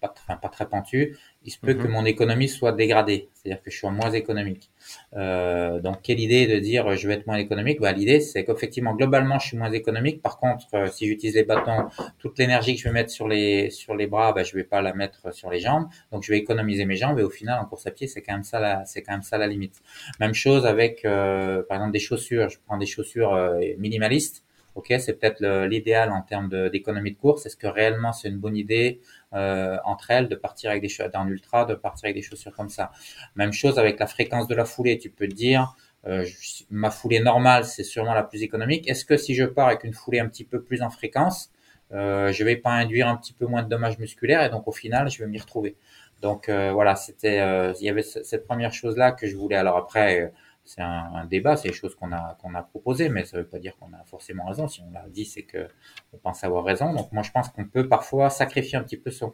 [0.00, 1.16] pas, pas, très pentu,
[1.46, 1.92] il se peut que mhm.
[1.92, 4.68] mon économie soit dégradée, c'est-à-dire que je suis moins économique.
[5.14, 7.80] Euh, donc, quelle idée de dire je vais être moins économique?
[7.80, 10.20] Bah, L'idée, c'est qu'effectivement, globalement, je suis moins économique.
[10.22, 11.86] Par contre, euh, si j'utilise les bâtons,
[12.18, 14.82] toute l'énergie que je vais mettre sur les, sur les bras, bah, je vais pas
[14.82, 15.86] la mettre sur les jambes.
[16.10, 18.34] Donc, je vais économiser mes jambes et au final, en course à pied, c'est quand
[18.34, 19.80] même ça la, c'est quand même ça la limite.
[20.18, 22.48] Même chose avec, euh, par exemple, des chaussures.
[22.48, 23.38] Je prends des chaussures
[23.78, 24.42] minimalistes
[24.76, 27.46] ok, c'est peut-être l'idéal en termes d'économie de, course.
[27.46, 29.00] Est-ce que réellement c'est une bonne idée
[29.36, 32.52] euh, entre elles de partir avec des chaussures dans ultra, de partir avec des chaussures
[32.52, 32.90] comme ça
[33.36, 34.98] Même chose avec la fréquence de la foulée.
[34.98, 35.76] Tu peux te dire,
[36.06, 36.24] euh,
[36.70, 38.88] ma foulée normale, c'est sûrement la plus économique.
[38.88, 41.50] Est-ce que si je pars avec une foulée un petit peu plus en fréquence,
[41.92, 44.72] euh, je vais pas induire un petit peu moins de dommages musculaires et donc au
[44.72, 45.76] final, je vais m'y retrouver.
[46.22, 49.56] Donc euh, voilà, c'était, euh, il y avait cette première chose là que je voulais.
[49.56, 50.32] Alors après
[50.66, 53.48] c'est un, débat, c'est des choses qu'on a qu'on a proposées, mais ça ne veut
[53.48, 54.68] pas dire qu'on a forcément raison.
[54.68, 55.68] Si on l'a dit, c'est que
[56.12, 56.92] on pense avoir raison.
[56.92, 59.32] Donc moi, je pense qu'on peut parfois sacrifier un petit peu son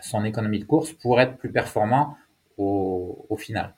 [0.00, 2.16] son économie de course pour être plus performant
[2.56, 3.74] au, final.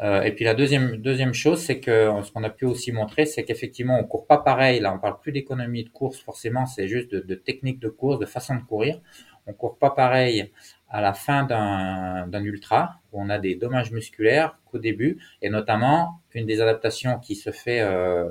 [0.00, 3.26] Euh, et puis la deuxième deuxième chose, c'est que ce qu'on a pu aussi montrer,
[3.26, 4.78] c'est qu'effectivement, on court pas pareil.
[4.80, 8.20] Là, on parle plus d'économie de course forcément, c'est juste de, de technique de course,
[8.20, 9.00] de façon de courir.
[9.46, 10.52] On court pas pareil
[10.88, 16.46] à la fin d'un ultra, on a des dommages musculaires qu'au début, et notamment une
[16.46, 18.30] des adaptations qui se fait euh,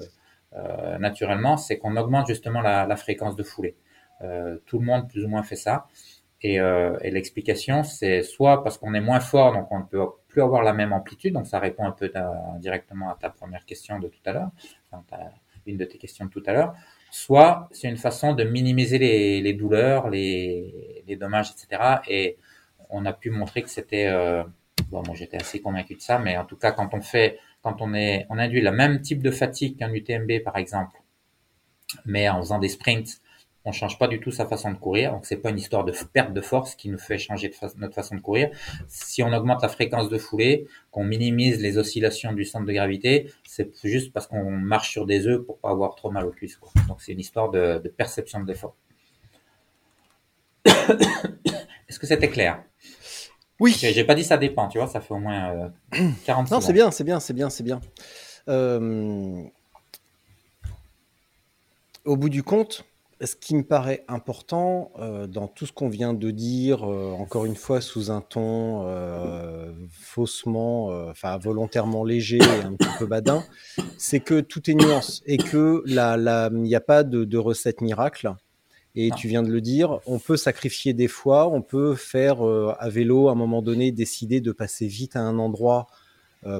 [0.54, 3.76] euh, naturellement, c'est qu'on augmente justement la, la, fréquence de foulée.
[4.22, 5.88] Euh, tout le monde plus ou moins fait ça,
[6.44, 10.06] et, euh, et l'explication c'est soit parce qu'on est moins fort, donc on ne peut
[10.28, 12.12] plus avoir la même amplitude, donc ça répond un peu
[12.60, 14.50] directement à ta première question de tout à l'heure,
[14.92, 15.18] enfin,
[15.66, 16.74] une de tes questions de tout à l'heure,
[17.12, 22.00] soit c'est une façon de minimiser les, les douleurs, les, les dommages, etc.
[22.08, 22.38] Et
[22.90, 24.44] on a pu montrer que c'était euh,
[24.92, 27.82] bon moi j'étais assez convaincu de ça mais en tout cas quand on fait quand
[27.82, 31.02] on est on induit le même type de fatigue qu'un UTMB par exemple
[32.06, 33.22] mais en faisant des sprints
[33.64, 35.12] on change pas du tout sa façon de courir.
[35.12, 38.16] Donc c'est pas une histoire de perte de force qui nous fait changer notre façon
[38.16, 38.50] de courir.
[38.88, 43.32] Si on augmente la fréquence de foulée qu'on minimise les oscillations du centre de gravité
[43.48, 46.60] c'est juste parce qu'on marche sur des œufs pour pas avoir trop mal aux cuisses
[46.88, 48.76] donc c'est une histoire de, de perception de l'effort.
[50.66, 52.64] Est-ce que c'était clair?
[53.62, 53.76] Oui.
[53.78, 56.74] J'ai pas dit ça dépend, tu vois, ça fait au moins euh, 40 Non, c'est
[56.74, 57.80] bien, c'est bien, c'est bien, c'est bien.
[58.50, 59.44] Euh,
[62.04, 62.86] au bout du compte,
[63.24, 67.46] ce qui me paraît important euh, dans tout ce qu'on vient de dire, euh, encore
[67.46, 73.44] une fois sous un ton euh, faussement, enfin volontairement léger et un petit peu badin,
[73.98, 78.34] c'est que tout est nuance et que il n'y a pas de, recette miracle.
[78.96, 82.90] Et tu viens de le dire, on peut sacrifier des fois, on peut faire à
[82.90, 85.88] vélo à un moment donné, décider de passer vite à un endroit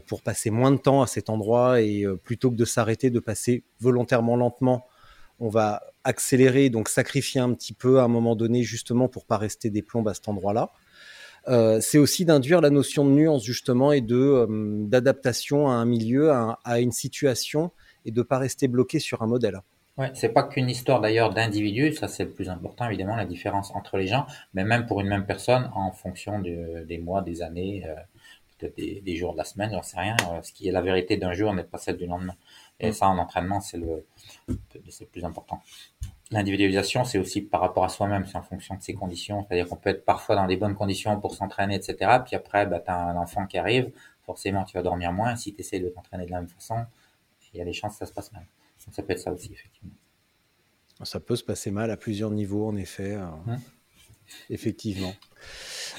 [0.08, 3.64] pour passer moins de temps à cet endroit et plutôt que de s'arrêter, de passer
[3.82, 4.86] volontairement lentement
[5.42, 9.38] on va accélérer, donc sacrifier un petit peu à un moment donné, justement pour pas
[9.38, 10.70] rester des plombes à cet endroit-là.
[11.48, 15.86] Euh, c'est aussi d'induire la notion de nuance justement et de euh, d'adaptation à un
[15.86, 17.72] milieu, à, une situation
[18.06, 19.60] et de pas rester bloqué sur un modèle.
[20.14, 23.98] C'est pas qu'une histoire d'ailleurs d'individus, ça c'est le plus important évidemment la différence entre
[23.98, 27.96] les gens, mais même pour une même personne en fonction des mois, des années, euh,
[28.58, 30.16] peut-être des, jours de la semaine, j'en sais rien.
[30.44, 32.36] ce qui est la vérité d'un jour n'est pas celle du lendemain.
[32.80, 32.94] Et mm.
[32.94, 34.06] ça en entraînement c'est le
[34.90, 35.62] c'est le plus important.
[36.32, 39.46] L'individualisation, c'est aussi par rapport à soi-même, c'est en fonction de ses conditions.
[39.46, 42.20] C'est-à-dire qu'on peut être parfois dans des bonnes conditions pour s'entraîner, etc.
[42.26, 43.92] Puis après, bah, tu as un enfant qui arrive,
[44.26, 45.36] forcément tu vas dormir moins.
[45.36, 46.86] Si tu essaies de t'entraîner de la même façon,
[47.54, 48.46] il y a des chances que ça se passe mal.
[48.90, 49.92] Ça peut être ça aussi, effectivement.
[51.04, 53.14] Ça peut se passer mal à plusieurs niveaux, en effet.
[53.14, 53.60] Euh, hum.
[54.50, 55.14] Effectivement.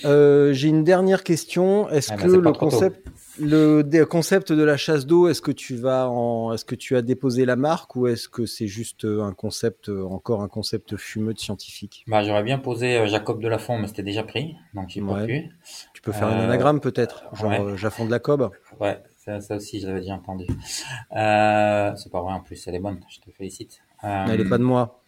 [0.07, 1.91] Euh, j'ai une dernière question.
[1.91, 3.07] Est-ce ah, que le concept,
[3.39, 7.03] le concept de la chasse d'eau, est-ce que tu vas en, est-ce que tu as
[7.03, 11.35] déposé la marque ou est-ce que c'est juste euh, un concept, encore un concept fumeux
[11.35, 12.05] de scientifique?
[12.09, 15.51] Bah, j'aurais bien posé Jacob de Lafont, mais c'était déjà pris, donc j'ai pas pu.
[15.93, 18.51] Tu peux faire un anagramme peut-être, genre Jaffon de la Cob.
[18.81, 20.47] Ouais, ça, aussi, je l'avais déjà entendu.
[20.49, 23.01] c'est pas vrai en plus, elle est bonne.
[23.09, 23.83] Je te félicite.
[24.03, 25.03] Elle est pas de moi.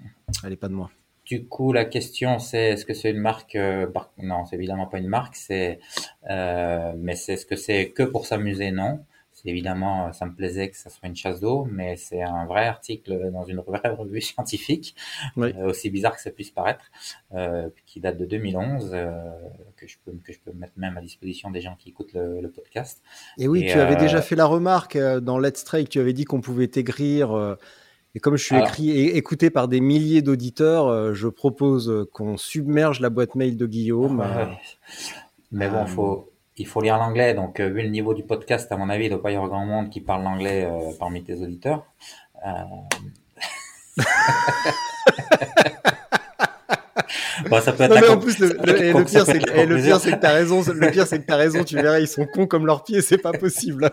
[0.44, 0.90] Elle est pas de moi.
[1.24, 3.86] Du coup, la question c'est est-ce que c'est une marque euh,
[4.18, 5.36] Non, c'est évidemment pas une marque.
[5.36, 5.80] C'est
[6.28, 8.70] euh, mais c'est ce que c'est que pour s'amuser?
[8.72, 9.00] Non.
[9.44, 13.30] Évidemment, ça me plaisait que ça soit une chasse d'eau, mais c'est un vrai article
[13.30, 14.94] dans une vraie revue scientifique,
[15.38, 16.90] euh, aussi bizarre que ça puisse paraître,
[17.34, 19.10] euh, qui date de 2011, euh,
[19.76, 22.40] que je peux que je peux mettre même à disposition des gens qui écoutent le,
[22.40, 23.02] le podcast.
[23.38, 25.88] Et oui, tu avais déjà fait la remarque dans Let's Strike.
[25.88, 27.56] Tu avais dit qu'on pouvait t'écrire
[28.14, 32.36] et comme je suis écrit et écouté par des milliers d'auditeurs, euh, je propose qu'on
[32.36, 34.20] submerge la boîte mail de Guillaume.
[34.20, 34.46] Euh,
[35.50, 37.34] Mais bon, euh, faut, il faut lire l'anglais.
[37.34, 39.50] Donc, vu le niveau du podcast, à mon avis, il ne doit pas y avoir
[39.50, 40.68] grand monde qui parle l'anglais
[40.98, 41.84] parmi tes auditeurs.
[47.48, 50.00] bon, ça peut être non, mais en plus, le, le, pire, c'est que, le pire,
[50.00, 50.62] c'est que t'as raison.
[50.72, 51.64] Le pire, c'est que t'as raison.
[51.64, 53.02] Tu verras, ils sont cons comme leurs pieds.
[53.02, 53.90] C'est pas possible.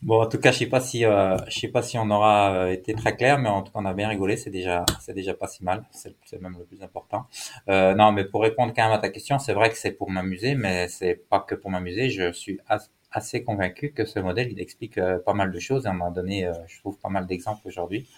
[0.00, 2.52] Bon, en tout cas, je sais pas si, euh, je sais pas si on aura
[2.52, 4.36] euh, été très clair, mais en tout cas, on a bien rigolé.
[4.36, 5.84] C'est déjà, c'est déjà pas si mal.
[5.90, 7.26] C'est, même le plus important.
[7.68, 10.08] Euh, non, mais pour répondre quand même à ta question, c'est vrai que c'est pour
[10.08, 12.10] m'amuser, mais c'est pas que pour m'amuser.
[12.10, 12.60] Je suis
[13.10, 16.10] assez convaincu que ce modèle, il explique euh, pas mal de choses et on a
[16.10, 18.08] donné, euh, je trouve, pas mal d'exemples aujourd'hui.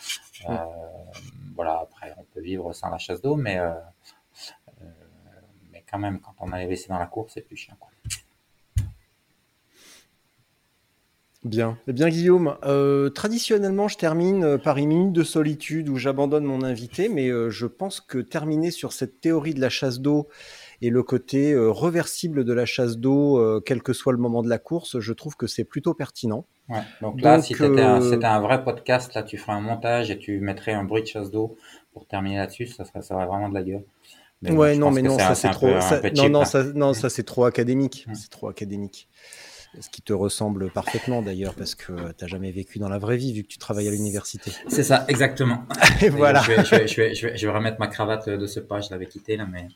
[1.56, 1.80] Voilà.
[1.80, 3.58] Après, on peut vivre sans la chasse d'eau, mais
[5.72, 7.76] mais quand même, quand on a les WC dans la cour, c'est plus chiant.
[7.80, 7.89] Quoi.
[11.44, 11.78] Bien.
[11.86, 16.44] Eh bien, Guillaume, euh, traditionnellement, je termine euh, par une minute de solitude où j'abandonne
[16.44, 20.28] mon invité, mais euh, je pense que terminer sur cette théorie de la chasse d'eau
[20.82, 24.58] et le côté reversible de la chasse d'eau, quel que soit le moment de la
[24.58, 26.46] course, je trouve que c'est plutôt pertinent.
[26.70, 26.78] Ouais.
[27.02, 30.40] Donc là, si c'était un, un, vrai podcast, là, tu ferais un montage et tu
[30.40, 31.58] mettrais un bruit de chasse d'eau
[31.92, 33.84] pour terminer là-dessus, ça serait, ça aurait vraiment de la gueule.
[34.42, 38.06] ouais, non, mais non, ça c'est trop, non, non, ça, non, ça c'est trop académique,
[38.14, 39.06] c'est trop académique.
[39.78, 43.16] Ce qui te ressemble parfaitement d'ailleurs, parce que tu n'as jamais vécu dans la vraie
[43.16, 44.50] vie vu que tu travailles à l'université.
[44.66, 45.64] C'est ça, exactement.
[46.02, 46.42] Et voilà.
[46.42, 48.90] Je vais, je, vais, je, vais, je vais, remettre ma cravate de ce pas, je
[48.90, 49.68] l'avais quitté là, mais.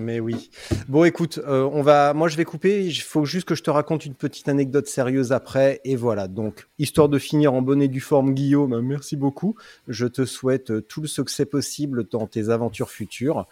[0.00, 0.50] Mais oui.
[0.88, 2.14] Bon, écoute, euh, on va.
[2.14, 2.86] Moi, je vais couper.
[2.86, 5.82] Il faut juste que je te raconte une petite anecdote sérieuse après.
[5.84, 6.26] Et voilà.
[6.26, 9.56] Donc, histoire de finir en bonne et due forme, Guillaume, merci beaucoup.
[9.88, 13.46] Je te souhaite euh, tout le succès possible dans tes aventures futures.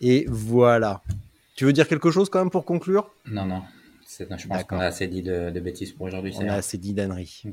[0.00, 1.02] Et voilà.
[1.54, 3.10] Tu veux dire quelque chose quand même pour conclure?
[3.26, 3.62] Non, non
[4.18, 6.34] je pense qu'on a assez dit de, bêtises pour aujourd'hui.
[6.38, 7.42] On a assez dit d'âneries.
[7.44, 7.50] Mm.